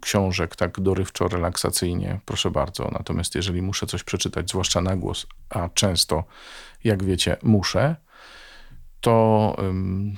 książek 0.01 0.57
tak 0.57 0.81
dorywczo, 0.81 1.29
relaksacyjnie, 1.29 2.21
proszę 2.25 2.51
bardzo. 2.51 2.91
Natomiast 2.93 3.35
jeżeli 3.35 3.63
muszę 3.63 3.87
coś 3.87 4.03
przeczytać, 4.03 4.51
zwłaszcza 4.51 4.81
na 4.81 4.97
głos, 4.97 5.27
a 5.49 5.69
często, 5.69 6.25
jak 6.85 7.05
wiecie, 7.05 7.37
muszę, 7.43 7.97
to, 9.01 9.57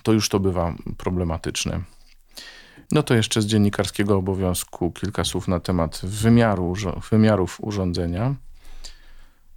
to 0.02 0.12
już 0.12 0.28
to 0.28 0.40
bywa 0.40 0.74
problematyczne. 0.96 1.80
No 2.92 3.02
to 3.02 3.14
jeszcze 3.14 3.42
z 3.42 3.46
dziennikarskiego 3.46 4.16
obowiązku 4.16 4.92
kilka 4.92 5.24
słów 5.24 5.48
na 5.48 5.60
temat 5.60 6.00
wymiaru, 6.02 6.74
wymiarów 7.10 7.58
urządzenia. 7.60 8.34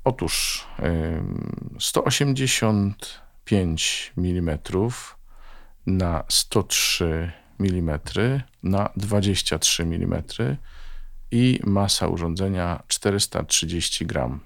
Otóż 0.03 0.65
185 1.79 4.13
mm 4.17 4.59
na 5.85 6.23
103 6.29 7.05
mm 7.05 7.44
na 8.63 8.89
23 8.95 9.83
mm 9.83 10.23
i 11.31 11.59
masa 11.63 12.07
urządzenia 12.07 12.83
430 12.87 14.05
gram. 14.05 14.39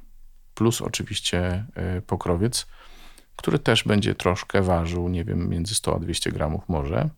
Plus 0.55 0.81
oczywiście 0.81 1.65
e, 1.75 2.01
pokrowiec, 2.01 2.67
który 3.35 3.59
też 3.59 3.83
będzie 3.83 4.15
troszkę 4.15 4.61
ważył, 4.61 5.09
nie 5.09 5.23
wiem, 5.23 5.49
między 5.49 5.75
100 5.75 5.95
a 5.95 5.99
200 5.99 6.31
gramów 6.31 6.69
może. 6.69 7.09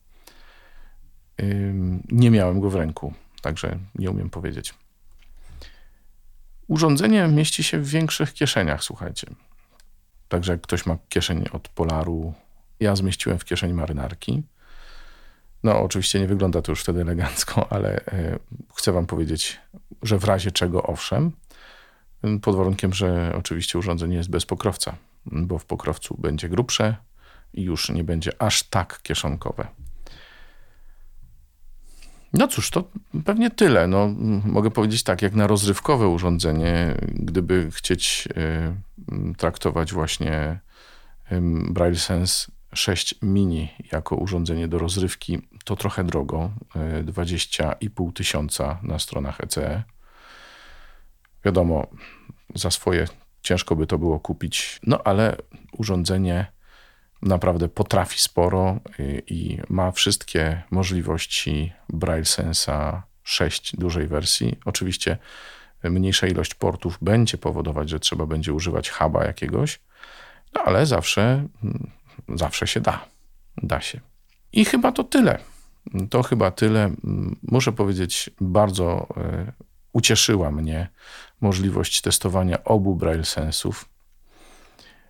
Nie 2.12 2.32
miałem 2.32 2.60
go 2.60 2.70
w 2.70 2.76
ręku, 2.76 3.14
także 3.42 3.78
nie 3.96 4.12
umiem 4.12 4.30
powiedzieć. 4.30 4.74
Urządzenie 6.68 7.28
mieści 7.28 7.64
się 7.64 7.80
w 7.80 7.90
większych 7.90 8.34
kieszeniach, 8.34 8.84
słuchajcie. 8.84 9.28
Także 10.30 10.52
jak 10.52 10.62
ktoś 10.62 10.86
ma 10.86 10.98
kieszeń 11.10 11.46
od 11.52 11.68
Polaru, 11.70 12.34
ja 12.80 12.96
zmieściłem 12.96 13.40
w 13.40 13.46
kieszeni 13.46 13.74
marynarki. 13.74 14.44
No, 15.64 15.82
oczywiście 15.82 16.20
nie 16.20 16.28
wygląda 16.28 16.62
to 16.62 16.72
już 16.72 16.82
wtedy 16.82 17.02
elegancko, 17.02 17.68
ale 17.74 18.06
e, 18.06 18.40
chcę 18.76 18.92
Wam 18.92 19.06
powiedzieć, 19.06 19.60
że 20.02 20.18
w 20.18 20.24
razie 20.24 20.52
czego 20.52 20.84
owszem, 20.84 21.32
pod 22.42 22.56
warunkiem, 22.56 22.94
że 22.94 23.34
oczywiście 23.38 23.80
urządzenie 23.80 24.16
jest 24.16 24.30
bez 24.30 24.46
pokrowca, 24.46 24.96
bo 25.26 25.58
w 25.58 25.66
pokrowcu 25.66 26.18
będzie 26.20 26.50
grubsze 26.50 26.96
i 27.54 27.62
już 27.62 27.90
nie 27.90 28.04
będzie 28.04 28.42
aż 28.42 28.64
tak 28.64 29.02
kieszonkowe. 29.04 29.68
No 32.34 32.48
cóż, 32.48 32.70
to 32.70 32.84
pewnie 33.26 33.50
tyle. 33.50 33.88
No, 33.88 34.10
mogę 34.46 34.72
powiedzieć 34.72 35.04
tak, 35.04 35.22
jak 35.22 35.34
na 35.34 35.48
rozrywkowe 35.48 36.08
urządzenie, 36.08 36.96
gdyby 37.08 37.72
chcieć 37.72 38.28
y, 39.12 39.36
traktować 39.38 39.94
właśnie 39.94 40.60
y, 41.32 41.42
Braille 41.72 42.00
Sense 42.00 42.52
6 42.74 43.16
mini 43.22 43.70
jako 43.92 44.16
urządzenie 44.16 44.68
do 44.68 44.80
rozrywki 44.80 45.40
to 45.64 45.76
trochę 45.76 46.04
drogo, 46.04 46.52
20,5 47.04 48.10
e, 48.10 48.14
tysiąca 48.14 48.80
na 48.84 49.00
stronach 49.00 49.42
ECE. 49.42 49.84
Wiadomo, 51.46 51.88
za 52.56 52.72
swoje 52.72 53.08
ciężko 53.42 53.76
by 53.76 53.88
to 53.88 53.98
było 53.98 54.20
kupić, 54.20 54.80
no 54.84 55.00
ale 55.04 55.38
urządzenie 55.78 56.46
naprawdę 57.22 57.70
potrafi 57.70 58.20
sporo 58.20 58.80
i, 59.00 59.02
e, 59.02 59.20
i 59.20 59.62
ma 59.70 59.92
wszystkie 59.92 60.62
możliwości 60.72 61.74
Braille 61.90 62.26
Sensa 62.26 63.04
6 63.24 63.76
dużej 63.76 64.08
wersji. 64.08 64.60
Oczywiście 64.66 65.18
mniejsza 65.84 66.28
ilość 66.28 66.54
portów 66.54 66.98
będzie 67.02 67.38
powodować, 67.38 67.90
że 67.90 68.00
trzeba 68.00 68.26
będzie 68.26 68.54
używać 68.54 68.90
huba 68.90 69.26
jakiegoś, 69.26 69.80
no 70.54 70.62
ale 70.62 70.86
zawsze 70.86 71.48
mm, 71.64 71.92
zawsze 72.30 72.68
się 72.68 72.82
da. 72.82 73.06
Da 73.58 73.82
się. 73.82 74.00
I 74.54 74.66
chyba 74.66 74.92
to 74.92 75.04
tyle. 75.04 75.51
To 76.10 76.24
chyba 76.24 76.52
tyle. 76.52 76.92
Muszę 77.44 77.72
powiedzieć, 77.72 78.30
bardzo 78.42 79.08
e, 79.18 79.52
ucieszyła 79.94 80.52
mnie 80.52 80.90
możliwość 81.42 82.02
testowania 82.02 82.64
obu 82.64 82.96
Braille 82.96 83.26
Sensów. 83.26 83.90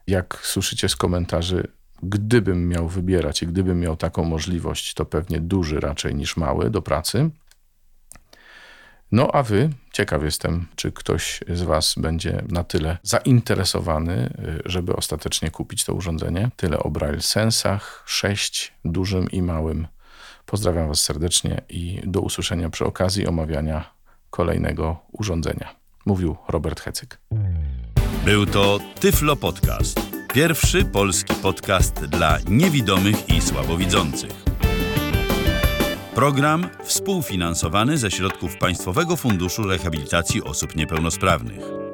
Jak 0.07 0.39
słyszycie 0.43 0.89
z 0.89 0.95
komentarzy, 0.95 1.67
gdybym 2.03 2.67
miał 2.69 2.87
wybierać 2.87 3.43
i 3.43 3.47
gdybym 3.47 3.79
miał 3.79 3.97
taką 3.97 4.23
możliwość, 4.23 4.93
to 4.93 5.05
pewnie 5.05 5.39
duży 5.39 5.79
raczej 5.79 6.15
niż 6.15 6.37
mały 6.37 6.69
do 6.69 6.81
pracy. 6.81 7.29
No 9.11 9.29
a 9.33 9.43
wy, 9.43 9.69
ciekaw 9.93 10.23
jestem, 10.23 10.67
czy 10.75 10.91
ktoś 10.91 11.39
z 11.49 11.61
was 11.61 11.95
będzie 11.97 12.43
na 12.49 12.63
tyle 12.63 12.97
zainteresowany, 13.03 14.33
y, 14.39 14.61
żeby 14.65 14.95
ostatecznie 14.95 15.51
kupić 15.51 15.85
to 15.85 15.93
urządzenie. 15.93 16.49
Tyle 16.55 16.79
o 16.79 16.89
Braille 16.89 17.21
Sensach, 17.21 18.03
6 18.05 18.73
dużym 18.85 19.31
i 19.31 19.41
małym. 19.41 19.87
Pozdrawiam 20.45 20.87
was 20.87 20.99
serdecznie 20.99 21.61
i 21.69 22.01
do 22.03 22.21
usłyszenia 22.21 22.69
przy 22.69 22.85
okazji 22.85 23.27
omawiania 23.27 23.93
kolejnego 24.29 24.99
urządzenia. 25.11 25.75
Mówił 26.05 26.35
Robert 26.47 26.79
Hecyk. 26.79 27.19
Był 28.25 28.45
to 28.45 28.79
Tyflo 28.99 29.35
Podcast. 29.35 29.99
Pierwszy 30.33 30.85
polski 30.85 31.33
podcast 31.33 32.05
dla 32.05 32.37
niewidomych 32.49 33.29
i 33.29 33.41
słabowidzących. 33.41 34.43
Program 36.15 36.69
współfinansowany 36.83 37.97
ze 37.97 38.11
środków 38.11 38.57
Państwowego 38.57 39.15
Funduszu 39.15 39.63
Rehabilitacji 39.63 40.43
Osób 40.43 40.75
Niepełnosprawnych. 40.75 41.90